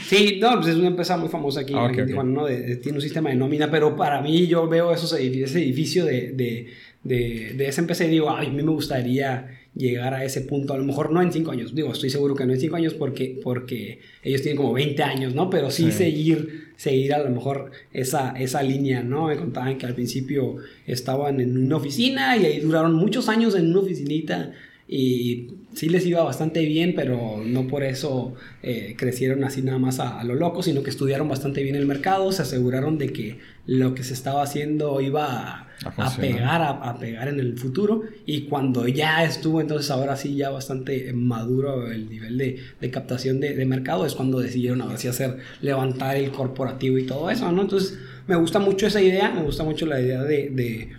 sí, 0.06 0.38
no, 0.40 0.54
pues 0.56 0.68
es 0.68 0.76
una 0.76 0.88
empresa 0.88 1.16
muy 1.18 1.28
famosa 1.28 1.60
aquí, 1.60 1.74
ah, 1.76 1.90
en 1.94 2.06
Tijuana, 2.06 2.30
¿no? 2.30 2.46
tiene 2.46 2.98
un 2.98 3.02
sistema 3.02 3.30
de 3.30 3.36
nómina, 3.36 3.70
pero 3.70 3.94
para 3.94 4.22
mí 4.22 4.46
yo 4.46 4.66
veo 4.66 4.92
esos 4.92 5.12
ese 5.12 5.62
edificio 5.62 6.06
de, 6.06 6.32
de, 6.32 6.68
de, 7.04 7.54
de 7.54 7.68
esa 7.68 7.82
empresa 7.82 8.04
y 8.06 8.08
digo, 8.08 8.30
ay, 8.30 8.46
a 8.46 8.50
mí 8.50 8.62
me 8.62 8.70
gustaría 8.70 9.58
llegar 9.74 10.14
a 10.14 10.24
ese 10.24 10.42
punto, 10.42 10.74
a 10.74 10.78
lo 10.78 10.84
mejor 10.84 11.10
no 11.10 11.22
en 11.22 11.32
5 11.32 11.50
años, 11.50 11.74
digo, 11.74 11.92
estoy 11.92 12.10
seguro 12.10 12.34
que 12.34 12.44
no 12.44 12.52
en 12.52 12.60
5 12.60 12.76
años 12.76 12.94
porque, 12.94 13.38
porque 13.42 14.00
ellos 14.22 14.42
tienen 14.42 14.56
como 14.56 14.72
20 14.72 15.02
años, 15.02 15.34
¿no? 15.34 15.48
Pero 15.48 15.70
sí, 15.70 15.90
seguir, 15.90 16.61
seguir 16.76 17.14
a 17.14 17.22
lo 17.22 17.30
mejor 17.30 17.70
esa, 17.92 18.32
esa 18.32 18.62
línea, 18.62 19.02
¿no? 19.02 19.26
Me 19.26 19.36
contaban 19.36 19.78
que 19.78 19.86
al 19.86 19.94
principio 19.94 20.56
estaban 20.86 21.40
en 21.40 21.56
una 21.56 21.76
oficina 21.76 22.36
y 22.36 22.46
ahí 22.46 22.60
duraron 22.60 22.94
muchos 22.94 23.28
años 23.28 23.54
en 23.54 23.70
una 23.70 23.80
oficinita 23.80 24.52
y 24.94 25.48
sí 25.72 25.88
les 25.88 26.04
iba 26.04 26.22
bastante 26.22 26.66
bien, 26.66 26.92
pero 26.94 27.42
no 27.42 27.66
por 27.66 27.82
eso 27.82 28.34
eh, 28.62 28.94
crecieron 28.98 29.42
así 29.42 29.62
nada 29.62 29.78
más 29.78 30.00
a, 30.00 30.22
lo 30.22 30.34
loco, 30.34 30.62
sino 30.62 30.82
que 30.82 30.90
estudiaron 30.90 31.30
bastante 31.30 31.62
bien 31.62 31.76
el 31.76 31.86
mercado, 31.86 32.30
se 32.30 32.42
aseguraron 32.42 32.98
de 32.98 33.10
que 33.10 33.38
lo 33.64 33.94
que 33.94 34.04
se 34.04 34.12
estaba 34.12 34.42
haciendo 34.42 35.00
iba 35.00 35.68
a, 35.96 36.16
pegar, 36.20 36.60
a, 36.60 36.98
pegar 36.98 37.28
en 37.28 37.40
el 37.40 37.58
futuro, 37.58 38.02
y 38.26 38.42
cuando 38.42 38.86
ya 38.86 39.24
estuvo 39.24 39.62
entonces 39.62 39.90
ahora 39.90 40.14
sí 40.14 40.36
ya 40.36 40.50
bastante 40.50 41.10
maduro 41.14 41.90
el 41.90 42.10
nivel 42.10 42.36
de, 42.36 42.90
captación 42.90 43.40
de, 43.40 43.64
mercado, 43.64 44.04
es 44.04 44.14
cuando 44.14 44.40
decidieron 44.40 44.82
ahora 44.82 44.98
sí 44.98 45.08
hacer, 45.08 45.38
levantar 45.62 46.16
el 46.16 46.30
corporativo 46.32 46.98
y 46.98 47.06
todo 47.06 47.30
eso, 47.30 47.50
¿no? 47.50 47.62
Entonces 47.62 47.98
me 48.26 48.36
gusta 48.36 48.58
mucho 48.58 48.86
esa 48.86 49.00
idea, 49.00 49.30
me 49.30 49.42
gusta 49.42 49.64
mucho 49.64 49.86
la 49.86 50.02
idea 50.02 50.22
de 50.22 50.50
de 50.50 50.90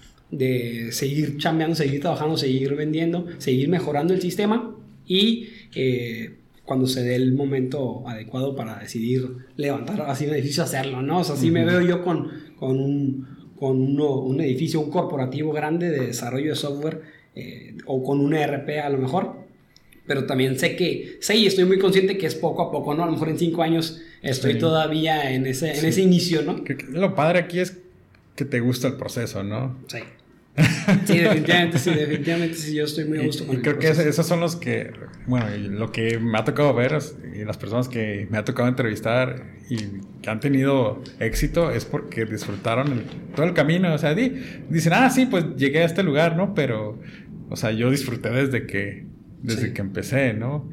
seguir 0.91 1.37
chambeando, 1.37 1.75
seguir 1.75 2.01
trabajando, 2.01 2.37
seguir 2.37 2.75
vendiendo, 2.75 3.27
seguir 3.37 3.69
mejorando 3.69 4.13
el 4.13 4.21
sistema 4.21 4.75
y 5.05 5.49
eh, 5.75 6.37
cuando 6.65 6.87
se 6.87 7.03
dé 7.03 7.15
el 7.15 7.33
momento 7.33 8.07
adecuado 8.07 8.55
para 8.55 8.79
decidir 8.79 9.27
levantar 9.57 10.01
así 10.03 10.25
un 10.25 10.33
edificio, 10.33 10.63
hacerlo, 10.63 11.01
¿no? 11.01 11.19
O 11.19 11.23
sea, 11.23 11.35
así 11.35 11.51
me 11.51 11.65
veo 11.65 11.81
yo 11.81 12.03
con, 12.03 12.31
con, 12.57 12.79
un, 12.79 13.27
con 13.59 13.99
un 13.99 14.41
edificio, 14.41 14.79
un 14.79 14.89
corporativo 14.89 15.51
grande 15.51 15.89
de 15.89 16.07
desarrollo 16.07 16.51
de 16.51 16.55
software 16.55 17.01
eh, 17.35 17.75
o 17.85 18.01
con 18.01 18.19
un 18.19 18.33
ERP 18.33 18.69
a 18.83 18.89
lo 18.89 18.97
mejor. 18.97 19.43
Pero 20.05 20.25
también 20.25 20.59
sé 20.59 20.75
que, 20.75 21.17
sé 21.21 21.37
y 21.37 21.47
estoy 21.47 21.63
muy 21.63 21.79
consciente 21.79 22.17
que 22.17 22.25
es 22.25 22.35
poco 22.35 22.61
a 22.61 22.71
poco, 22.71 22.93
¿no? 22.93 23.03
A 23.03 23.05
lo 23.05 23.13
mejor 23.13 23.29
en 23.29 23.37
cinco 23.37 23.63
años 23.63 24.01
estoy 24.21 24.57
todavía 24.57 25.31
en 25.33 25.45
ese, 25.45 25.77
en 25.77 25.85
ese 25.85 26.01
inicio, 26.01 26.41
¿no? 26.41 26.61
Lo 26.89 27.15
padre 27.15 27.39
aquí 27.39 27.59
es 27.59 27.77
que 28.35 28.43
te 28.43 28.59
gusta 28.59 28.89
el 28.89 28.95
proceso, 28.95 29.43
¿no? 29.43 29.77
Sí. 29.87 29.99
Sí, 31.05 31.17
definitivamente, 31.17 31.79
sí, 31.79 31.89
definitivamente 31.91 32.55
sí, 32.55 32.75
yo 32.75 32.85
estoy 32.85 33.05
muy 33.05 33.19
a 33.19 33.23
gusto 33.23 33.47
con 33.47 33.57
y 33.57 33.61
creo 33.61 33.79
que 33.79 33.89
esos 33.89 34.25
son 34.25 34.39
los 34.39 34.55
que, 34.55 34.91
bueno, 35.25 35.47
lo 35.57 35.91
que 35.91 36.19
me 36.19 36.37
ha 36.37 36.43
tocado 36.43 36.73
ver 36.73 36.97
y 37.33 37.43
las 37.43 37.57
personas 37.57 37.89
que 37.89 38.27
me 38.29 38.37
ha 38.37 38.45
tocado 38.45 38.69
entrevistar 38.69 39.47
y 39.69 39.77
que 40.21 40.29
han 40.29 40.39
tenido 40.39 41.01
éxito 41.19 41.71
es 41.71 41.85
porque 41.85 42.25
disfrutaron 42.25 43.03
todo 43.35 43.45
el 43.45 43.53
camino, 43.53 43.93
o 43.93 43.97
sea, 43.97 44.13
dicen, 44.13 44.93
ah, 44.93 45.09
sí, 45.09 45.25
pues 45.25 45.55
llegué 45.57 45.79
a 45.79 45.85
este 45.85 46.03
lugar, 46.03 46.35
¿no? 46.35 46.53
Pero, 46.53 46.99
o 47.49 47.55
sea, 47.55 47.71
yo 47.71 47.89
disfruté 47.89 48.29
desde 48.29 48.67
que, 48.67 49.05
desde 49.41 49.73
que 49.73 49.81
empecé, 49.81 50.33
¿no? 50.33 50.69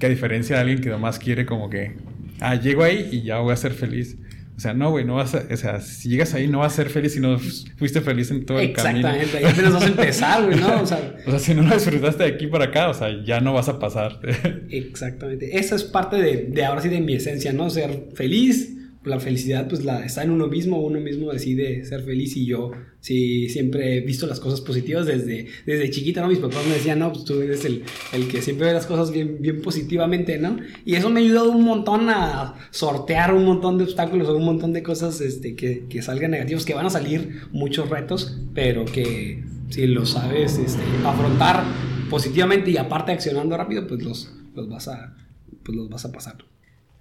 Que 0.00 0.06
a 0.06 0.08
diferencia 0.08 0.56
de 0.56 0.62
alguien 0.62 0.80
que 0.80 0.90
nomás 0.90 1.20
quiere 1.20 1.46
como 1.46 1.70
que, 1.70 1.94
ah, 2.40 2.56
llego 2.56 2.82
ahí 2.82 3.08
y 3.12 3.22
ya 3.22 3.38
voy 3.38 3.52
a 3.52 3.56
ser 3.56 3.72
feliz. 3.72 4.18
O 4.56 4.60
sea, 4.60 4.72
no, 4.72 4.90
güey, 4.90 5.04
no 5.04 5.16
vas 5.16 5.34
a, 5.34 5.44
o 5.52 5.56
sea, 5.56 5.80
si 5.80 6.08
llegas 6.08 6.32
ahí 6.32 6.48
no 6.48 6.60
vas 6.60 6.72
a 6.72 6.76
ser 6.76 6.88
feliz 6.88 7.12
si 7.12 7.20
no 7.20 7.38
fuiste 7.76 8.00
feliz 8.00 8.30
en 8.30 8.46
todo 8.46 8.58
el 8.58 8.72
camino. 8.72 9.08
Exactamente, 9.08 9.38
ahí 9.38 9.44
apenas 9.52 9.74
vas 9.74 9.82
a 9.82 9.86
empezar, 9.86 10.44
güey, 10.46 10.58
¿no? 10.58 10.80
O 10.80 10.86
sea, 10.86 11.14
o 11.26 11.30
sea, 11.30 11.38
si 11.38 11.54
no 11.54 11.62
lo 11.62 11.74
disfrutaste 11.74 12.22
de 12.22 12.30
aquí 12.30 12.46
para 12.46 12.66
acá, 12.66 12.88
o 12.88 12.94
sea, 12.94 13.08
ya 13.22 13.40
no 13.40 13.52
vas 13.52 13.68
a 13.68 13.78
pasar. 13.78 14.18
Exactamente, 14.70 15.58
esa 15.58 15.76
es 15.76 15.84
parte 15.84 16.16
de, 16.16 16.46
de 16.48 16.64
ahora 16.64 16.80
sí 16.80 16.88
de 16.88 17.00
mi 17.00 17.14
esencia, 17.14 17.52
¿no? 17.52 17.68
Ser 17.68 18.08
feliz, 18.14 18.72
la 19.06 19.20
felicidad 19.20 19.68
pues 19.68 19.84
la, 19.84 20.04
está 20.04 20.22
en 20.22 20.30
uno 20.30 20.48
mismo, 20.48 20.80
uno 20.80 21.00
mismo 21.00 21.32
decide 21.32 21.84
ser 21.84 22.02
feliz 22.02 22.36
y 22.36 22.46
yo 22.46 22.72
sí 23.00 23.48
siempre 23.48 23.96
he 23.96 24.00
visto 24.00 24.26
las 24.26 24.40
cosas 24.40 24.60
positivas 24.60 25.06
desde, 25.06 25.46
desde 25.64 25.90
chiquita, 25.90 26.20
¿no? 26.20 26.28
Mis 26.28 26.40
papás 26.40 26.66
me 26.66 26.74
decían, 26.74 26.98
no, 26.98 27.12
pues 27.12 27.24
tú 27.24 27.40
eres 27.40 27.64
el, 27.64 27.84
el 28.12 28.28
que 28.28 28.42
siempre 28.42 28.66
ve 28.66 28.72
las 28.72 28.86
cosas 28.86 29.12
bien, 29.12 29.38
bien 29.40 29.62
positivamente, 29.62 30.38
¿no? 30.38 30.56
Y 30.84 30.94
eso 30.96 31.08
me 31.08 31.20
ha 31.20 31.22
ayudado 31.22 31.52
un 31.52 31.64
montón 31.64 32.08
a 32.10 32.54
sortear 32.70 33.32
un 33.32 33.44
montón 33.44 33.78
de 33.78 33.84
obstáculos 33.84 34.28
o 34.28 34.36
un 34.36 34.44
montón 34.44 34.72
de 34.72 34.82
cosas 34.82 35.20
este, 35.20 35.54
que, 35.54 35.86
que 35.88 36.02
salgan 36.02 36.32
negativos, 36.32 36.64
que 36.64 36.74
van 36.74 36.86
a 36.86 36.90
salir 36.90 37.42
muchos 37.52 37.88
retos, 37.88 38.38
pero 38.54 38.84
que 38.84 39.44
si 39.70 39.86
lo 39.86 40.04
sabes 40.04 40.58
este, 40.58 40.82
afrontar 41.04 41.64
positivamente 42.10 42.70
y 42.70 42.76
aparte 42.76 43.12
accionando 43.12 43.56
rápido, 43.56 43.86
pues 43.86 44.02
los, 44.02 44.32
los, 44.54 44.68
vas, 44.68 44.88
a, 44.88 45.16
pues 45.64 45.76
los 45.76 45.88
vas 45.88 46.04
a 46.04 46.12
pasar. 46.12 46.36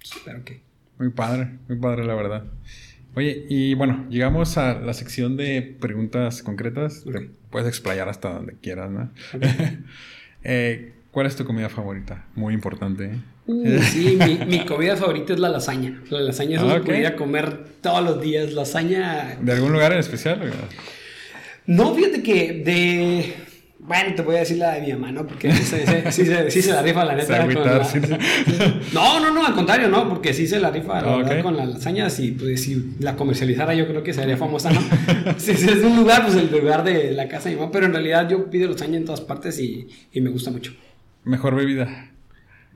Espero 0.01 0.43
que... 0.43 0.74
Muy 0.97 1.09
padre, 1.09 1.57
muy 1.67 1.77
padre 1.77 2.05
la 2.05 2.15
verdad. 2.15 2.43
Oye, 3.15 3.45
y 3.49 3.73
bueno, 3.75 4.05
llegamos 4.09 4.57
a 4.57 4.79
la 4.79 4.93
sección 4.93 5.37
de 5.37 5.77
preguntas 5.79 6.43
concretas. 6.43 7.05
Te 7.05 7.29
puedes 7.49 7.67
explayar 7.67 8.09
hasta 8.09 8.33
donde 8.33 8.55
quieras, 8.61 8.91
¿no? 8.91 9.11
Eh, 10.47 10.93
¿Cuál 11.09 11.25
es 11.25 11.35
tu 11.35 11.43
comida 11.43 11.69
favorita? 11.69 12.23
Muy 12.35 12.53
importante. 12.53 13.05
¿eh? 13.05 13.17
Uh, 13.47 13.81
sí, 13.81 14.19
mi, 14.45 14.63
comida 14.63 14.95
favorita 14.95 15.33
es 15.33 15.39
la 15.39 15.49
lasaña. 15.49 15.99
La 16.11 16.19
lasaña 16.19 16.57
es 16.57 16.63
ah, 16.63 16.75
okay. 16.75 17.15
comer 17.15 17.65
todos 17.81 18.03
los 18.03 18.21
días. 18.21 18.53
Lasaña. 18.53 19.39
¿De 19.41 19.53
algún 19.53 19.71
lugar 19.71 19.93
en 19.93 19.97
especial? 19.97 20.39
No, 21.65 21.95
fíjate 21.95 22.21
que 22.21 22.61
de 22.63 23.33
Bueno, 23.87 24.15
te 24.15 24.21
voy 24.23 24.35
a 24.35 24.39
decir 24.39 24.57
la 24.57 24.73
de 24.73 24.81
mi 24.81 24.91
mamá, 24.93 25.11
¿no? 25.11 25.27
Porque 25.27 25.51
sí, 25.51 25.63
se- 25.63 26.11
sí 26.11 26.25
se- 26.25 26.49
sí 26.49 26.61
se 26.61 26.71
la 26.71 26.81
rifa, 26.81 27.05
la 27.05 27.13
neta. 27.15 27.41
agüitar, 27.43 27.77
la- 27.77 27.83
sí, 27.85 27.99
¿no? 28.93 29.19
No, 29.19 29.31
no, 29.31 29.45
al 29.45 29.53
contrario, 29.53 29.87
¿no? 29.89 30.09
Porque 30.09 30.33
sí 30.33 30.47
se 30.47 30.59
la 30.59 30.71
rifa 30.71 31.01
la 31.01 31.13
Ah, 31.13 31.17
verdad, 31.17 31.41
con 31.43 31.55
las 31.55 31.67
lasañas 31.69 32.19
y 32.19 32.31
pues 32.31 32.63
si 32.63 32.93
la 32.99 33.15
comercializara 33.15 33.73
yo 33.75 33.87
creo 33.87 34.01
que 34.01 34.13
sería 34.13 34.37
famosa, 34.37 34.71
¿no? 34.71 34.79
si 35.37 35.53
si 35.55 35.69
es 35.69 35.83
un 35.83 35.95
lugar, 35.97 36.23
pues 36.23 36.35
el 36.35 36.49
lugar 36.51 36.83
de 36.83 37.11
la 37.11 37.27
casa 37.27 37.49
de 37.49 37.55
mi 37.55 37.61
mamá, 37.61 37.71
pero 37.71 37.85
en 37.85 37.93
realidad 37.93 38.27
yo 38.27 38.49
pido 38.49 38.69
lasaña 38.71 38.97
en 38.97 39.05
todas 39.05 39.21
partes 39.21 39.59
y, 39.59 39.87
y 40.11 40.21
me 40.21 40.29
gusta 40.31 40.49
mucho. 40.51 40.73
Mejor 41.23 41.55
bebida. 41.55 42.11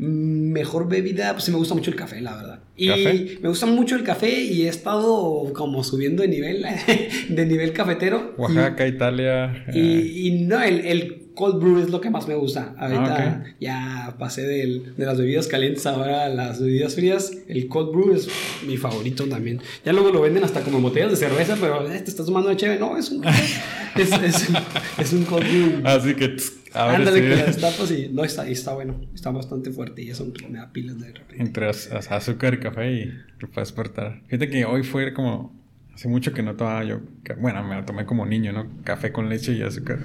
Mejor 0.01 0.87
bebida, 0.87 1.33
pues 1.33 1.43
sí 1.43 1.51
me 1.51 1.57
gusta 1.57 1.75
mucho 1.75 1.91
el 1.91 1.97
café, 1.97 2.21
la 2.21 2.33
verdad. 2.35 2.59
Y 2.77 2.87
¿Café? 2.87 3.37
me 3.41 3.49
gusta 3.49 3.65
mucho 3.65 3.97
el 3.97 4.03
café 4.03 4.41
y 4.43 4.61
he 4.63 4.69
estado 4.69 5.51
como 5.53 5.83
subiendo 5.83 6.21
de 6.21 6.29
nivel, 6.29 6.65
de 7.29 7.45
nivel 7.45 7.73
cafetero. 7.73 8.33
Y- 8.37 8.41
Oaxaca, 8.41 8.87
Italia. 8.87 9.65
eh, 9.67 9.71
Y, 9.75 10.27
y 10.27 10.31
no, 10.45 10.61
el, 10.63 10.79
el 10.85 11.28
cold 11.39 11.59
brew 11.61 11.79
es 11.79 11.89
lo 11.89 12.01
que 12.01 12.09
más 12.09 12.27
me 12.27 12.35
gusta. 12.35 12.75
Ahorita 12.77 13.15
Ah, 13.17 13.43
ya 13.61 14.15
pasé 14.19 14.41
del- 14.43 14.95
de 14.97 15.05
las 15.05 15.17
bebidas 15.17 15.47
calientes 15.47 15.85
ahora 15.85 16.25
a 16.25 16.29
las 16.29 16.59
bebidas 16.61 16.95
frías. 16.95 17.31
El 17.47 17.67
cold 17.69 17.91
brew 17.93 18.13
es 18.13 18.27
mi 18.67 18.75
favorito 18.75 19.23
también. 19.25 19.61
Ya 19.85 19.93
luego 19.93 20.11
lo 20.11 20.21
venden 20.21 20.43
hasta 20.43 20.61
como 20.61 20.77
en 20.77 20.83
botellas 20.83 21.11
de 21.11 21.15
cerveza, 21.15 21.55
pero 21.59 21.89
eh, 21.89 21.99
te 22.01 22.09
estás 22.09 22.25
tomando 22.25 22.49
de 22.49 22.57
chévere. 22.57 22.79
No, 22.79 22.97
es 22.97 23.09
un, 23.09 23.23
es, 23.95 24.11
es, 24.11 24.49
es 24.97 25.13
un 25.13 25.23
cold 25.23 25.47
brew. 25.49 25.81
Así 25.87 26.13
que. 26.15 26.35
a 26.73 26.87
ver 26.87 26.95
Ándale, 26.97 27.17
si- 27.17 27.23
que 27.23 27.35
las 27.47 27.57
tapas 27.57 27.91
y 27.91 28.09
no, 28.11 28.23
está, 28.25 28.47
y 28.49 28.51
está 28.51 28.73
bueno. 28.73 28.99
Está 29.15 29.31
bastante 29.31 29.71
fuerte 29.71 30.01
y 30.03 30.09
eso 30.09 30.27
me 30.49 30.57
da 30.59 30.71
pilas 30.73 30.99
de 30.99 31.07
repente. 31.13 31.41
Entre 31.41 31.67
az- 31.69 31.89
az- 31.91 32.11
azúcar 32.11 32.53
y 32.55 32.59
café 32.59 32.91
y 32.91 33.05
te 33.39 33.47
puedes 33.47 33.69
despertar. 33.69 34.21
Fíjate 34.27 34.49
que 34.49 34.65
hoy 34.65 34.83
fue 34.83 35.13
como. 35.13 35.57
Hace 35.99 36.07
mucho 36.07 36.31
que 36.31 36.41
no 36.41 36.55
tomaba 36.55 36.85
yo. 36.85 37.01
Bueno, 37.41 37.61
me 37.61 37.75
lo 37.75 37.83
tomé 37.83 38.05
como 38.05 38.25
niño, 38.25 38.53
¿no? 38.53 38.69
Café 38.85 39.11
con 39.11 39.27
leche 39.27 39.51
y 39.51 39.61
azúcar 39.63 39.99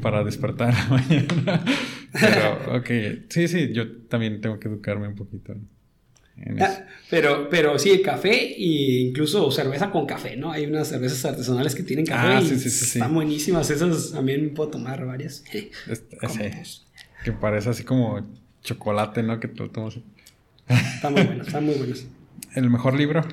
para 0.00 0.22
despertar 0.22 0.68
en 0.68 0.76
la 0.76 0.86
mañana. 0.88 1.64
Pero, 2.12 2.76
ok. 2.78 3.26
Sí, 3.28 3.48
sí, 3.48 3.72
yo 3.72 4.02
también 4.02 4.40
tengo 4.40 4.60
que 4.60 4.68
educarme 4.68 5.08
un 5.08 5.16
poquito 5.16 5.50
en. 5.50 6.62
Ah, 6.62 6.86
Pero, 7.10 7.48
pero 7.50 7.76
sí, 7.80 7.90
el 7.90 8.02
café 8.02 8.52
e 8.54 9.00
incluso 9.00 9.50
cerveza 9.50 9.90
con 9.90 10.06
café, 10.06 10.36
¿no? 10.36 10.52
Hay 10.52 10.64
unas 10.64 10.86
cervezas 10.86 11.24
artesanales 11.24 11.74
que 11.74 11.82
tienen 11.82 12.06
café 12.06 12.34
Ah, 12.34 12.40
y 12.40 12.46
sí, 12.46 12.60
sí, 12.60 12.70
sí, 12.70 12.98
están 12.98 13.12
buenísimas. 13.12 13.68
Esas 13.68 14.12
también 14.12 14.54
puedo 14.54 14.70
tomar 14.70 15.04
varias. 15.04 15.42
Que 17.24 17.32
parece 17.32 17.68
así 17.68 17.82
como 17.82 18.24
chocolate, 18.62 19.24
¿no? 19.24 19.40
Que 19.40 19.48
tú 19.48 19.68
tomas. 19.70 19.98
Están 20.68 21.14
muy 21.14 21.24
buenas, 21.24 21.48
están 21.48 21.66
muy 21.66 21.74
buenas. 21.74 22.06
El 22.54 22.70
mejor 22.70 22.94
libro. 22.94 23.24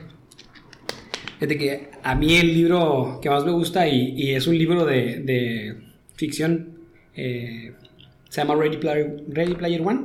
Fíjate 1.40 1.58
que 1.58 1.88
a 2.04 2.16
mí 2.16 2.36
el 2.36 2.54
libro 2.54 3.20
que 3.22 3.30
más 3.30 3.46
me 3.46 3.52
gusta 3.52 3.88
y, 3.88 4.14
y 4.18 4.32
es 4.36 4.46
un 4.48 4.58
libro 4.58 4.86
de, 4.86 5.20
de 5.22 5.76
ficción 6.16 6.70
eh, 7.16 7.72
se 8.30 8.42
llama 8.42 8.56
Ready 8.56 8.78
Player, 8.78 9.24
Ready 9.30 9.56
Player 9.56 9.82
One. 9.82 10.02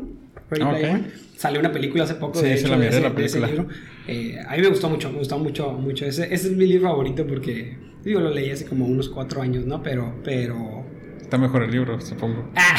Ready 0.50 0.62
Ah, 0.64 0.70
Player. 0.70 0.90
One. 0.94 1.04
Salió 1.36 1.60
una 1.60 1.72
película 1.72 2.04
hace 2.04 2.14
poco 2.14 2.38
Sí, 2.38 2.46
de, 2.46 2.54
hecho, 2.54 2.68
la 2.68 2.78
de 2.78 2.88
ese, 2.88 3.00
la 3.00 3.10
de 3.10 3.24
ese 3.24 3.40
película. 3.40 3.62
libro. 3.64 3.78
Eh, 4.06 4.38
a 4.46 4.54
mí 4.56 4.62
me 4.62 4.68
gustó 4.68 4.88
mucho, 4.88 5.10
me 5.10 5.18
gustó 5.18 5.38
mucho, 5.38 5.72
mucho. 5.72 6.06
Ese, 6.06 6.32
ese 6.32 6.48
es 6.48 6.52
mi 6.56 6.66
libro 6.66 6.88
favorito 6.88 7.26
porque, 7.26 7.76
digo, 8.04 8.20
lo 8.20 8.30
leí 8.30 8.50
hace 8.50 8.64
como 8.66 8.86
unos 8.86 9.08
cuatro 9.08 9.42
años, 9.42 9.66
¿no? 9.66 9.82
Pero, 9.82 10.20
pero 10.22 10.83
Está 11.24 11.38
mejor 11.38 11.62
el 11.64 11.70
libro, 11.70 12.00
supongo. 12.00 12.50
Ah, 12.56 12.76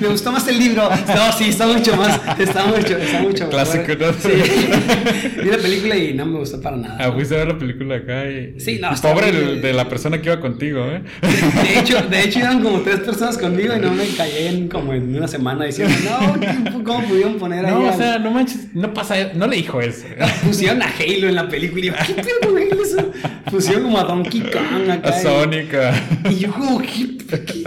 me 0.00 0.08
gustó 0.08 0.32
más 0.32 0.46
el 0.48 0.58
libro. 0.58 0.88
No, 0.90 1.32
sí, 1.32 1.50
está 1.50 1.66
mucho 1.68 1.96
más. 1.96 2.20
Está 2.38 2.66
mucho, 2.66 2.96
está 2.96 3.20
mucho 3.22 3.48
Clásico. 3.48 3.84
¿no? 3.98 4.12
Sí. 4.12 4.28
Vi 5.42 5.50
la 5.50 5.58
película 5.58 5.96
y 5.96 6.12
no 6.14 6.26
me 6.26 6.38
gustó 6.40 6.60
para 6.60 6.76
nada. 6.76 6.96
Ah, 7.00 7.12
fuiste 7.12 7.34
a 7.34 7.38
ver 7.38 7.48
la 7.48 7.58
película 7.58 7.96
acá 7.96 8.26
y... 8.28 8.58
Sí, 8.58 8.78
no, 8.80 8.90
Pobre 9.00 9.28
el 9.28 9.62
de 9.62 9.72
la 9.72 9.88
persona 9.88 10.20
que 10.20 10.30
iba 10.30 10.40
contigo, 10.40 10.84
¿eh? 10.84 11.02
De 11.22 11.78
hecho, 11.78 12.00
de 12.02 12.22
hecho, 12.24 12.40
iban 12.40 12.60
como 12.62 12.80
tres 12.80 13.00
personas 13.00 13.38
conmigo 13.38 13.74
y 13.76 13.80
no 13.80 13.92
me 13.92 14.06
callé 14.08 14.48
en 14.48 14.68
como 14.68 14.92
en 14.92 15.14
una 15.16 15.28
semana 15.28 15.64
diciendo, 15.66 15.94
no, 16.04 16.40
¿qué- 16.40 16.82
¿cómo 16.82 17.02
pudieron 17.06 17.36
poner 17.38 17.64
ahí? 17.66 17.72
No, 17.72 17.88
o 17.88 17.96
sea, 17.96 18.18
no 18.18 18.30
manches, 18.32 18.74
no 18.74 18.92
pasa, 18.92 19.16
no 19.34 19.46
le 19.46 19.56
dijo 19.56 19.80
eso. 19.80 20.06
Pusieron 20.44 20.82
a 20.82 20.86
Halo 20.86 21.28
en 21.28 21.34
la 21.36 21.48
película 21.48 21.84
y 21.84 21.88
yo, 21.88 21.94
¿qué 22.06 22.14
pedo 22.14 22.40
con 22.42 22.56
Halo? 22.58 22.82
Eso? 22.82 23.12
Pusieron 23.50 23.84
como 23.84 23.98
a 23.98 24.04
Donkey 24.04 24.40
Kong 24.40 24.90
acá. 24.90 25.08
A 25.08 25.20
Sonic. 25.20 25.76
Y 26.30 26.34
yo 26.36 26.50
como, 26.52 26.80
¿qué, 26.80 27.16
qué- 27.28 27.64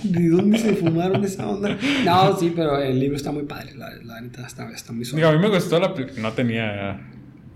¿de 0.04 0.28
dónde 0.28 0.58
se 0.58 0.74
fumaron 0.74 1.24
esa 1.24 1.48
onda? 1.48 1.78
No, 2.04 2.38
sí, 2.38 2.52
pero 2.54 2.78
el 2.78 2.98
libro 2.98 3.16
está 3.16 3.32
muy 3.32 3.44
padre, 3.44 3.74
la, 3.74 3.94
la 3.96 4.20
neta 4.20 4.46
está, 4.46 4.70
está 4.70 4.92
muy 4.92 5.04
suave. 5.04 5.22
Digo, 5.22 5.30
a 5.30 5.36
mí 5.36 5.38
me 5.40 5.54
gustó 5.54 5.78
la 5.78 5.94
película. 5.94 6.22
No 6.22 6.32
tenía 6.32 7.00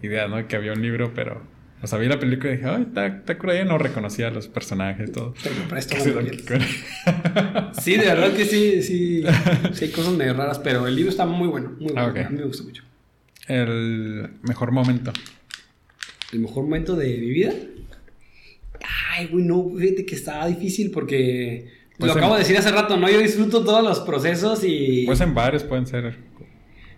idea, 0.02 0.28
¿no? 0.28 0.46
Que 0.46 0.56
había 0.56 0.72
un 0.72 0.82
libro, 0.82 1.12
pero... 1.14 1.54
O 1.82 1.86
sea, 1.86 1.98
vi 1.98 2.08
la 2.08 2.18
película 2.18 2.50
y 2.50 2.56
dije, 2.56 2.66
ay, 2.66 2.82
está, 2.88 3.06
está 3.06 3.36
cura. 3.36 3.58
Yo 3.58 3.66
no 3.66 3.76
reconocía 3.76 4.28
a 4.28 4.30
los 4.30 4.48
personajes, 4.48 5.12
todo. 5.12 5.34
Te 5.42 5.50
presto 5.68 5.96
Sí, 7.78 7.96
de 7.96 8.06
verdad 8.06 8.32
que 8.32 8.46
sí, 8.46 8.82
sí, 8.82 9.22
sí 9.74 9.84
hay 9.84 9.90
cosas 9.90 10.14
medio 10.14 10.32
raras, 10.32 10.58
pero 10.60 10.86
el 10.86 10.96
libro 10.96 11.10
está 11.10 11.26
muy 11.26 11.46
bueno, 11.46 11.72
muy 11.78 11.92
bueno, 11.92 12.00
Ah, 12.00 12.26
a 12.26 12.30
mí 12.30 12.38
me 12.38 12.44
gusta 12.44 12.64
mucho. 12.64 12.84
El 13.48 14.30
mejor 14.42 14.72
momento. 14.72 15.12
¿El 16.32 16.38
mejor 16.40 16.64
momento 16.64 16.96
de 16.96 17.18
mi 17.18 17.28
vida? 17.28 17.52
Ay, 19.12 19.26
güey, 19.26 19.44
no, 19.44 19.70
fíjate 19.76 20.06
que 20.06 20.14
está 20.14 20.46
difícil 20.46 20.90
porque 20.90 21.68
Pues 21.98 22.12
lo 22.12 22.18
acabo 22.18 22.34
de 22.34 22.40
decir 22.40 22.56
hace 22.56 22.70
rato, 22.72 22.96
¿no? 22.96 23.08
Yo 23.10 23.18
disfruto 23.20 23.62
todos 23.64 23.82
los 23.84 24.00
procesos 24.00 24.64
y... 24.64 25.04
Pues 25.06 25.20
en 25.20 25.32
varios 25.34 25.62
pueden 25.62 25.86
ser. 25.86 26.16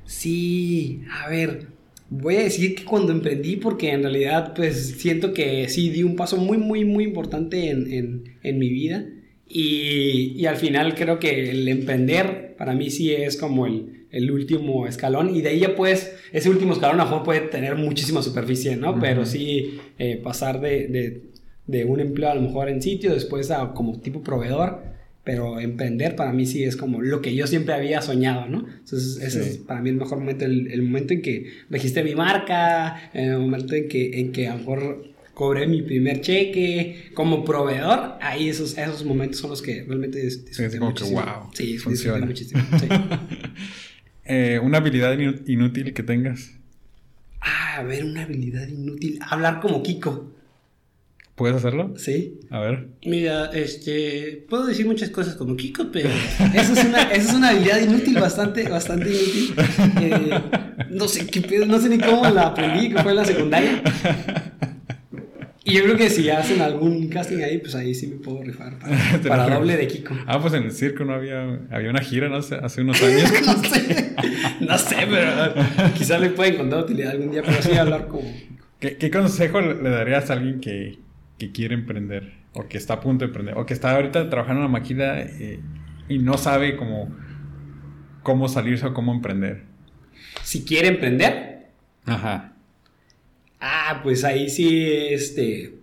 Sí, 0.04 1.02
a 1.10 1.28
ver, 1.28 1.66
voy 2.10 2.36
a 2.36 2.42
decir 2.42 2.74
que 2.74 2.84
cuando 2.84 3.12
emprendí, 3.12 3.56
porque 3.56 3.90
en 3.90 4.02
realidad 4.02 4.54
pues 4.54 4.94
siento 4.98 5.32
que 5.32 5.68
sí 5.68 5.90
di 5.90 6.02
un 6.02 6.16
paso 6.16 6.36
muy, 6.36 6.58
muy, 6.58 6.84
muy 6.84 7.04
importante 7.04 7.70
en, 7.70 7.92
en- 7.92 8.24
en 8.42 8.58
mi 8.58 8.68
vida 8.70 9.04
y, 9.48 10.32
y 10.36 10.46
al 10.46 10.56
final 10.56 10.94
creo 10.94 11.18
que 11.18 11.50
el 11.50 11.66
emprender 11.68 12.54
para 12.56 12.74
mí 12.74 12.90
sí 12.90 13.12
es 13.12 13.36
como 13.36 13.66
el, 13.66 14.06
el 14.10 14.30
último 14.30 14.86
escalón 14.86 15.34
y 15.34 15.42
de 15.42 15.50
ahí 15.50 15.60
ya 15.60 15.74
pues 15.74 16.14
ese 16.32 16.48
último 16.50 16.72
escalón 16.72 17.00
a 17.00 17.04
lo 17.04 17.10
mejor 17.10 17.24
puede 17.24 17.40
tener 17.40 17.74
muchísima 17.76 18.22
superficie, 18.22 18.76
¿no? 18.76 18.92
Ujú. 18.92 19.00
Pero 19.00 19.26
sí 19.26 19.78
eh, 19.98 20.20
pasar 20.22 20.60
de, 20.60 20.86
de- 20.88 21.22
de 21.66 21.84
un 21.84 22.00
empleo 22.00 22.30
a 22.30 22.34
lo 22.34 22.42
mejor 22.42 22.68
en 22.68 22.80
sitio, 22.82 23.12
después 23.14 23.50
a 23.50 23.72
como 23.74 23.98
tipo 24.00 24.22
proveedor. 24.22 24.94
Pero 25.24 25.58
emprender 25.58 26.14
para 26.14 26.32
mí 26.32 26.46
sí 26.46 26.62
es 26.62 26.76
como 26.76 27.02
lo 27.02 27.20
que 27.20 27.34
yo 27.34 27.48
siempre 27.48 27.74
había 27.74 28.00
soñado, 28.00 28.46
¿no? 28.46 28.64
Entonces, 28.78 29.20
ese 29.20 29.42
Sí. 29.42 29.50
es 29.50 29.58
para 29.58 29.80
mí 29.82 29.90
el 29.90 29.96
mejor 29.96 30.18
momento, 30.20 30.44
el, 30.44 30.68
el 30.70 30.82
momento 30.82 31.14
en 31.14 31.22
que 31.22 31.50
registré 31.68 32.04
mi 32.04 32.14
marca, 32.14 33.10
el 33.12 33.36
momento 33.38 33.74
en 33.74 33.88
que, 33.88 34.20
en 34.20 34.30
que 34.30 34.46
a 34.46 34.52
lo 34.52 34.58
mejor 34.60 35.04
cobré 35.34 35.66
mi 35.66 35.82
primer 35.82 36.20
cheque 36.20 37.10
como 37.14 37.44
proveedor, 37.44 38.12
ahí 38.20 38.48
esos, 38.48 38.78
esos 38.78 39.04
momentos 39.04 39.40
son 39.40 39.50
los 39.50 39.62
que 39.62 39.82
realmente 39.82 40.22
disfruté 40.22 40.78
como 40.78 40.94
que, 40.94 41.02
muchísimo. 41.02 41.20
wow, 41.22 41.50
Sí, 41.52 41.76
funciona. 41.78 42.24
muchísimo. 42.24 42.62
sí. 42.78 42.86
Eh, 44.28 44.58
una 44.62 44.78
habilidad 44.78 45.16
inútil 45.46 45.92
que 45.94 46.02
tengas. 46.02 46.52
Ah, 47.40 47.76
a 47.78 47.82
ver, 47.84 48.04
una 48.04 48.22
habilidad 48.24 48.66
inútil. 48.66 49.18
Hablar 49.28 49.60
como 49.60 49.82
Kiko, 49.82 50.32
¿Puedes 51.36 51.58
hacerlo? 51.58 51.92
¿sí? 51.98 52.40
A 52.48 52.60
ver. 52.60 52.88
Mira, 53.04 53.50
este, 53.52 54.46
puedo 54.48 54.64
decir 54.64 54.86
muchas 54.86 55.10
cosas 55.10 55.34
como 55.34 55.54
Kiko, 55.54 55.92
pero 55.92 56.08
eso 56.54 56.72
es 56.72 56.84
una, 56.86 57.02
eso 57.12 57.28
es 57.28 57.34
una 57.34 57.50
habilidad 57.50 57.78
inútil, 57.82 58.14
bastante, 58.18 58.66
bastante 58.68 59.10
inútil. 59.10 59.54
Eh, 60.00 60.40
no 60.90 61.06
sé 61.06 61.26
qué 61.26 61.66
no 61.66 61.78
sé 61.78 61.90
ni 61.90 61.98
cómo 61.98 62.26
la 62.30 62.48
aprendí, 62.48 62.88
que 62.88 63.02
fue 63.02 63.10
en 63.10 63.16
la 63.16 63.24
secundaria. 63.26 63.82
Y 65.62 65.74
yo 65.74 65.82
creo 65.82 65.96
que 65.98 66.08
si 66.08 66.30
hacen 66.30 66.62
algún 66.62 67.08
casting 67.08 67.42
ahí, 67.42 67.58
pues 67.58 67.74
ahí 67.74 67.94
sí 67.94 68.06
me 68.06 68.16
puedo 68.16 68.42
rifar 68.42 68.78
para, 68.78 69.50
doble 69.56 69.76
de 69.76 69.88
Kiko. 69.88 70.16
Ah, 70.26 70.40
pues 70.40 70.54
en 70.54 70.62
el 70.62 70.72
circo 70.72 71.04
no 71.04 71.12
había, 71.12 71.60
había 71.70 71.90
una 71.90 72.00
gira, 72.00 72.30
¿no? 72.30 72.36
Hace, 72.36 72.54
hace 72.54 72.80
unos 72.80 73.02
años. 73.02 73.30
No 73.44 73.62
sé, 73.62 74.14
no 74.60 74.78
sé, 74.78 74.96
pero 75.10 75.54
quizás 75.94 76.18
le 76.18 76.30
pueda 76.30 76.50
encontrar 76.50 76.84
utilidad 76.84 77.10
algún 77.10 77.30
día, 77.30 77.42
pero 77.44 77.60
sí 77.60 77.72
hablar 77.72 78.08
como 78.08 78.32
¿Qué, 78.80 78.96
qué 78.96 79.10
consejo 79.10 79.60
le 79.60 79.90
darías 79.90 80.30
a 80.30 80.34
alguien 80.34 80.60
que, 80.60 80.98
que 81.38 81.52
quiere 81.52 81.74
emprender? 81.74 82.34
O 82.52 82.68
que 82.68 82.78
está 82.78 82.94
a 82.94 83.00
punto 83.00 83.24
de 83.24 83.28
emprender. 83.28 83.56
O 83.58 83.66
que 83.66 83.74
está 83.74 83.94
ahorita 83.94 84.30
trabajando 84.30 84.62
en 84.62 84.68
una 84.68 84.78
máquina 84.78 85.20
eh, 85.20 85.60
y 86.08 86.18
no 86.18 86.38
sabe 86.38 86.76
cómo, 86.76 87.14
cómo 88.22 88.48
salirse 88.48 88.86
o 88.86 88.94
cómo 88.94 89.12
emprender. 89.12 89.64
si 90.42 90.64
quiere 90.64 90.88
emprender, 90.88 91.56
Ajá. 92.06 92.52
Ah, 93.60 94.00
pues 94.02 94.24
ahí 94.24 94.48
sí, 94.48 94.88
este... 95.10 95.74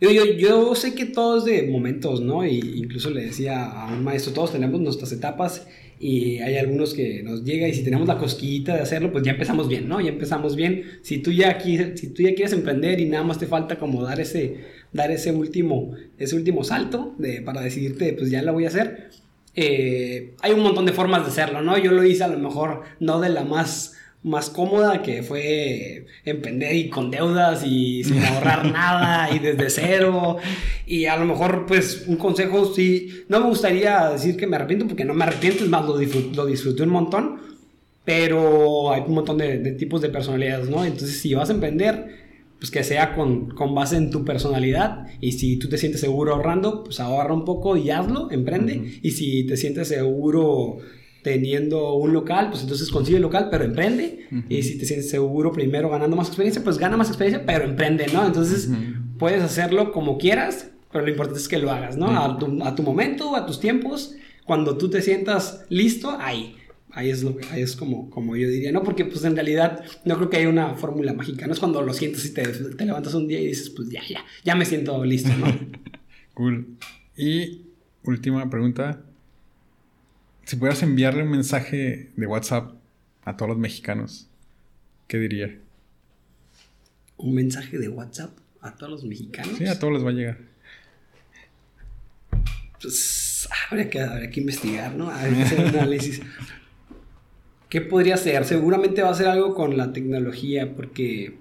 Yo, 0.00 0.10
yo, 0.10 0.24
yo 0.24 0.74
sé 0.74 0.94
que 0.94 1.06
todo 1.06 1.38
es 1.38 1.44
de 1.44 1.68
momentos, 1.70 2.20
¿no? 2.20 2.46
Y 2.46 2.58
incluso 2.76 3.10
le 3.10 3.24
decía 3.24 3.64
a 3.64 3.92
un 3.92 4.04
maestro, 4.04 4.32
todos 4.32 4.52
tenemos 4.52 4.80
nuestras 4.80 5.10
etapas 5.12 5.66
y 6.00 6.38
hay 6.38 6.56
algunos 6.56 6.94
que 6.94 7.22
nos 7.22 7.44
llega 7.44 7.66
y 7.68 7.74
si 7.74 7.82
tenemos 7.84 8.06
la 8.06 8.18
cosquillita 8.18 8.74
de 8.74 8.82
hacerlo, 8.82 9.10
pues 9.12 9.24
ya 9.24 9.32
empezamos 9.32 9.68
bien, 9.68 9.88
¿no? 9.88 10.00
Ya 10.00 10.10
empezamos 10.10 10.54
bien. 10.56 10.84
Si 11.02 11.18
tú 11.18 11.32
ya, 11.32 11.58
qui- 11.58 11.96
si 11.96 12.08
tú 12.14 12.22
ya 12.22 12.34
quieres 12.34 12.52
emprender 12.52 13.00
y 13.00 13.06
nada 13.06 13.24
más 13.24 13.38
te 13.38 13.46
falta 13.46 13.78
como 13.78 14.02
dar 14.04 14.20
ese, 14.20 14.56
dar 14.92 15.10
ese 15.10 15.32
último, 15.32 15.92
ese 16.18 16.36
último 16.36 16.62
salto 16.64 17.14
de, 17.18 17.42
para 17.42 17.60
decidirte, 17.60 18.12
pues 18.12 18.30
ya 18.30 18.42
la 18.42 18.52
voy 18.52 18.64
a 18.64 18.68
hacer, 18.68 19.10
eh, 19.54 20.34
hay 20.40 20.52
un 20.52 20.60
montón 20.60 20.86
de 20.86 20.92
formas 20.92 21.22
de 21.24 21.28
hacerlo, 21.30 21.62
¿no? 21.62 21.76
Yo 21.78 21.90
lo 21.90 22.04
hice 22.04 22.24
a 22.24 22.28
lo 22.28 22.38
mejor 22.38 22.82
no 23.00 23.20
de 23.20 23.28
la 23.30 23.44
más 23.44 23.94
más 24.22 24.50
cómoda 24.50 25.02
que 25.02 25.22
fue 25.22 26.06
emprender 26.24 26.74
y 26.74 26.88
con 26.90 27.10
deudas 27.10 27.64
y 27.64 28.02
sin 28.04 28.22
ahorrar 28.22 28.64
nada 28.72 29.34
y 29.34 29.38
desde 29.38 29.70
cero. 29.70 30.38
Y 30.86 31.06
a 31.06 31.16
lo 31.16 31.24
mejor, 31.24 31.66
pues, 31.66 32.04
un 32.06 32.16
consejo, 32.16 32.72
sí, 32.74 33.24
no 33.28 33.40
me 33.40 33.46
gustaría 33.46 34.10
decir 34.10 34.36
que 34.36 34.46
me 34.46 34.56
arrepiento 34.56 34.86
porque 34.86 35.04
no 35.04 35.14
me 35.14 35.24
arrepiento, 35.24 35.64
es 35.64 35.70
más, 35.70 35.84
lo, 35.84 35.96
lo 35.96 36.46
disfruté 36.46 36.82
un 36.82 36.90
montón, 36.90 37.40
pero 38.04 38.92
hay 38.92 39.02
un 39.06 39.14
montón 39.14 39.38
de, 39.38 39.58
de, 39.58 39.72
tipos 39.72 40.00
de 40.00 40.08
personalidades, 40.08 40.68
¿no? 40.68 40.84
Entonces, 40.84 41.20
si 41.20 41.34
vas 41.34 41.50
a 41.50 41.52
emprender, 41.52 42.28
pues 42.58 42.70
que 42.70 42.82
sea 42.82 43.14
con, 43.14 43.50
con, 43.50 43.74
base 43.74 43.96
en 43.96 44.10
tu 44.10 44.24
personalidad 44.24 45.06
y 45.20 45.32
si 45.32 45.58
tú 45.58 45.68
te 45.68 45.78
sientes 45.78 46.00
seguro 46.00 46.34
ahorrando, 46.34 46.84
pues 46.84 46.98
ahorra 47.00 47.34
un 47.34 47.44
poco 47.44 47.76
y 47.76 47.90
hazlo, 47.90 48.30
emprende. 48.30 48.98
Y 49.02 49.12
si 49.12 49.46
te 49.46 49.56
sientes 49.56 49.88
seguro 49.88 50.78
teniendo 51.22 51.94
un 51.94 52.12
local, 52.12 52.48
pues 52.50 52.62
entonces 52.62 52.90
consigue 52.90 53.16
el 53.16 53.22
local, 53.22 53.48
pero 53.50 53.64
emprende. 53.64 54.26
Y 54.48 54.62
si 54.62 54.78
te 54.78 54.86
sientes 54.86 55.10
seguro 55.10 55.52
primero 55.52 55.90
ganando 55.90 56.16
más 56.16 56.28
experiencia, 56.28 56.62
pues 56.62 56.78
gana 56.78 56.96
más 56.96 57.08
experiencia, 57.08 57.44
pero 57.46 57.64
emprende, 57.64 58.06
¿no? 58.12 58.26
Entonces 58.26 58.70
puedes 59.18 59.42
hacerlo 59.42 59.92
como 59.92 60.18
quieras, 60.18 60.70
pero 60.92 61.04
lo 61.04 61.10
importante 61.10 61.40
es 61.40 61.48
que 61.48 61.58
lo 61.58 61.70
hagas, 61.70 61.96
¿no? 61.96 62.08
a, 62.08 62.38
tu, 62.38 62.62
a, 62.62 62.74
tu, 62.74 62.82
momento, 62.82 63.36
a 63.36 63.44
tus 63.46 63.60
tiempos, 63.60 64.14
cuando 64.44 64.78
tú 64.78 64.88
te 64.88 65.02
sientas 65.02 65.64
listo, 65.68 66.16
ahí. 66.18 66.54
Ahí 66.90 67.10
es, 67.10 67.22
lo, 67.22 67.36
ahí 67.50 67.60
es 67.60 67.76
como, 67.76 68.08
como 68.08 68.34
yo 68.34 68.48
diría, 68.48 68.72
¿no? 68.72 68.82
Porque 68.82 69.04
pues 69.04 69.22
en 69.24 69.34
realidad 69.34 69.84
no 70.06 70.16
creo 70.16 70.30
que 70.30 70.38
haya 70.38 70.48
una 70.48 70.74
fórmula 70.74 71.12
mágica, 71.12 71.46
no 71.46 71.52
es 71.52 71.58
cuando 71.58 71.82
lo 71.82 71.92
sientes 71.92 72.24
y 72.24 72.32
te, 72.32 72.42
te 72.42 72.86
levantas 72.86 73.12
un 73.12 73.28
día 73.28 73.38
y 73.40 73.46
dices, 73.48 73.68
pues 73.70 73.90
ya, 73.90 74.00
ya, 74.08 74.24
ya 74.42 74.54
me 74.54 74.64
siento 74.64 75.04
listo, 75.04 75.28
¿no? 75.38 75.46
cool. 76.34 76.78
Y 77.14 77.66
última 78.04 78.48
pregunta, 78.48 79.04
si 80.48 80.56
pudieras 80.56 80.82
enviarle 80.82 81.24
un 81.24 81.30
mensaje 81.30 82.08
de 82.16 82.26
WhatsApp 82.26 82.72
a 83.22 83.36
todos 83.36 83.50
los 83.50 83.58
mexicanos, 83.58 84.30
¿qué 85.06 85.18
diría? 85.18 85.58
¿Un 87.18 87.34
mensaje 87.34 87.76
de 87.76 87.90
WhatsApp 87.90 88.30
a 88.62 88.74
todos 88.74 88.92
los 88.92 89.04
mexicanos? 89.04 89.58
Sí, 89.58 89.66
a 89.66 89.78
todos 89.78 89.92
les 89.92 90.06
va 90.06 90.08
a 90.08 90.12
llegar. 90.14 90.38
Pues 92.80 93.46
habría 93.68 93.90
que, 93.90 94.30
que 94.30 94.40
investigar, 94.40 94.94
¿no? 94.94 95.10
Habría 95.10 95.36
que 95.36 95.42
hacer 95.42 95.60
un 95.60 95.66
análisis. 95.66 96.22
¿Qué 97.68 97.82
podría 97.82 98.16
ser? 98.16 98.46
Seguramente 98.46 99.02
va 99.02 99.10
a 99.10 99.14
ser 99.14 99.26
algo 99.26 99.54
con 99.54 99.76
la 99.76 99.92
tecnología, 99.92 100.74
porque 100.74 101.36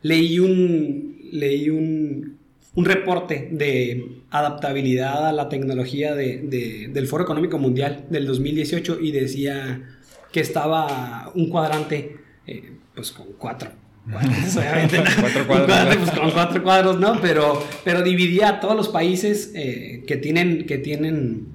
leí 0.00 0.38
un, 0.38 1.18
leí 1.32 1.68
un 1.68 2.38
un 2.78 2.84
reporte 2.84 3.48
de 3.50 4.17
adaptabilidad 4.30 5.26
a 5.26 5.32
la 5.32 5.48
tecnología 5.48 6.14
de, 6.14 6.88
del 6.92 7.06
Foro 7.06 7.24
Económico 7.24 7.58
Mundial 7.58 8.04
del 8.10 8.26
2018 8.26 8.98
y 9.00 9.12
decía 9.12 9.82
que 10.32 10.40
estaba 10.40 11.32
un 11.34 11.48
cuadrante 11.48 12.16
eh, 12.46 12.72
pues 12.94 13.12
con 13.12 13.26
cuatro. 13.38 13.70
Cuadros, 14.10 14.56
obviamente, 14.56 15.02
cuatro 15.20 15.46
cuadros. 15.46 15.96
pues, 15.96 16.10
con 16.10 16.30
cuatro 16.30 16.62
cuadros, 16.62 17.00
¿no? 17.00 17.20
Pero, 17.20 17.62
pero 17.84 18.02
dividía 18.02 18.48
a 18.48 18.60
todos 18.60 18.76
los 18.76 18.88
países 18.88 19.52
eh, 19.54 20.04
que 20.06 20.16
tienen, 20.16 20.66
que 20.66 20.78
tienen, 20.78 21.48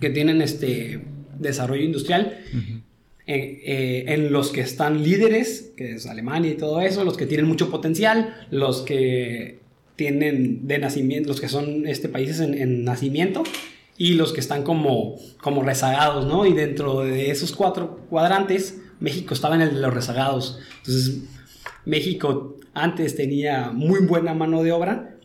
que 0.00 0.10
tienen 0.10 0.42
este 0.42 1.00
desarrollo 1.38 1.82
industrial. 1.82 2.38
Eh, 3.30 4.06
en 4.08 4.32
los 4.32 4.50
que 4.52 4.62
están 4.62 5.02
líderes, 5.02 5.74
que 5.76 5.96
es 5.96 6.06
Alemania 6.06 6.50
y 6.50 6.54
todo 6.54 6.80
eso, 6.80 7.04
los 7.04 7.18
que 7.18 7.26
tienen 7.26 7.46
mucho 7.46 7.70
potencial, 7.70 8.34
los 8.50 8.80
que 8.80 9.58
tienen 9.98 10.68
de 10.68 10.78
nacimiento, 10.78 11.28
los 11.28 11.40
que 11.40 11.48
son 11.48 11.88
este, 11.88 12.08
países 12.08 12.38
en, 12.38 12.84
nacimiento 12.84 13.42
y 13.96 14.14
los 14.14 14.32
que 14.32 14.38
están 14.38 14.62
como, 14.62 15.16
como 15.42 15.64
rezagados, 15.64 16.24
¿no? 16.24 16.46
Y 16.46 16.52
dentro 16.52 17.00
de 17.00 17.32
esos 17.32 17.50
cuatro 17.50 18.06
cuadrantes, 18.08 18.80
México 19.00 19.34
estaba 19.34 19.56
en 19.56 19.62
el 19.62 19.74
de 19.74 19.80
los 19.80 19.92
rezagados. 19.92 20.60
Entonces, 20.78 21.24
México 21.84 22.56
antes 22.74 23.16
tenía 23.16 23.72
muy 23.72 24.06
buena 24.06 24.34
mano 24.34 24.62
de 24.62 24.70
obra 24.70 25.16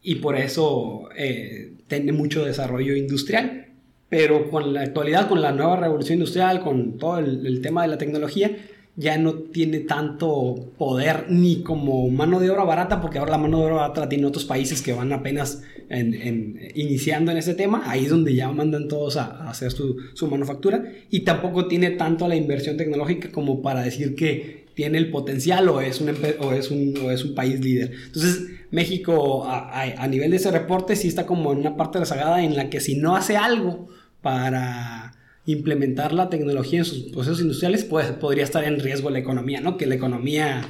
y 0.00 0.16
por 0.16 0.36
eso 0.36 1.08
eh, 1.16 1.72
tiene 1.88 2.12
mucho 2.12 2.44
desarrollo 2.44 2.94
industrial. 2.94 3.66
Pero 4.08 4.50
con 4.50 4.72
la 4.72 4.82
actualidad, 4.82 5.26
con 5.28 5.42
la 5.42 5.50
nueva 5.50 5.74
revolución 5.80 6.18
industrial, 6.18 6.60
con 6.62 6.96
todo 6.96 7.18
el 7.18 7.60
tema 7.60 7.82
de 7.82 7.88
la 7.88 7.98
tecnología, 7.98 8.56
ya 8.94 9.16
no 9.16 9.34
tiene 9.34 9.80
tanto 9.80 10.72
poder 10.76 11.26
ni 11.30 11.62
como 11.62 12.08
mano 12.10 12.40
de 12.40 12.50
obra 12.50 12.64
barata, 12.64 13.00
porque 13.00 13.18
ahora 13.18 13.32
la 13.32 13.38
mano 13.38 13.58
de 13.58 13.64
obra 13.64 13.74
barata 13.76 14.08
tiene 14.08 14.26
otros 14.26 14.44
países 14.44 14.82
que 14.82 14.92
van 14.92 15.12
apenas 15.12 15.62
en, 15.88 16.58
iniciando 16.74 17.32
en 17.32 17.38
ese 17.38 17.54
tema, 17.54 17.82
ahí 17.86 18.04
es 18.04 18.10
donde 18.10 18.34
ya 18.34 18.50
mandan 18.50 18.88
todos 18.88 19.16
a, 19.16 19.48
hacer 19.48 19.72
su, 19.72 20.28
manufactura, 20.30 20.84
y 21.10 21.20
tampoco 21.20 21.68
tiene 21.68 21.92
tanto 21.92 22.28
la 22.28 22.36
inversión 22.36 22.76
tecnológica 22.76 23.30
como 23.30 23.62
para 23.62 23.82
decir 23.82 24.14
que 24.14 24.62
tiene 24.74 24.98
el 24.98 25.10
potencial 25.10 25.68
o 25.68 25.80
es 25.80 26.00
un, 26.00 26.10
o 26.40 26.52
es 26.52 26.70
un, 26.70 26.94
o 27.04 27.10
es 27.10 27.24
un 27.24 27.34
país 27.34 27.60
líder. 27.60 27.92
Entonces, 28.06 28.46
México 28.70 29.44
a, 29.44 29.82
a 29.82 30.08
nivel 30.08 30.30
de 30.30 30.38
ese 30.38 30.50
reporte 30.50 30.96
sí 30.96 31.08
está 31.08 31.26
como 31.26 31.52
en 31.52 31.58
una 31.58 31.76
parte 31.76 31.98
rezagada 31.98 32.42
en 32.42 32.56
la 32.56 32.70
que 32.70 32.80
si 32.80 32.96
no 32.96 33.14
hace 33.14 33.36
algo 33.36 33.88
para 34.22 35.11
implementar 35.46 36.12
la 36.12 36.28
tecnología 36.30 36.80
en 36.80 36.84
sus 36.84 37.04
procesos 37.10 37.40
industriales, 37.40 37.84
pues 37.84 38.06
podría 38.12 38.44
estar 38.44 38.64
en 38.64 38.78
riesgo 38.78 39.10
la 39.10 39.18
economía, 39.18 39.60
¿no? 39.60 39.76
Que 39.76 39.86
la 39.86 39.94
economía 39.94 40.68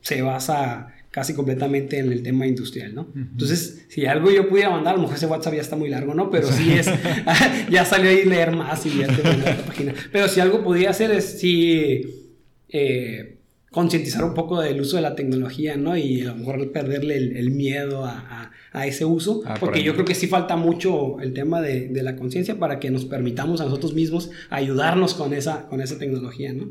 se 0.00 0.22
basa 0.22 0.94
casi 1.10 1.34
completamente 1.34 1.98
en 1.98 2.12
el 2.12 2.22
tema 2.22 2.46
industrial, 2.46 2.94
¿no? 2.94 3.08
Entonces, 3.14 3.86
si 3.88 4.06
algo 4.06 4.30
yo 4.30 4.48
pudiera 4.48 4.70
mandar, 4.70 4.94
a 4.94 4.96
lo 4.96 5.02
mejor 5.02 5.16
ese 5.16 5.26
WhatsApp 5.26 5.54
ya 5.54 5.60
está 5.60 5.76
muy 5.76 5.88
largo, 5.88 6.14
¿no? 6.14 6.30
Pero 6.30 6.50
sí 6.50 6.72
es, 6.72 6.88
ya 7.70 7.84
salió 7.84 8.10
ahí 8.10 8.24
leer 8.24 8.52
más 8.52 8.86
y 8.86 8.98
ya 8.98 9.08
te 9.08 9.22
la 9.22 9.56
página. 9.66 9.94
Pero 10.12 10.28
si 10.28 10.40
algo 10.40 10.62
podría 10.62 10.90
hacer 10.90 11.10
es 11.10 11.40
sí 11.40 12.30
eh, 12.68 13.39
concientizar 13.70 14.24
un 14.24 14.34
poco 14.34 14.60
del 14.60 14.80
uso 14.80 14.96
de 14.96 15.02
la 15.02 15.14
tecnología, 15.14 15.76
¿no? 15.76 15.96
Y 15.96 16.22
a 16.22 16.26
lo 16.26 16.36
mejor 16.36 16.72
perderle 16.72 17.16
el, 17.16 17.50
miedo 17.50 18.04
a, 18.04 18.50
ese 18.84 19.04
uso, 19.04 19.42
ah, 19.46 19.56
porque 19.58 19.82
yo 19.82 19.94
creo 19.94 20.04
que 20.04 20.14
sí 20.14 20.26
falta 20.26 20.56
mucho 20.56 21.20
el 21.20 21.32
tema 21.32 21.60
de, 21.60 21.90
la 22.02 22.16
conciencia 22.16 22.58
para 22.58 22.78
que 22.78 22.90
nos 22.90 23.04
permitamos 23.04 23.60
a 23.60 23.64
nosotros 23.64 23.94
mismos 23.94 24.30
ayudarnos 24.48 25.14
con 25.14 25.32
esa, 25.32 25.66
con 25.66 25.80
esa 25.80 25.98
tecnología, 25.98 26.52
¿no? 26.52 26.68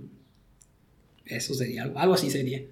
Eso 1.26 1.54
sería 1.54 1.84
algo, 1.84 2.00
algo 2.00 2.14
así 2.16 2.30
sería. 2.30 2.64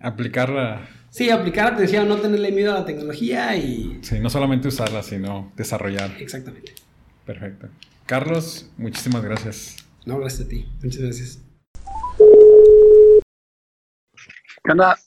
Aplicarla. 0.00 0.88
Sí, 1.10 1.30
aplicar 1.30 1.72
atención, 1.72 2.06
no 2.08 2.16
tenerle 2.16 2.52
miedo 2.52 2.72
a 2.72 2.80
la 2.80 2.84
tecnología 2.84 3.56
y... 3.56 3.98
Sí, 4.02 4.20
no 4.20 4.30
solamente 4.30 4.68
usarla, 4.68 5.02
sino 5.02 5.52
desarrollar. 5.56 6.14
Exactamente. 6.20 6.72
Perfecto. 7.24 7.68
Carlos, 8.04 8.70
muchísimas 8.76 9.24
gracias. 9.24 9.76
No, 10.04 10.18
gracias 10.20 10.46
a 10.46 10.48
ti. 10.48 10.66
Muchas 10.82 11.00
gracias. 11.00 11.45
¿Qué 14.66 14.72
onda, 14.72 14.98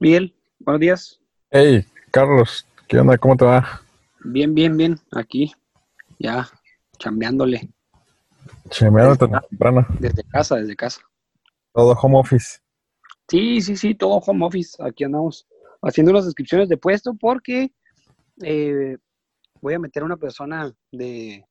Miguel? 0.00 0.34
Buenos 0.58 0.80
días. 0.80 1.20
Hey, 1.52 1.84
Carlos, 2.10 2.66
¿qué 2.88 2.98
onda? 2.98 3.16
¿Cómo 3.18 3.36
te 3.36 3.44
va? 3.44 3.82
Bien, 4.24 4.52
bien, 4.52 4.76
bien. 4.76 4.98
Aquí, 5.12 5.54
ya, 6.18 6.48
chambeándole. 6.98 7.70
Chambeándote 8.68 9.28
temprano. 9.48 9.86
Desde 10.00 10.24
casa, 10.24 10.56
desde 10.56 10.74
casa. 10.74 11.02
Todo 11.72 11.92
home 11.92 12.18
office. 12.18 12.58
Sí, 13.28 13.60
sí, 13.60 13.76
sí, 13.76 13.94
todo 13.94 14.16
home 14.16 14.44
office. 14.44 14.76
Aquí 14.82 15.04
andamos 15.04 15.46
haciendo 15.82 16.10
unas 16.10 16.24
descripciones 16.24 16.68
de 16.68 16.76
puesto 16.76 17.14
porque 17.14 17.70
eh, 18.42 18.96
voy 19.60 19.74
a 19.74 19.78
meter 19.78 20.02
a 20.02 20.06
una 20.06 20.16
persona 20.16 20.74
de 20.90 21.46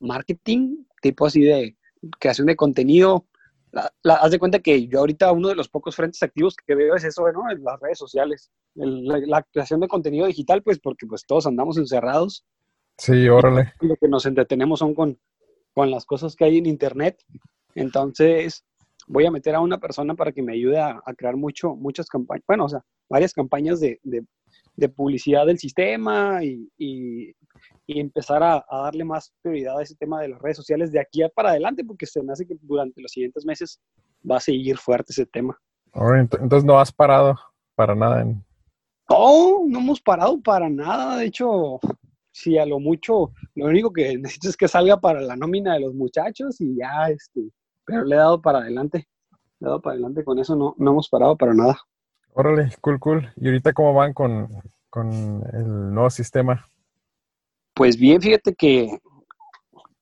marketing, 0.00 0.78
tipo 1.00 1.26
así 1.26 1.42
de 1.42 1.76
creación 2.18 2.48
de 2.48 2.56
contenido 2.56 3.24
haz 3.72 4.30
de 4.30 4.38
cuenta 4.38 4.58
que 4.60 4.86
yo 4.86 5.00
ahorita 5.00 5.32
uno 5.32 5.48
de 5.48 5.54
los 5.54 5.68
pocos 5.68 5.96
frentes 5.96 6.22
activos 6.22 6.56
que 6.56 6.74
veo 6.74 6.94
es 6.94 7.04
eso, 7.04 7.30
¿no? 7.32 7.50
En 7.50 7.62
las 7.62 7.80
redes 7.80 7.98
sociales, 7.98 8.50
la, 8.74 9.42
creación 9.42 9.80
de 9.80 9.88
contenido 9.88 10.26
digital, 10.26 10.62
pues 10.62 10.78
porque 10.78 11.06
pues 11.06 11.24
todos 11.26 11.46
andamos 11.46 11.76
encerrados. 11.78 12.44
Sí, 12.98 13.28
órale. 13.28 13.72
Lo 13.80 13.96
que 13.96 14.08
nos 14.08 14.26
entretenemos 14.26 14.78
son 14.78 14.94
con, 14.94 15.18
con 15.74 15.90
las 15.90 16.06
cosas 16.06 16.34
que 16.34 16.44
hay 16.44 16.58
en 16.58 16.66
internet. 16.66 17.22
Entonces, 17.74 18.64
voy 19.06 19.26
a 19.26 19.30
meter 19.30 19.54
a 19.54 19.60
una 19.60 19.78
persona 19.78 20.14
para 20.14 20.32
que 20.32 20.42
me 20.42 20.54
ayude 20.54 20.78
a, 20.78 21.02
crear 21.16 21.36
mucho, 21.36 21.74
muchas 21.74 22.08
campañas, 22.08 22.44
bueno, 22.46 22.64
o 22.64 22.68
sea, 22.68 22.82
varias 23.08 23.32
campañas 23.32 23.80
de, 23.80 24.00
de, 24.02 24.88
publicidad 24.88 25.46
del 25.46 25.58
sistema 25.58 26.42
y, 26.42 26.68
y 26.78 27.34
empezar 27.86 28.42
a, 28.42 28.64
darle 28.70 29.04
más 29.04 29.32
prioridad 29.42 29.78
a 29.78 29.82
ese 29.82 29.94
tema 29.96 30.20
de 30.20 30.28
las 30.28 30.40
redes 30.40 30.56
sociales 30.56 30.92
de 30.92 31.00
aquí 31.00 31.20
para 31.34 31.50
adelante, 31.50 31.84
porque 31.84 32.06
se 32.06 32.22
me 32.22 32.32
hace 32.32 32.46
que 32.46 32.56
durante 32.62 33.00
los 33.00 33.12
siguientes 33.12 33.44
meses 33.44 33.80
va 34.28 34.36
a 34.36 34.40
seguir 34.40 34.76
fuerte 34.76 35.12
ese 35.12 35.26
tema. 35.26 35.56
entonces 35.94 36.64
no 36.64 36.78
has 36.78 36.92
parado 36.92 37.36
para 37.74 37.94
nada. 37.94 38.22
En... 38.22 38.44
No, 39.08 39.66
no 39.66 39.78
hemos 39.78 40.00
parado 40.00 40.40
para 40.42 40.68
nada. 40.68 41.18
De 41.18 41.26
hecho, 41.26 41.78
si 42.32 42.58
a 42.58 42.66
lo 42.66 42.80
mucho, 42.80 43.32
lo 43.54 43.66
único 43.66 43.92
que 43.92 44.18
necesito 44.18 44.48
es 44.48 44.56
que 44.56 44.68
salga 44.68 45.00
para 45.00 45.20
la 45.20 45.36
nómina 45.36 45.74
de 45.74 45.80
los 45.80 45.94
muchachos 45.94 46.60
y 46.60 46.76
ya, 46.76 47.08
este, 47.08 47.50
pero 47.84 48.04
le 48.04 48.16
he 48.16 48.18
dado 48.18 48.42
para 48.42 48.58
adelante. 48.58 49.06
Le 49.60 49.66
he 49.66 49.68
dado 49.68 49.80
para 49.80 49.94
adelante 49.94 50.24
con 50.24 50.38
eso, 50.38 50.56
no, 50.56 50.74
no 50.76 50.90
hemos 50.90 51.08
parado 51.08 51.36
para 51.36 51.54
nada. 51.54 51.78
Órale, 52.34 52.70
cool, 52.82 53.00
cool. 53.00 53.32
¿Y 53.36 53.46
ahorita 53.46 53.72
cómo 53.72 53.94
van 53.94 54.12
con, 54.12 54.48
con 54.90 55.10
el 55.52 55.94
nuevo 55.94 56.10
sistema? 56.10 56.66
Pues 57.76 57.96
bien, 57.98 58.20
fíjate 58.20 58.54
que 58.54 58.98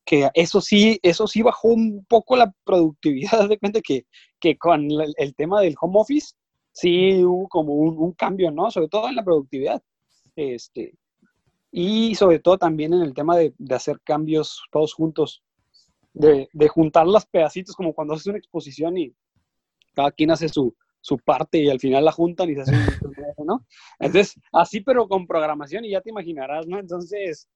que 0.04 0.30
eso 0.34 0.60
sí, 0.60 1.00
eso 1.02 1.26
sí 1.26 1.42
bajó 1.42 1.68
un 1.68 2.04
poco 2.08 2.36
la 2.36 2.52
productividad, 2.64 3.30
de 3.48 3.58
cuenta 3.58 3.80
que, 3.80 4.06
que 4.38 4.56
con 4.56 4.88
el, 4.90 5.34
tema 5.34 5.60
del 5.60 5.74
home 5.80 5.98
office 5.98 6.34
sí 6.72 7.24
hubo 7.24 7.48
como 7.48 7.74
un, 7.74 8.12
cambio, 8.12 8.50
¿no? 8.50 8.70
Sobre 8.70 8.88
todo 8.88 9.08
en 9.08 9.16
la 9.16 9.24
productividad. 9.24 9.82
Este, 10.36 10.94
y 11.70 12.14
sobre 12.14 12.38
todo 12.38 12.58
también 12.58 12.92
en 12.92 13.02
el 13.02 13.14
tema 13.14 13.36
de, 13.36 13.54
hacer 13.70 14.00
cambios 14.04 14.62
todos 14.70 14.92
juntos, 14.94 15.42
de, 16.12 16.48
de, 16.52 16.68
juntar 16.68 17.06
los 17.06 17.26
pedacitos, 17.26 17.74
como 17.74 17.94
cuando 17.94 18.14
haces 18.14 18.26
una 18.26 18.38
exposición 18.38 18.96
y 18.98 19.14
cada 19.94 20.12
quien 20.12 20.30
hace 20.30 20.48
su, 20.48 20.76
su 21.00 21.18
parte 21.18 21.58
y 21.58 21.70
al 21.70 21.80
final 21.80 22.04
la 22.04 22.12
juntan 22.12 22.50
y 22.50 22.54
se 22.54 22.62
hace 22.62 22.72
un, 23.38 23.46
¿no? 23.46 23.66
Entonces, 23.98 24.40
así 24.52 24.80
pero 24.80 25.08
con 25.08 25.26
programación 25.26 25.84
y 25.84 25.90
ya 25.90 26.00
te 26.00 26.10
imaginarás, 26.10 26.66
¿no? 26.66 26.78
Entonces, 26.78 27.48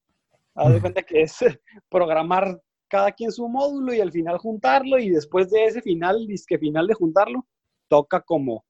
haz 0.58 0.72
de 0.72 0.80
cuenta 0.80 1.02
que 1.02 1.22
es 1.22 1.36
programar 1.90 2.60
cada 2.88 3.12
quien 3.12 3.30
su 3.30 3.48
módulo 3.48 3.94
y 3.94 4.00
al 4.00 4.12
final 4.12 4.38
juntarlo 4.38 4.98
y 4.98 5.10
después 5.10 5.50
de 5.50 5.64
ese 5.64 5.82
final, 5.82 6.26
disque 6.26 6.58
final 6.58 6.86
de 6.86 6.94
juntarlo, 6.94 7.46
toca 7.88 8.20
como 8.20 8.64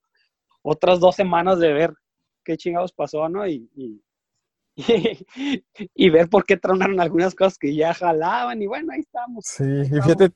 otras 0.62 1.00
dos 1.00 1.14
semanas 1.14 1.58
de 1.58 1.72
ver 1.72 1.94
qué 2.44 2.56
chingados 2.56 2.92
pasó, 2.92 3.28
¿no? 3.28 3.46
Y, 3.46 3.70
y, 3.74 4.02
y, 5.94 6.10
ver 6.10 6.28
por 6.28 6.44
qué 6.44 6.56
tronaron 6.56 7.00
algunas 7.00 7.34
cosas 7.34 7.58
que 7.58 7.74
ya 7.74 7.94
jalaban 7.94 8.60
y 8.62 8.66
bueno, 8.66 8.92
ahí 8.92 9.00
estamos. 9.00 9.44
Sí, 9.44 9.64
y 9.64 10.00
fíjate, 10.00 10.30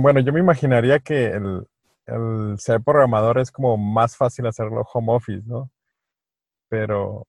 bueno, 0.00 0.20
yo 0.20 0.32
me 0.32 0.40
imaginaría 0.40 0.98
que 0.98 1.26
el, 1.26 1.66
el 2.06 2.58
ser 2.58 2.80
programador 2.82 3.38
es 3.38 3.50
como 3.50 3.76
más 3.76 4.16
fácil 4.16 4.46
hacerlo 4.46 4.82
home 4.92 5.12
office, 5.12 5.42
¿no? 5.46 5.70
Pero 6.68 7.26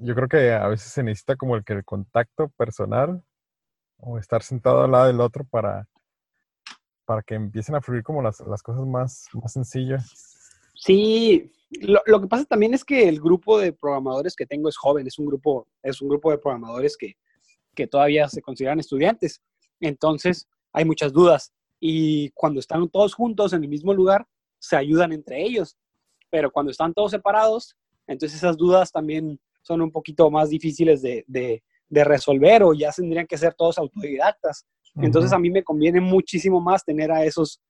yo 0.00 0.14
creo 0.14 0.28
que 0.28 0.52
a 0.52 0.66
veces 0.68 0.92
se 0.92 1.02
necesita 1.02 1.36
como 1.36 1.56
el 1.56 1.64
que 1.64 1.74
el 1.74 1.84
contacto 1.84 2.48
personal 2.56 3.22
o 3.98 4.18
estar 4.18 4.42
sentado 4.42 4.82
al 4.82 4.90
lado 4.90 5.06
del 5.06 5.20
otro 5.20 5.44
para, 5.44 5.86
para 7.04 7.22
que 7.22 7.34
empiecen 7.34 7.74
a 7.74 7.82
fluir 7.82 8.02
como 8.02 8.22
las, 8.22 8.40
las 8.40 8.62
cosas 8.62 8.86
más, 8.86 9.26
más 9.34 9.52
sencillas. 9.52 10.10
Sí, 10.74 11.52
lo, 11.82 12.00
lo, 12.06 12.20
que 12.20 12.26
pasa 12.26 12.44
también 12.46 12.72
es 12.72 12.84
que 12.84 13.08
el 13.08 13.20
grupo 13.20 13.58
de 13.58 13.72
programadores 13.72 14.34
que 14.34 14.46
tengo 14.46 14.68
es 14.68 14.76
joven, 14.76 15.06
es 15.06 15.18
un 15.18 15.26
grupo, 15.26 15.66
es 15.82 16.00
un 16.00 16.08
grupo 16.08 16.30
de 16.30 16.38
programadores 16.38 16.96
que, 16.96 17.16
que 17.74 17.86
todavía 17.86 18.28
se 18.28 18.40
consideran 18.40 18.80
estudiantes. 18.80 19.42
Entonces, 19.80 20.48
hay 20.72 20.84
muchas 20.84 21.12
dudas 21.12 21.52
y 21.78 22.30
cuando 22.30 22.60
están 22.60 22.88
todos 22.88 23.14
juntos 23.14 23.52
en 23.52 23.62
el 23.62 23.68
mismo 23.68 23.92
lugar, 23.92 24.26
se 24.58 24.76
ayudan 24.76 25.12
entre 25.12 25.42
ellos. 25.42 25.76
Pero 26.30 26.50
cuando 26.50 26.70
están 26.70 26.94
todos 26.94 27.10
separados, 27.10 27.76
entonces 28.06 28.38
esas 28.38 28.56
dudas 28.56 28.92
también 28.92 29.38
son 29.62 29.82
un 29.82 29.90
poquito 29.90 30.30
más 30.30 30.50
difíciles 30.50 31.02
de, 31.02 31.24
de, 31.26 31.62
de 31.88 32.04
resolver 32.04 32.62
o 32.62 32.74
ya 32.74 32.90
tendrían 32.92 33.26
que 33.26 33.38
ser 33.38 33.54
todos 33.54 33.78
autodidactas. 33.78 34.66
Entonces 34.96 35.32
a 35.32 35.38
mí 35.38 35.50
me 35.50 35.62
conviene 35.62 36.00
muchísimo 36.00 36.60
más 36.60 36.84
tener 36.84 37.12
a 37.12 37.24
esos, 37.24 37.60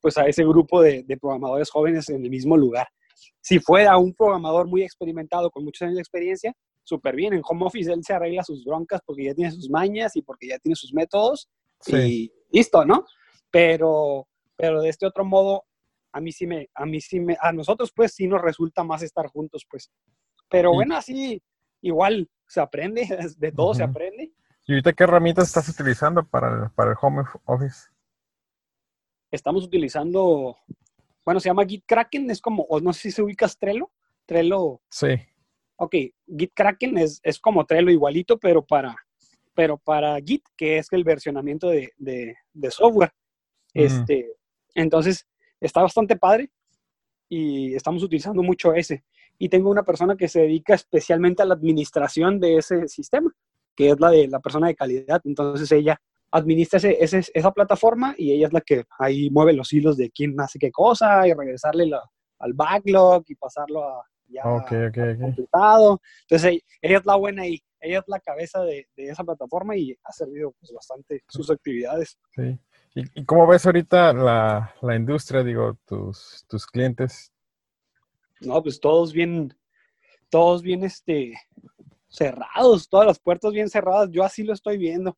pues 0.00 0.16
a 0.16 0.26
ese 0.26 0.44
grupo 0.44 0.80
de, 0.80 1.02
de, 1.02 1.16
programadores 1.18 1.70
jóvenes 1.70 2.08
en 2.08 2.24
el 2.24 2.30
mismo 2.30 2.56
lugar. 2.56 2.88
Si 3.40 3.58
fuera 3.58 3.98
un 3.98 4.14
programador 4.14 4.66
muy 4.66 4.82
experimentado 4.82 5.50
con 5.50 5.62
muchos 5.64 5.82
años 5.82 5.96
de 5.96 6.00
experiencia, 6.00 6.54
súper 6.82 7.14
bien. 7.14 7.34
En 7.34 7.42
home 7.44 7.66
office 7.66 7.92
él 7.92 8.02
se 8.02 8.14
arregla 8.14 8.42
sus 8.42 8.64
broncas 8.64 9.00
porque 9.04 9.24
ya 9.24 9.34
tiene 9.34 9.50
sus 9.50 9.68
mañas 9.68 10.16
y 10.16 10.22
porque 10.22 10.48
ya 10.48 10.58
tiene 10.58 10.74
sus 10.74 10.94
métodos 10.94 11.48
y 11.86 12.32
listo, 12.50 12.84
¿no? 12.86 13.04
pero, 13.54 14.26
pero 14.56 14.82
de 14.82 14.88
este 14.88 15.06
otro 15.06 15.24
modo, 15.24 15.62
a 16.12 16.20
mí 16.20 16.32
sí 16.32 16.44
me, 16.44 16.68
a 16.74 16.84
mí 16.86 17.00
sí 17.00 17.20
me, 17.20 17.36
a 17.40 17.52
nosotros 17.52 17.92
pues 17.94 18.12
sí 18.12 18.26
nos 18.26 18.42
resulta 18.42 18.82
más 18.82 19.00
estar 19.02 19.28
juntos, 19.28 19.64
pues. 19.70 19.92
Pero 20.48 20.72
bueno, 20.72 20.96
así 20.96 21.42
igual 21.80 22.28
se 22.46 22.60
aprende, 22.60 23.06
de 23.38 23.52
todo 23.52 23.74
se 23.74 23.82
aprende. 23.82 24.32
¿Y 24.66 24.72
ahorita 24.72 24.92
qué 24.92 25.04
herramientas 25.04 25.48
estás 25.48 25.68
utilizando 25.68 26.24
para 26.24 26.64
el, 26.64 26.70
para 26.70 26.92
el 26.92 26.96
home 27.00 27.24
office? 27.44 27.88
Estamos 29.30 29.64
utilizando, 29.64 30.56
bueno, 31.24 31.40
se 31.40 31.48
llama 31.48 31.66
GitKraken, 31.66 32.30
es 32.30 32.40
como, 32.40 32.62
o 32.64 32.80
no 32.80 32.92
sé 32.92 33.02
si 33.02 33.10
se 33.10 33.22
ubica 33.22 33.48
Trello. 33.48 33.90
Trello. 34.24 34.80
Sí. 34.88 35.08
Ok, 35.76 35.96
GitKraken 36.26 36.98
es, 36.98 37.20
es 37.22 37.38
como 37.38 37.66
Trello 37.66 37.90
igualito, 37.90 38.38
pero 38.38 38.64
para, 38.64 38.96
pero 39.54 39.76
para 39.76 40.16
Git, 40.20 40.44
que 40.56 40.78
es 40.78 40.90
el 40.92 41.04
versionamiento 41.04 41.68
de, 41.68 41.92
de, 41.98 42.36
de 42.52 42.70
software. 42.70 43.12
Este, 43.74 44.32
entonces, 44.74 45.26
está 45.60 45.82
bastante 45.82 46.16
padre 46.16 46.50
y 47.28 47.74
estamos 47.74 48.02
utilizando 48.02 48.42
mucho 48.42 48.72
ese. 48.72 49.04
Y 49.38 49.48
tengo 49.48 49.70
una 49.70 49.82
persona 49.82 50.16
que 50.16 50.28
se 50.28 50.40
dedica 50.40 50.74
especialmente 50.74 51.42
a 51.42 51.46
la 51.46 51.54
administración 51.54 52.40
de 52.40 52.58
ese 52.58 52.88
sistema, 52.88 53.32
que 53.74 53.90
es 53.90 54.00
la 54.00 54.10
de 54.10 54.28
la 54.28 54.40
persona 54.40 54.68
de 54.68 54.74
calidad. 54.74 55.20
Entonces, 55.24 55.70
ella 55.72 56.00
administra 56.30 56.78
ese, 56.78 57.22
esa 57.32 57.52
plataforma 57.52 58.14
y 58.18 58.32
ella 58.32 58.48
es 58.48 58.52
la 58.52 58.60
que 58.60 58.84
ahí 58.98 59.30
mueve 59.30 59.52
los 59.52 59.72
hilos 59.72 59.96
de 59.96 60.10
quién 60.10 60.40
hace 60.40 60.58
qué 60.58 60.72
cosa 60.72 61.26
y 61.28 61.32
regresarle 61.32 61.90
al 62.38 62.52
backlog 62.52 63.24
y 63.28 63.34
pasarlo 63.36 63.84
a 63.84 64.04
ya 64.28 64.42
completado. 64.42 66.00
Entonces, 66.22 66.60
ella 66.80 66.98
es 66.98 67.06
la 67.06 67.16
buena 67.16 67.42
ahí. 67.42 67.62
Ella 67.80 67.98
es 67.98 68.04
la 68.06 68.18
cabeza 68.18 68.62
de, 68.62 68.88
de 68.96 69.08
esa 69.10 69.24
plataforma 69.24 69.76
y 69.76 69.94
ha 70.04 70.12
servido 70.12 70.54
pues, 70.58 70.72
bastante 70.72 71.22
sus 71.28 71.50
actividades. 71.50 72.18
Sí. 72.34 72.58
¿Y, 72.94 73.24
cómo 73.24 73.46
ves 73.46 73.66
ahorita 73.66 74.12
la, 74.12 74.72
la, 74.80 74.94
industria, 74.94 75.42
digo, 75.42 75.76
tus, 75.84 76.44
tus 76.48 76.64
clientes? 76.66 77.33
No, 78.46 78.62
pues 78.62 78.80
todos 78.80 79.12
bien, 79.12 79.54
todos 80.30 80.62
bien, 80.62 80.84
este, 80.84 81.34
cerrados, 82.08 82.88
todas 82.88 83.06
las 83.06 83.18
puertas 83.18 83.52
bien 83.52 83.68
cerradas. 83.68 84.10
Yo 84.10 84.24
así 84.24 84.42
lo 84.42 84.52
estoy 84.52 84.78
viendo. 84.78 85.16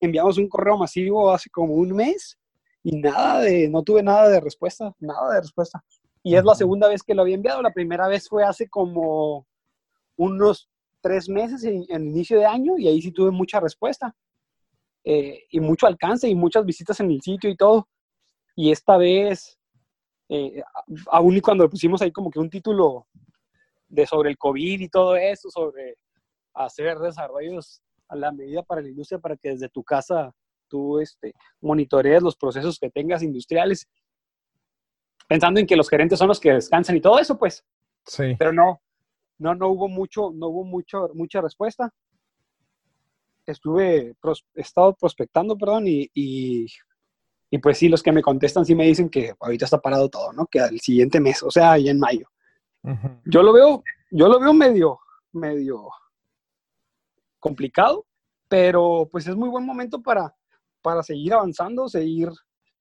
Enviamos 0.00 0.38
un 0.38 0.48
correo 0.48 0.76
masivo 0.76 1.30
hace 1.32 1.50
como 1.50 1.74
un 1.74 1.92
mes 1.92 2.38
y 2.82 2.96
nada 2.96 3.40
de, 3.40 3.68
no 3.68 3.82
tuve 3.82 4.02
nada 4.02 4.28
de 4.28 4.40
respuesta, 4.40 4.94
nada 4.98 5.34
de 5.34 5.40
respuesta. 5.40 5.82
Y 6.22 6.36
es 6.36 6.44
la 6.44 6.54
segunda 6.54 6.88
vez 6.88 7.02
que 7.02 7.14
lo 7.14 7.22
había 7.22 7.34
enviado. 7.34 7.62
La 7.62 7.72
primera 7.72 8.08
vez 8.08 8.28
fue 8.28 8.44
hace 8.44 8.68
como 8.68 9.46
unos 10.16 10.68
tres 11.00 11.28
meses 11.28 11.64
en, 11.64 11.84
en 11.88 12.08
inicio 12.08 12.38
de 12.38 12.46
año 12.46 12.78
y 12.78 12.88
ahí 12.88 13.00
sí 13.00 13.12
tuve 13.12 13.30
mucha 13.30 13.60
respuesta. 13.60 14.14
Eh, 15.06 15.44
y 15.50 15.60
mucho 15.60 15.86
alcance 15.86 16.26
y 16.28 16.34
muchas 16.34 16.64
visitas 16.64 16.98
en 17.00 17.10
el 17.10 17.20
sitio 17.20 17.50
y 17.50 17.56
todo. 17.56 17.88
Y 18.56 18.70
esta 18.70 18.96
vez, 18.96 19.58
eh, 20.34 20.62
aún 21.10 21.36
y 21.36 21.40
cuando 21.40 21.68
pusimos 21.68 22.02
ahí 22.02 22.12
como 22.12 22.30
que 22.30 22.38
un 22.38 22.50
título 22.50 23.06
de 23.88 24.06
sobre 24.06 24.30
el 24.30 24.38
COVID 24.38 24.80
y 24.80 24.88
todo 24.88 25.16
eso, 25.16 25.50
sobre 25.50 25.96
hacer 26.54 26.98
desarrollos 26.98 27.82
a 28.08 28.16
la 28.16 28.32
medida 28.32 28.62
para 28.62 28.80
la 28.80 28.88
industria 28.88 29.18
para 29.18 29.36
que 29.36 29.50
desde 29.50 29.68
tu 29.68 29.82
casa 29.82 30.32
tú 30.68 30.98
este, 30.98 31.34
monitorees 31.60 32.22
los 32.22 32.36
procesos 32.36 32.78
que 32.78 32.90
tengas 32.90 33.22
industriales, 33.22 33.88
pensando 35.28 35.60
en 35.60 35.66
que 35.66 35.76
los 35.76 35.88
gerentes 35.88 36.18
son 36.18 36.28
los 36.28 36.40
que 36.40 36.52
descansan 36.52 36.96
y 36.96 37.00
todo 37.00 37.18
eso, 37.18 37.38
pues. 37.38 37.64
Sí. 38.06 38.34
Pero 38.38 38.52
no, 38.52 38.80
no, 39.38 39.54
no 39.54 39.68
hubo 39.68 39.88
mucho, 39.88 40.30
no 40.34 40.48
hubo 40.48 40.64
mucho, 40.64 41.10
mucha 41.14 41.40
respuesta 41.40 41.92
estuve, 43.46 44.14
he 44.54 44.60
estado 44.60 44.94
prospectando, 44.94 45.56
perdón, 45.56 45.86
y, 45.86 46.10
y, 46.14 46.66
pues 47.62 47.78
sí, 47.78 47.88
los 47.88 48.02
que 48.02 48.12
me 48.12 48.22
contestan 48.22 48.64
sí 48.64 48.74
me 48.74 48.86
dicen 48.86 49.08
que 49.08 49.32
ahorita 49.38 49.64
está 49.64 49.80
parado 49.80 50.08
todo, 50.08 50.32
¿no? 50.32 50.46
Que 50.46 50.60
al 50.60 50.80
siguiente 50.80 51.20
mes, 51.20 51.42
o 51.42 51.50
sea, 51.50 51.72
ahí 51.72 51.88
en 51.88 52.00
mayo. 52.00 52.28
Yo 53.24 53.42
lo 53.42 53.52
veo, 53.52 53.82
yo 54.10 54.28
lo 54.28 54.38
veo 54.38 54.52
medio, 54.52 54.98
medio 55.32 55.88
complicado, 57.38 58.06
pero 58.48 59.08
pues 59.10 59.26
es 59.26 59.36
muy 59.36 59.48
buen 59.48 59.64
momento 59.64 60.02
para, 60.02 60.34
para 60.82 61.02
seguir 61.02 61.32
avanzando, 61.32 61.88
seguir 61.88 62.28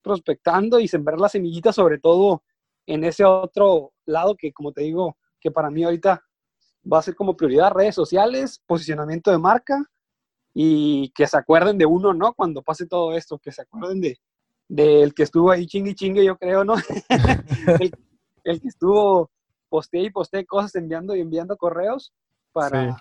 prospectando 0.01 0.80
y 0.80 0.88
sembrar 0.88 1.20
las 1.20 1.32
semillitas, 1.32 1.76
sobre 1.76 1.99
todo 1.99 2.43
en 2.86 3.03
ese 3.03 3.24
otro 3.24 3.93
lado 4.05 4.36
que, 4.36 4.51
como 4.51 4.74
te 4.74 4.82
digo, 4.82 5.18
que 5.39 5.51
para 5.51 5.70
mí 5.70 5.84
ahorita 5.84 6.22
va 6.91 6.99
a 6.99 7.01
ser 7.01 7.16
como 7.16 7.38
prioridad 7.38 7.72
redes 7.72 7.95
sociales, 7.95 8.61
posicionamiento 8.66 9.32
de 9.32 9.38
marca 9.38 9.84
y 10.53 11.09
que 11.09 11.28
se 11.28 11.38
acuerden 11.38 11.78
de 11.78 11.86
uno, 11.86 12.14
¿no? 12.14 12.34
Cuando 12.34 12.61
pase 12.61 12.86
todo 12.86 13.16
esto, 13.16 13.39
que 13.39 13.51
se 13.51 13.61
acuerden 13.61 14.01
de 14.01 14.20
del 14.74 15.13
que 15.13 15.21
estuvo 15.21 15.51
ahí 15.51 15.67
chingue 15.67 15.93
chingue, 15.93 16.26
yo 16.26 16.36
creo, 16.36 16.63
¿no? 16.63 16.74
el, 18.43 18.59
que 18.59 18.67
estuvo 18.67 19.30
posteé 19.69 20.05
y 20.05 20.09
posteé 20.09 20.47
cosas 20.47 20.74
enviando 20.76 21.15
y 21.15 21.21
enviando 21.21 21.55
correos 21.57 22.11
para, 22.51 22.97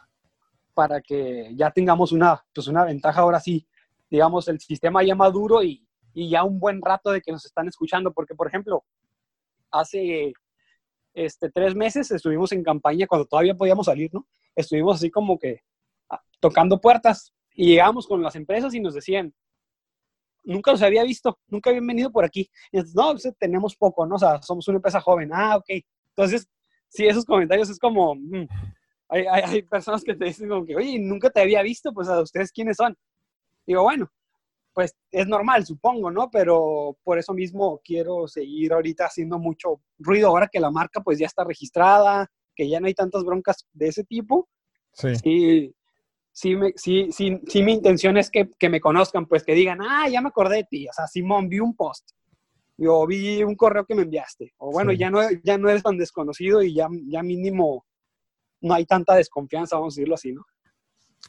para 0.75 1.01
que 1.01 1.51
ya 1.57 1.71
tengamos 1.71 2.13
una, 2.13 2.45
pues 2.55 2.69
una 2.69 2.85
ventaja 2.85 3.23
ahora 3.23 3.41
sí, 3.41 3.67
digamos, 4.11 4.49
el 4.49 4.61
sistema 4.61 5.03
ya 5.03 5.15
maduro 5.15 5.63
y, 5.63 5.87
y 6.13 6.29
ya 6.29 6.45
un 6.45 6.61
buen 6.61 6.83
rato 6.83 7.11
de 7.11 7.23
que 7.23 7.33
nos 7.33 7.47
están 7.47 7.69
escuchando, 7.69 8.13
porque 8.13 8.35
por 8.35 8.49
ejemplo, 8.49 8.85
hace 9.71 10.35
este, 11.15 11.51
tres 11.51 11.75
meses 11.75 12.11
estuvimos 12.11 12.53
en 12.53 12.63
campaña 12.63 13.07
cuando 13.07 13.27
todavía 13.27 13.55
podíamos 13.55 13.87
salir, 13.87 14.11
¿no? 14.13 14.27
Estuvimos 14.55 14.97
así 14.97 15.11
como 15.11 15.39
que 15.39 15.63
ah, 16.11 16.21
tocando 16.39 16.83
puertas 16.83 17.33
y 17.55 17.69
llegamos 17.69 18.07
con 18.07 18.23
las 18.23 18.37
empresas 18.37 18.75
y 18.75 18.81
nos 18.81 18.93
decían, 18.93 19.33
nunca 20.45 20.73
los 20.73 20.83
había 20.83 21.05
visto, 21.05 21.39
nunca 21.49 21.71
habían 21.71 21.87
venido 21.87 22.11
por 22.11 22.25
aquí. 22.25 22.51
Y 22.71 22.79
entonces, 22.79 22.95
no, 22.95 23.13
pues, 23.13 23.29
tenemos 23.39 23.77
poco, 23.77 24.07
¿no? 24.07 24.17
O 24.17 24.19
sea, 24.19 24.41
somos 24.43 24.67
una 24.69 24.77
empresa 24.77 25.01
joven. 25.01 25.31
Ah, 25.33 25.57
ok. 25.57 25.85
Entonces, 26.17 26.49
sí, 26.89 27.07
esos 27.07 27.25
comentarios 27.25 27.71
es 27.71 27.79
como, 27.79 28.15
mm, 28.15 28.47
hay, 29.09 29.27
hay, 29.31 29.43
hay, 29.43 29.63
personas 29.63 30.03
que 30.03 30.15
te 30.15 30.25
dicen 30.25 30.49
como 30.49 30.65
que, 30.65 30.77
oye, 30.77 30.99
nunca 30.99 31.31
te 31.31 31.41
había 31.41 31.63
visto, 31.63 31.93
pues 31.93 32.09
a 32.09 32.21
ustedes 32.21 32.53
quiénes 32.53 32.77
son. 32.77 32.97
Digo, 33.67 33.83
bueno, 33.83 34.11
pues 34.73 34.97
es 35.11 35.27
normal, 35.27 35.67
supongo, 35.67 36.11
¿no? 36.11 36.31
Pero 36.31 36.97
por 37.05 37.19
eso 37.19 37.35
mismo 37.35 37.81
quiero 37.85 38.27
seguir 38.27 38.73
ahorita 38.73 39.07
haciendo 39.07 39.39
mucho 39.39 39.81
ruido 39.99 40.29
ahora 40.29 40.49
que 40.49 40.61
la 40.61 40.71
marca 40.71 41.03
pues 41.03 41.19
ya 41.19 41.27
está 41.27 41.45
registrada, 41.45 42.31
que 42.55 42.69
ya 42.69 42.81
no 42.81 42.87
hay 42.87 42.95
tantas 42.95 43.25
broncas 43.25 43.67
de 43.73 43.89
ese 43.89 44.05
tipo. 44.05 44.49
Sí. 44.93 45.15
Sí, 45.17 45.75
sí, 46.33 46.57
me, 46.57 46.73
sí, 46.77 47.11
sí, 47.13 47.41
sí 47.47 47.63
mi 47.63 47.73
intención 47.75 48.17
es 48.17 48.31
que, 48.31 48.51
que 48.59 48.69
me 48.69 48.81
conozcan, 48.81 49.27
pues 49.27 49.45
que 49.45 49.55
digan, 49.55 49.79
ah, 49.83 50.09
ya 50.09 50.21
me 50.21 50.29
acordé 50.29 50.57
de 50.57 50.65
ti, 50.65 50.89
o 50.89 50.93
sea, 50.93 51.07
Simón, 51.07 51.49
vi 51.49 51.61
un 51.61 51.77
post, 51.77 52.11
yo 52.77 53.07
vi 53.07 53.43
un 53.43 53.55
correo 53.55 53.85
que 53.85 53.95
me 53.95 54.03
enviaste, 54.03 54.55
o 54.59 54.71
bueno, 54.73 54.91
Sí. 54.93 54.99
ya, 54.99 55.11
no, 55.11 55.21
ya 55.45 55.59
no 55.59 55.69
eres 55.69 55.83
tan 55.83 55.97
desconocido 55.99 56.63
y 56.63 56.75
ya, 56.75 56.89
ya 57.07 57.23
mínimo 57.23 57.85
no 58.61 58.75
hay 58.75 58.87
tanta 58.87 59.15
desconfianza, 59.15 59.77
vamos 59.77 59.95
a 59.95 59.97
decirlo 59.97 60.15
así, 60.15 60.33
¿no? 60.33 60.45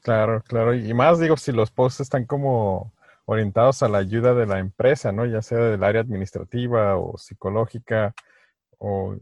Claro, 0.01 0.41
claro. 0.43 0.74
Y 0.74 0.93
más 0.93 1.20
digo, 1.20 1.38
si 1.38 1.51
los 1.51 1.72
posts 1.72 2.01
están 2.01 2.26
como 2.26 2.93
orientados 3.26 3.84
a 3.84 3.88
la 3.89 3.99
ayuda 3.99 4.34
de 4.34 4.45
la 4.45 4.60
empresa, 4.60 5.12
¿no? 5.12 5.26
Ya 5.26 5.41
sea 5.41 5.58
del 5.60 5.84
área 5.84 6.01
administrativa 6.01 6.97
o 6.97 7.18
psicológica 7.18 8.14
o 8.80 9.16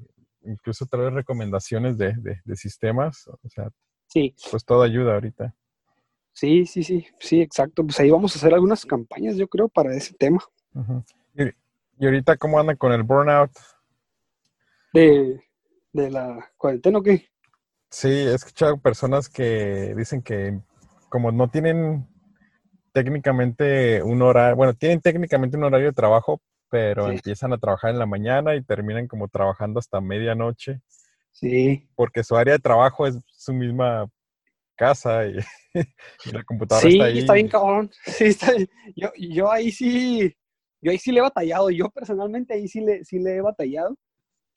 incluso 0.44 0.86
traer 0.88 1.14
recomendaciones 1.14 1.98
de, 1.98 2.14
de, 2.18 2.42
de 2.44 2.56
sistemas. 2.56 3.28
O 3.28 3.50
sea, 3.50 3.70
Sí, 4.08 4.36
pues 4.50 4.66
todo 4.66 4.82
ayuda 4.82 5.14
ahorita. 5.14 5.56
Sí, 6.42 6.66
sí, 6.66 6.84
sí, 6.84 7.06
sí, 7.20 7.40
exacto. 7.40 7.84
Pues 7.84 8.00
ahí 8.00 8.10
vamos 8.10 8.36
a 8.36 8.40
hacer 8.40 8.52
algunas 8.52 8.84
campañas, 8.84 9.36
yo 9.38 9.48
creo, 9.48 9.70
para 9.70 9.96
ese 9.96 10.16
tema. 10.16 10.40
Y, 11.36 11.44
y 12.00 12.06
ahorita, 12.06 12.36
¿cómo 12.38 12.60
andan 12.60 12.78
con 12.78 12.92
el 12.92 13.04
burnout? 13.04 13.52
de, 14.92 15.40
de 15.94 16.10
la 16.10 16.52
cuarentena, 16.58 16.98
¿o 16.98 17.04
qué? 17.04 17.28
Sí, 17.92 18.10
he 18.10 18.34
escuchado 18.34 18.80
personas 18.80 19.30
que 19.30 19.94
dicen 19.96 20.24
que 20.24 20.60
como 21.10 21.32
no 21.32 21.48
tienen 21.48 22.08
técnicamente 22.92 24.02
un 24.02 24.24
horario, 24.24 24.56
bueno, 24.56 24.74
tienen 24.74 25.00
técnicamente 25.00 25.58
un 25.58 25.66
horario 25.66 25.88
de 25.88 25.94
trabajo, 25.94 26.42
pero 26.70 27.06
Sí. 27.06 27.12
empiezan 27.12 27.54
a 27.54 27.60
trabajar 27.60 27.92
en 27.92 28.00
la 28.00 28.08
mañana 28.08 28.56
y 28.56 28.64
terminan 28.64 29.08
como 29.08 29.28
trabajando 29.28 29.80
hasta 29.80 30.02
medianoche, 30.02 30.82
Sí, 31.32 31.88
porque 31.96 32.24
su 32.24 32.36
área 32.36 32.56
de 32.56 32.60
trabajo 32.60 33.06
es 33.06 33.20
su 33.28 33.54
misma 33.54 34.08
casa 34.82 35.28
y, 35.28 35.38
y 36.26 36.32
la 36.32 36.44
computadora 36.44 36.90
sí, 36.90 36.94
está 36.96 37.06
ahí. 37.06 37.20
está 37.20 37.34
bien 37.34 37.48
cabrón. 37.48 37.92
Sí, 38.06 38.26
está 38.26 38.52
bien. 38.54 38.70
Yo, 38.96 39.10
yo 39.16 39.52
ahí 39.52 39.72
sí, 39.72 40.36
yo 40.82 40.92
ahí 40.92 40.98
sí 40.98 41.12
le 41.12 41.20
he 41.20 41.22
batallado. 41.22 41.70
Yo 41.70 41.90
personalmente 41.90 42.56
ahí 42.56 42.68
sí 42.68 42.82
le, 42.82 43.06
sí 43.06 43.20
le 43.20 43.36
he 43.36 43.42
batallado. 43.42 43.96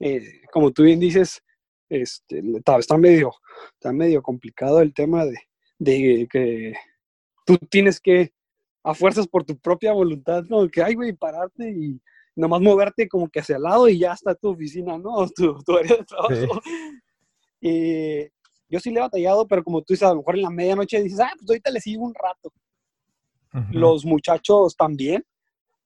Eh, 0.01 0.41
como 0.51 0.71
tú 0.71 0.85
bien 0.85 0.99
dices, 0.99 1.43
este, 1.91 2.43
está, 2.57 2.79
está 2.79 2.97
medio, 2.97 3.33
está 3.75 3.93
medio 3.93 4.23
complicado 4.23 4.81
el 4.81 4.95
tema 4.95 5.27
de, 5.27 5.37
de 5.79 6.27
que 6.31 6.75
tú 7.45 7.59
tienes 7.71 8.01
que, 8.01 8.33
a 8.83 8.95
fuerzas 8.95 9.27
por 9.29 9.45
tu 9.45 9.59
propia 9.59 9.93
voluntad, 9.93 10.43
¿no? 10.49 10.69
Que 10.69 10.83
hay, 10.83 10.95
güey, 10.95 11.13
pararte 11.13 11.71
y 11.71 12.01
nomás 12.35 12.63
moverte 12.63 13.09
como 13.09 13.29
que 13.29 13.41
hacia 13.41 13.57
el 13.57 13.63
lado 13.63 13.89
y 13.89 13.99
ya 13.99 14.15
está 14.15 14.35
tu 14.35 14.49
oficina, 14.49 14.99
¿no? 14.99 15.27
Tu, 15.37 15.63
tu 15.63 15.77
área 15.77 15.97
de 15.97 16.05
trabajo. 16.05 16.61
Eh, 17.61 18.31
yo 18.69 18.81
sí 18.81 18.91
le 18.91 18.99
he 18.99 19.03
batallado, 19.03 19.47
pero 19.47 19.63
como 19.63 19.83
tú 19.83 19.95
dices, 19.95 20.07
a 20.07 20.11
lo 20.11 20.17
mejor 20.17 20.37
en 20.37 20.43
la 20.43 20.51
medianoche 20.51 21.03
dices, 21.03 21.21
ah, 21.21 21.33
pues 21.37 21.49
ahorita 21.49 21.71
le 21.71 21.81
sigo 21.81 22.05
un 22.05 22.15
rato. 22.15 22.53
Ujú. 23.53 23.79
Los 23.79 24.05
muchachos 24.05 24.77
también, 24.77 25.25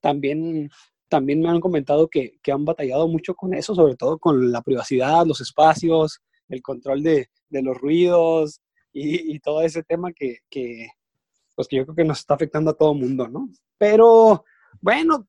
también, 0.01 0.71
también 1.09 1.41
me 1.41 1.49
han 1.49 1.61
comentado 1.61 2.09
que, 2.09 2.39
que 2.43 2.53
han 2.53 2.65
batallado 2.65 3.09
mucho 3.09 3.35
con 3.35 3.55
eso, 3.55 3.75
sobre 3.75 3.97
todo 3.97 4.19
con 4.19 4.51
la 4.53 4.63
privacidad, 4.63 5.27
los 5.27 5.41
espacios, 5.41 6.21
el 6.49 6.63
control 6.63 7.03
de, 7.03 7.29
de 7.51 7.63
los 7.63 7.77
ruidos 7.77 8.61
y, 8.93 9.35
y 9.35 9.39
todo 9.41 9.61
ese 9.63 9.83
tema 9.83 10.13
que, 10.13 10.39
que, 10.49 10.89
pues 11.55 11.69
que 11.69 11.77
yo 11.77 11.85
creo 11.85 11.97
que 11.97 12.05
nos 12.05 12.21
está 12.21 12.35
afectando 12.35 12.71
a 12.71 12.75
todo 12.75 12.93
el 12.93 13.01
mundo, 13.01 13.29
¿no? 13.29 13.49
Pero 13.77 14.45
bueno, 14.81 15.27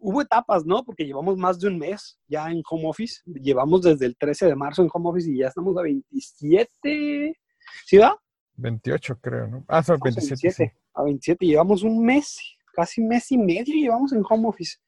hubo 0.00 0.22
etapas, 0.22 0.64
¿no? 0.64 0.82
Porque 0.84 1.04
llevamos 1.04 1.36
más 1.36 1.60
de 1.60 1.68
un 1.68 1.78
mes 1.78 2.18
ya 2.26 2.50
en 2.50 2.62
home 2.68 2.88
office, 2.88 3.20
llevamos 3.26 3.82
desde 3.82 4.06
el 4.06 4.16
13 4.16 4.46
de 4.46 4.56
marzo 4.56 4.82
en 4.82 4.88
home 4.92 5.10
office 5.10 5.30
y 5.30 5.38
ya 5.38 5.48
estamos 5.48 5.76
a 5.76 5.82
27, 5.82 7.38
¿sí 7.86 7.96
va? 7.98 8.16
28 8.56 9.18
creo, 9.20 9.46
¿no? 9.46 9.64
Ah, 9.68 9.82
son 9.82 9.98
Vamos 10.00 10.16
a 10.16 10.20
27. 10.20 10.50
sí. 10.50 10.64
A 10.94 11.04
27, 11.04 11.46
llevamos 11.46 11.82
un 11.82 12.04
mes, 12.04 12.38
casi 12.74 13.02
mes 13.02 13.30
y 13.30 13.38
medio 13.38 13.74
llevamos 13.74 14.12
en 14.12 14.22
home 14.28 14.48
office. 14.48 14.78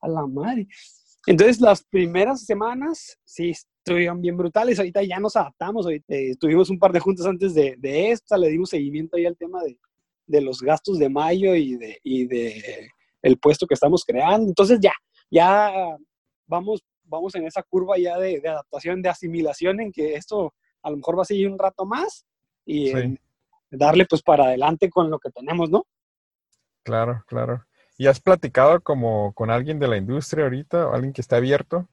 A 0.00 0.08
la 0.08 0.24
madre. 0.26 0.68
Entonces, 1.26 1.60
las 1.60 1.82
primeras 1.82 2.44
semanas 2.44 3.18
sí 3.24 3.50
estuvieron 3.50 4.20
bien 4.20 4.36
brutales. 4.36 4.78
Ahorita 4.78 5.02
ya 5.02 5.18
nos 5.18 5.34
adaptamos. 5.34 5.84
Ahorita, 5.86 6.14
eh, 6.14 6.36
tuvimos 6.38 6.70
un 6.70 6.78
par 6.78 6.92
de 6.92 7.00
juntas 7.00 7.26
antes 7.26 7.52
de, 7.52 7.74
de 7.78 8.12
esta, 8.12 8.38
le 8.38 8.48
dimos 8.48 8.70
seguimiento 8.70 9.16
ahí 9.16 9.26
al 9.26 9.36
tema 9.36 9.60
de, 9.64 9.76
de 10.26 10.40
los 10.40 10.62
gastos 10.62 10.98
de 10.98 11.08
mayo 11.08 11.54
y 11.56 11.76
de, 11.76 11.98
y 12.04 12.26
de 12.26 12.90
el 13.22 13.38
puesto 13.38 13.66
que 13.66 13.74
estamos 13.74 14.04
creando. 14.04 14.46
Entonces, 14.48 14.78
ya, 14.80 14.92
ya 15.30 15.96
vamos, 16.46 16.82
vamos 17.04 17.34
en 17.34 17.46
esa 17.46 17.62
curva 17.62 17.98
ya 17.98 18.18
de, 18.18 18.40
de 18.40 18.48
adaptación, 18.48 19.02
de 19.02 19.08
asimilación, 19.08 19.80
en 19.80 19.92
que 19.92 20.14
esto 20.14 20.54
a 20.82 20.90
lo 20.90 20.96
mejor 20.96 21.18
va 21.18 21.22
a 21.22 21.26
seguir 21.26 21.48
un 21.50 21.58
rato 21.58 21.84
más 21.84 22.24
y 22.64 22.88
Sí. 22.88 23.18
darle 23.70 24.06
pues 24.06 24.22
para 24.22 24.44
adelante 24.44 24.88
con 24.88 25.10
lo 25.10 25.18
que 25.18 25.30
tenemos, 25.30 25.70
¿no? 25.70 25.86
Claro, 26.82 27.22
claro. 27.26 27.64
¿Y 27.98 28.06
has 28.06 28.20
platicado 28.20 28.80
como 28.80 29.32
con 29.34 29.50
alguien 29.50 29.78
de 29.78 29.88
la 29.88 29.96
industria 29.96 30.44
ahorita, 30.44 30.88
o 30.88 30.94
alguien 30.94 31.12
que 31.12 31.20
esté 31.20 31.36
abierto? 31.36 31.88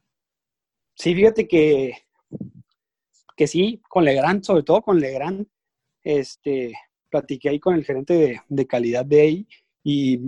Sí, 0.94 1.14
fíjate 1.14 1.46
que, 1.48 1.98
que 3.36 3.46
sí, 3.46 3.82
con 3.88 4.04
Legrand, 4.04 4.42
sobre 4.44 4.62
todo 4.62 4.80
con 4.82 4.98
Legrand, 5.00 5.46
este, 6.02 6.72
platiqué 7.10 7.48
ahí 7.50 7.60
con 7.60 7.74
el 7.74 7.84
gerente 7.84 8.14
de, 8.14 8.40
de 8.48 8.66
calidad 8.66 9.04
de 9.04 9.20
ahí 9.20 9.48
y 9.82 10.20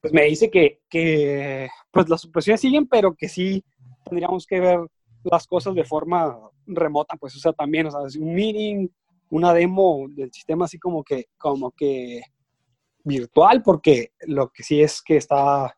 pues 0.00 0.12
me 0.12 0.22
dice 0.24 0.50
que, 0.50 0.80
que 0.88 1.68
pues 1.90 2.08
las 2.08 2.20
supresiones 2.20 2.60
siguen, 2.60 2.86
pero 2.86 3.14
que 3.14 3.28
sí 3.28 3.64
tendríamos 4.04 4.46
que 4.46 4.60
ver 4.60 4.80
las 5.24 5.46
cosas 5.46 5.74
de 5.74 5.84
forma 5.84 6.36
remota, 6.66 7.16
pues, 7.16 7.36
o 7.36 7.38
sea, 7.38 7.52
también, 7.52 7.86
o 7.86 7.90
sea, 7.90 8.00
es 8.06 8.16
un 8.16 8.32
meeting, 8.34 8.88
una 9.30 9.52
demo 9.52 10.06
del 10.08 10.32
sistema 10.32 10.64
así 10.64 10.78
como 10.78 11.04
que, 11.04 11.26
como 11.36 11.70
que 11.72 12.22
virtual, 13.04 13.62
porque 13.62 14.12
lo 14.26 14.48
que 14.50 14.62
sí 14.62 14.80
es 14.82 15.02
que 15.02 15.16
está, 15.16 15.74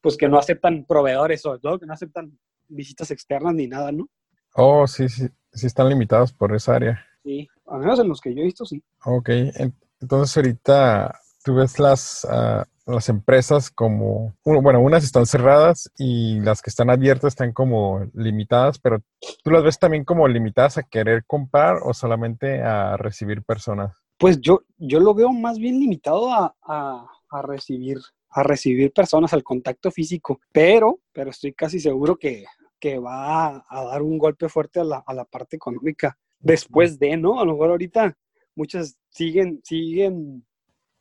pues 0.00 0.16
que 0.16 0.28
no 0.28 0.38
aceptan 0.38 0.84
proveedores, 0.86 1.42
sobre 1.42 1.60
todo 1.60 1.78
que 1.78 1.86
no 1.86 1.92
aceptan 1.92 2.38
visitas 2.68 3.10
externas 3.10 3.54
ni 3.54 3.66
nada, 3.66 3.92
¿no? 3.92 4.08
Oh, 4.54 4.86
sí, 4.86 5.08
sí, 5.08 5.26
sí 5.52 5.66
están 5.66 5.88
limitados 5.88 6.32
por 6.32 6.54
esa 6.54 6.76
área. 6.76 7.04
Sí, 7.22 7.46
al 7.66 7.80
menos 7.80 7.98
en 8.00 8.08
los 8.08 8.20
que 8.20 8.34
yo 8.34 8.40
he 8.40 8.44
visto, 8.44 8.64
sí. 8.64 8.82
Ok, 9.04 9.28
en- 9.28 9.74
entonces 10.00 10.36
ahorita 10.36 11.18
tú 11.46 11.54
ves 11.54 11.78
las, 11.78 12.26
ah, 12.28 12.66
las 12.86 13.08
empresas 13.08 13.70
como, 13.70 14.34
bueno, 14.44 14.80
unas 14.80 15.04
están 15.04 15.26
cerradas 15.26 15.88
y 15.96 16.40
las 16.40 16.60
que 16.60 16.70
están 16.70 16.90
abiertas 16.90 17.34
están 17.34 17.52
como 17.52 18.04
limitadas, 18.14 18.80
pero 18.80 18.98
tú 19.44 19.52
las 19.52 19.62
ves 19.62 19.78
también 19.78 20.04
como 20.04 20.26
limitadas 20.26 20.76
a 20.76 20.82
querer 20.82 21.24
comprar 21.24 21.76
o 21.84 21.94
solamente 21.94 22.62
a 22.62 22.96
recibir 22.96 23.44
personas. 23.44 23.96
Pues 24.18 24.40
yo, 24.40 24.62
yo 24.76 24.98
lo 24.98 25.14
veo 25.14 25.30
más 25.32 25.58
bien 25.60 25.78
limitado 25.78 26.32
a, 26.34 26.56
a- 26.62 27.06
a 27.30 27.42
recibir, 27.42 27.98
a 28.30 28.42
recibir 28.42 28.92
personas, 28.92 29.32
al 29.32 29.44
contacto 29.44 29.92
físico, 29.92 30.40
pero, 30.52 30.98
pero 31.12 31.30
estoy 31.30 31.52
casi 31.52 31.78
seguro 31.78 32.16
que, 32.16 32.44
que 32.80 32.98
va 32.98 33.46
a, 33.46 33.64
a 33.68 33.84
dar 33.84 34.02
un 34.02 34.18
golpe 34.18 34.48
fuerte 34.48 34.80
a 34.80 34.84
la, 34.84 35.04
a 35.06 35.14
la 35.14 35.24
parte 35.24 35.54
económica 35.54 36.18
después 36.40 36.98
de, 36.98 37.16
¿no? 37.16 37.40
A 37.40 37.44
lo 37.44 37.52
mejor 37.52 37.70
ahorita 37.70 38.16
muchas 38.56 38.96
siguen, 39.10 39.60
siguen 39.62 40.44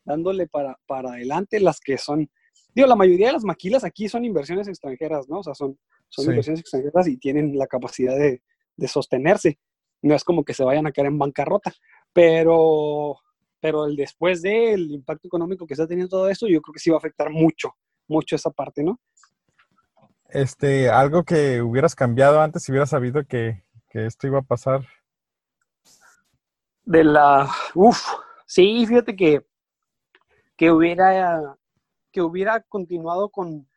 dándole 0.06 0.48
para, 0.48 0.80
para 0.86 1.12
adelante 1.12 1.60
las 1.60 1.80
que 1.80 1.98
son, 1.98 2.30
digo, 2.74 2.88
la 2.88 2.96
mayoría 2.96 3.28
de 3.28 3.34
las 3.34 3.44
maquilas 3.44 3.84
aquí 3.84 4.08
son 4.08 4.24
inversiones 4.24 4.68
extranjeras, 4.68 5.28
¿no? 5.28 5.40
O 5.40 5.44
sea, 5.44 5.54
son, 5.56 5.78
son 6.10 6.26
Sí. 6.26 6.30
inversiones 6.32 6.62
extranjeras 6.62 7.08
y 7.08 7.18
tienen 7.18 7.58
la 7.58 7.68
capacidad 7.68 8.16
de, 8.16 8.42
de 8.78 8.88
sostenerse. 8.88 9.60
No 10.02 10.14
es 10.16 10.24
como 10.24 10.44
que 10.46 10.54
se 10.54 10.64
vayan 10.64 10.86
a 10.88 10.92
caer 10.92 11.08
en 11.08 11.18
bancarrota, 11.18 11.74
pero, 12.14 13.18
pero 13.60 13.86
el 13.88 13.96
después 13.96 14.42
del 14.42 14.92
impacto 14.92 15.28
económico 15.28 15.66
que 15.66 15.74
está 15.74 15.88
teniendo 15.88 16.10
todo 16.10 16.30
esto, 16.30 16.48
yo 16.48 16.62
creo 16.62 16.74
que 16.74 16.80
sí 16.80 16.90
va 16.92 16.98
a 16.98 17.00
afectar 17.00 17.30
mucho, 17.32 17.72
mucho 18.08 18.36
esa 18.36 18.52
parte, 18.52 18.84
¿no? 18.84 19.00
Este, 20.30 20.90
algo 20.90 21.24
que 21.24 21.62
hubieras 21.62 21.96
cambiado 21.96 22.42
antes 22.42 22.64
si 22.64 22.72
hubieras 22.72 22.90
sabido 22.90 23.24
que, 23.26 23.64
que 23.90 24.06
esto 24.06 24.28
iba 24.28 24.40
a 24.40 24.44
pasar. 24.44 24.86
De 26.84 27.04
la, 27.04 27.50
uff, 27.74 28.06
sí, 28.46 28.86
fíjate 28.86 29.16
que, 29.16 29.44
que 30.58 30.72
hubiera, 30.72 31.58
que 32.12 32.22
hubiera 32.22 32.62
continuado 32.62 33.30
con, 33.30 33.68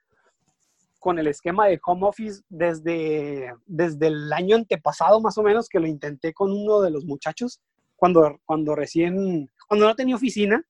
con 0.99 1.19
el 1.19 1.27
esquema 1.27 1.67
de 1.67 1.81
home 1.85 2.07
office 2.07 2.43
desde, 2.49 3.53
desde 3.67 4.07
el 4.09 4.33
año 4.33 4.57
antepasado, 4.57 5.21
más 5.21 5.37
o 5.39 5.43
menos, 5.43 5.69
que 5.69 5.81
lo 5.81 5.87
intenté 5.87 6.33
con 6.33 6.53
uno 6.53 6.81
de 6.81 6.91
los 6.91 7.05
muchachos, 7.05 7.61
cuando, 7.97 8.39
cuando 8.45 8.75
recién, 8.75 9.51
cuando 9.67 9.87
no 9.87 9.95
tenía 9.95 10.17
oficina, 10.17 10.63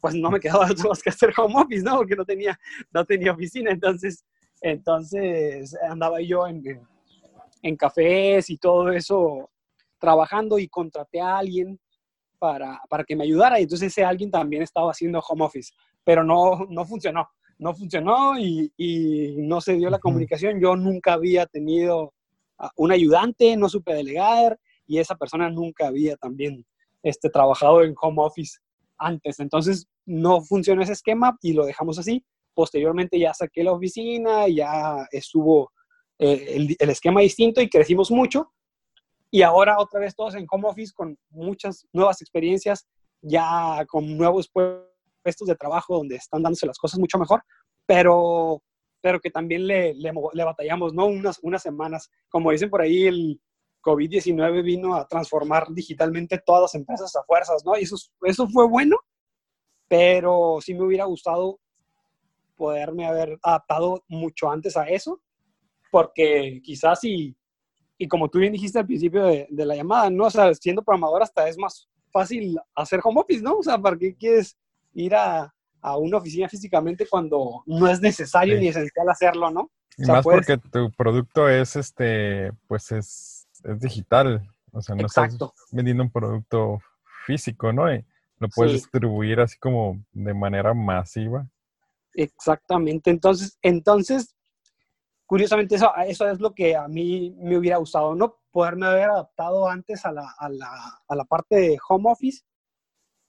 pues 0.00 0.14
no 0.14 0.30
me 0.30 0.40
quedaba 0.40 0.66
otra 0.70 0.88
más 0.88 1.02
que 1.02 1.10
hacer 1.10 1.32
home 1.36 1.54
office, 1.56 1.82
¿no? 1.82 1.96
Porque 1.96 2.16
no 2.16 2.24
tenía, 2.24 2.58
no 2.92 3.04
tenía 3.04 3.32
oficina, 3.32 3.70
entonces, 3.70 4.24
entonces 4.60 5.76
andaba 5.88 6.20
yo 6.20 6.46
en, 6.46 6.66
en, 6.66 6.80
en 7.62 7.76
cafés 7.76 8.50
y 8.50 8.58
todo 8.58 8.90
eso, 8.92 9.50
trabajando 9.98 10.58
y 10.58 10.68
contraté 10.68 11.20
a 11.20 11.38
alguien 11.38 11.80
para, 12.38 12.80
para 12.88 13.04
que 13.04 13.16
me 13.16 13.24
ayudara, 13.24 13.58
y 13.58 13.64
entonces 13.64 13.88
ese 13.88 14.04
alguien 14.04 14.30
también 14.30 14.62
estaba 14.62 14.90
haciendo 14.90 15.20
home 15.20 15.44
office, 15.44 15.72
pero 16.04 16.22
no, 16.22 16.66
no 16.70 16.84
funcionó. 16.84 17.28
no 17.58 17.74
funcionó 17.74 18.38
y, 18.38 19.36
no 19.38 19.60
se 19.60 19.74
dio 19.74 19.90
la 19.90 19.98
comunicación. 19.98 20.60
Yo 20.60 20.76
nunca 20.76 21.14
había 21.14 21.46
tenido 21.46 22.12
un 22.76 22.92
ayudante, 22.92 23.56
no 23.56 23.68
supe 23.68 23.94
delegar 23.94 24.58
y 24.86 24.98
esa 24.98 25.16
persona 25.16 25.50
nunca 25.50 25.88
había 25.88 26.16
también 26.16 26.64
este, 27.02 27.28
trabajado 27.28 27.82
en 27.82 27.94
home 28.00 28.22
office 28.22 28.58
antes. 28.98 29.40
Entonces 29.40 29.88
no 30.04 30.40
funcionó 30.42 30.82
ese 30.82 30.92
esquema 30.92 31.36
y 31.42 31.52
lo 31.52 31.66
dejamos 31.66 31.98
así. 31.98 32.24
Posteriormente 32.54 33.18
ya 33.18 33.34
saqué 33.34 33.62
la 33.64 33.72
oficina, 33.72 34.48
ya 34.48 35.06
estuvo 35.10 35.72
eh, 36.18 36.54
el, 36.56 36.76
el, 36.78 36.90
esquema 36.90 37.20
distinto 37.20 37.60
y 37.60 37.68
crecimos 37.68 38.10
mucho. 38.10 38.52
Y 39.30 39.42
ahora 39.42 39.78
otra 39.78 40.00
vez 40.00 40.14
todos 40.14 40.34
en 40.34 40.46
home 40.50 40.68
office 40.68 40.92
con 40.94 41.18
muchas 41.30 41.86
nuevas 41.92 42.20
experiencias, 42.22 42.86
ya 43.20 43.84
con 43.88 44.16
nuevos 44.16 44.48
puestos 44.48 45.48
de 45.48 45.56
trabajo 45.56 45.96
donde 45.96 46.16
están 46.16 46.42
dándose 46.42 46.66
las 46.66 46.78
cosas 46.78 47.00
mucho 47.00 47.18
mejor, 47.18 47.42
pero, 47.86 48.62
pero 49.00 49.20
que 49.20 49.30
también 49.30 49.66
le, 49.66 49.94
le, 49.94 50.12
le 50.32 50.44
batallamos, 50.44 50.94
¿no? 50.94 51.06
Unas, 51.06 51.38
unas 51.42 51.62
semanas. 51.62 52.10
Como 52.28 52.50
dicen 52.50 52.70
por 52.70 52.82
ahí, 52.82 53.06
el, 53.06 53.40
COVID-19 53.86 54.64
vino 54.64 54.96
a 54.96 55.06
transformar 55.06 55.68
digitalmente 55.70 56.42
todas 56.44 56.62
las 56.62 56.74
empresas 56.74 57.14
a 57.14 57.22
fuerzas, 57.22 57.64
¿no? 57.64 57.78
Y 57.78 57.84
eso, 57.84 57.96
eso 58.22 58.48
fue 58.48 58.66
bueno, 58.66 58.96
pero 59.86 60.58
sí 60.60 60.74
me 60.74 60.82
hubiera 60.82 61.04
gustado 61.04 61.60
poderme 62.56 63.06
haber 63.06 63.38
adaptado 63.42 64.02
mucho 64.08 64.50
antes 64.50 64.76
a 64.76 64.88
eso, 64.88 65.22
porque 65.92 66.60
quizás 66.64 67.04
y, 67.04 67.36
y 67.98 68.08
como 68.08 68.28
tú 68.28 68.38
bien 68.38 68.52
dijiste 68.52 68.78
al 68.78 68.86
principio 68.86 69.24
de, 69.24 69.46
de, 69.50 69.66
la 69.66 69.76
llamada, 69.76 70.10
¿no? 70.10 70.24
O 70.24 70.30
sea, 70.30 70.52
siendo 70.54 70.82
programador 70.82 71.22
hasta 71.22 71.48
es 71.48 71.56
más 71.56 71.88
fácil 72.12 72.58
hacer 72.74 73.00
home 73.02 73.20
office, 73.20 73.42
¿no? 73.42 73.58
O 73.58 73.62
sea, 73.62 73.78
¿para 73.78 73.96
qué 73.96 74.14
quieres 74.14 74.56
ir 74.92 75.14
a, 75.14 75.52
a 75.80 75.96
una 75.96 76.18
oficina 76.18 76.48
físicamente 76.48 77.06
cuando 77.08 77.62
no 77.66 77.88
es 77.88 78.00
necesario 78.00 78.58
ni 78.58 78.68
esencial 78.68 79.08
hacerlo, 79.08 79.50
¿no? 79.50 79.70
Y 79.96 80.06
más 80.06 80.22
porque 80.22 80.58
tu 80.58 80.90
producto 80.92 81.48
es, 81.48 81.76
este, 81.76 82.52
pues 82.68 82.92
es 82.92 83.46
es 83.64 83.80
digital, 83.80 84.48
o 84.72 84.80
sea, 84.80 84.94
no 84.94 85.06
estás 85.06 85.36
vendiendo 85.70 86.02
un 86.02 86.10
producto 86.10 86.80
físico, 87.26 87.72
¿no? 87.72 87.92
Y 87.92 88.04
lo 88.38 88.48
puedes 88.48 88.74
distribuir 88.74 89.40
así 89.40 89.58
como 89.58 90.02
de 90.12 90.34
manera 90.34 90.74
masiva. 90.74 91.48
Exactamente, 92.14 93.10
entonces, 93.10 93.58
entonces, 93.62 94.35
curiosamente 95.26 95.74
eso, 95.74 95.92
eso 96.06 96.28
es 96.28 96.40
lo 96.40 96.54
que 96.54 96.76
a 96.76 96.88
mí 96.88 97.34
me 97.38 97.58
hubiera 97.58 97.76
gustado, 97.76 98.14
¿no? 98.14 98.36
Poderme 98.50 98.86
haber 98.86 99.10
adaptado 99.10 99.68
antes 99.68 100.04
a 100.06 100.12
la, 100.12 100.34
a 100.38 100.48
la, 100.48 101.00
a 101.06 101.16
la 101.16 101.24
parte 101.24 101.56
de 101.56 101.78
home 101.88 102.10
office, 102.10 102.44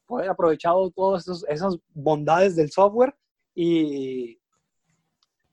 poder 0.06 0.30
aprovechado 0.30 0.90
todas 0.92 1.28
esas 1.50 1.78
bondades 1.94 2.56
del 2.56 2.72
software 2.72 3.16
y, 3.54 4.40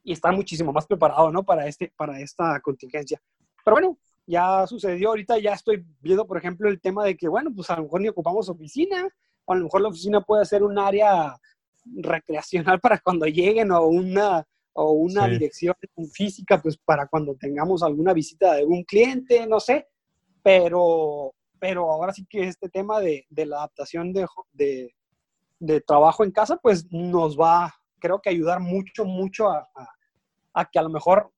y 0.05 0.13
estar 0.13 0.33
muchísimo 0.35 0.73
más 0.73 0.87
preparado, 0.87 1.33
¿no? 1.33 1.43
Para, 1.43 1.67
este, 1.67 1.93
para 1.97 2.21
esta 2.21 2.61
contingencia. 2.61 3.21
Pero 3.65 3.77
bueno, 3.77 3.99
ya 4.27 4.67
sucedió, 4.67 5.09
ahorita 5.09 5.39
ya 5.39 5.55
estoy 5.55 5.85
viendo, 6.01 6.27
por 6.27 6.37
ejemplo, 6.37 6.69
el 6.69 6.81
tema 6.81 7.05
de 7.05 7.17
que, 7.17 7.29
bueno, 7.29 7.51
pues 7.55 7.71
a 7.71 7.77
lo 7.77 7.85
mejor 7.85 8.01
ni 8.03 8.09
ocupamos 8.09 8.49
oficina, 8.49 9.09
o 9.47 9.53
a 9.53 9.57
lo 9.57 9.65
mejor 9.65 9.81
la 9.81 9.89
oficina 9.89 10.21
puede 10.21 10.45
ser 10.45 10.63
un 10.63 10.79
área 10.79 11.37
recreacional 11.97 12.81
para 12.83 12.99
cuando 12.99 13.27
lleguen 13.27 13.73
o 13.73 13.87
una, 13.87 14.47
o 14.75 14.93
una 14.93 15.29
dirección 15.29 15.75
física, 16.13 16.61
pues 16.61 16.77
para 16.77 17.07
cuando 17.07 17.35
tengamos 17.37 17.83
alguna 17.83 18.13
visita 18.13 18.53
de 18.53 18.61
algún 18.61 18.85
cliente, 18.85 19.47
no 19.47 19.61
sé, 19.61 19.89
pero, 20.43 21.35
pero 21.59 21.91
ahora 21.91 22.13
sí 22.13 22.27
que 22.29 22.49
este 22.49 22.69
tema 22.69 23.01
de, 23.01 23.27
de 23.31 23.47
la 23.47 23.59
adaptación 23.59 24.13
de, 24.13 24.27
de, 24.53 24.95
de, 25.59 25.81
trabajo 25.81 26.25
en 26.25 26.33
casa, 26.33 26.57
pues 26.57 26.87
nos 26.91 27.39
va, 27.39 27.73
creo 27.99 28.21
que 28.21 28.31
ayudar 28.31 28.61
mucho, 28.61 29.05
mucho 29.05 29.49
a, 29.49 29.69
a, 29.75 29.89
a 30.55 30.65
que 30.67 30.79
a 30.79 30.83
lo 30.83 30.91
mejor 30.91 31.33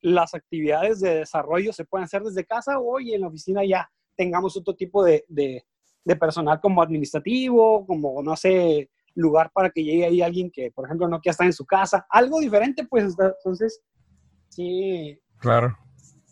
las 0.00 0.34
actividades 0.34 1.00
de 1.00 1.16
desarrollo 1.16 1.72
se 1.72 1.84
pueden 1.84 2.04
hacer 2.04 2.22
desde 2.22 2.44
casa 2.44 2.78
o 2.78 3.00
en 3.00 3.20
la 3.20 3.28
oficina 3.28 3.64
ya 3.64 3.90
tengamos 4.16 4.56
otro 4.56 4.74
tipo 4.74 5.04
de, 5.04 5.24
de, 5.28 5.64
personal 6.16 6.60
como 6.60 6.82
administrativo, 6.82 7.84
como, 7.86 8.22
no 8.22 8.36
sé, 8.36 8.90
lugar 9.16 9.50
para 9.52 9.70
que 9.70 9.82
llegue 9.82 10.04
ahí 10.04 10.22
alguien 10.22 10.50
que, 10.50 10.70
por 10.70 10.84
ejemplo, 10.84 11.08
no 11.08 11.20
quiera 11.20 11.32
estar 11.32 11.46
en 11.46 11.52
su 11.52 11.66
casa. 11.66 12.06
Algo 12.10 12.38
diferente, 12.38 12.86
pues 12.86 13.16
entonces, 13.18 13.82
sí. 14.48 15.20
Claro. 15.38 15.76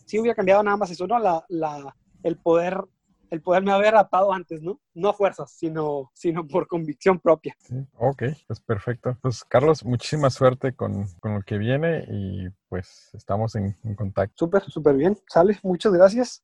Sí 0.05 0.19
hubiera 0.19 0.35
cambiado 0.35 0.63
nada 0.63 0.77
más 0.77 0.91
eso, 0.91 1.05
¿no? 1.07 1.19
La, 1.19 1.43
la, 1.49 1.95
el 2.23 2.37
poder 2.37 2.79
el 3.31 3.41
poderme 3.41 3.71
haber 3.71 3.95
atado 3.95 4.31
antes, 4.31 4.61
¿no? 4.61 4.79
No 4.93 5.09
a 5.09 5.13
fuerzas, 5.13 5.51
sino, 5.51 6.11
sino 6.13 6.47
por 6.47 6.67
convicción 6.67 7.19
propia. 7.19 7.55
ok, 7.97 8.23
pues 8.47 8.59
perfecto. 8.61 9.17
Pues 9.21 9.43
Carlos, 9.43 9.83
muchísima 9.83 10.29
suerte 10.29 10.73
con, 10.73 11.07
con 11.19 11.33
lo 11.35 11.41
que 11.41 11.57
viene 11.57 12.05
y 12.07 12.47
pues 12.69 13.09
estamos 13.13 13.55
en, 13.55 13.75
en 13.83 13.95
contacto. 13.95 14.35
Súper, 14.37 14.63
súper 14.63 14.95
bien. 14.95 15.17
Sale, 15.27 15.59
muchas 15.63 15.91
gracias. 15.91 16.43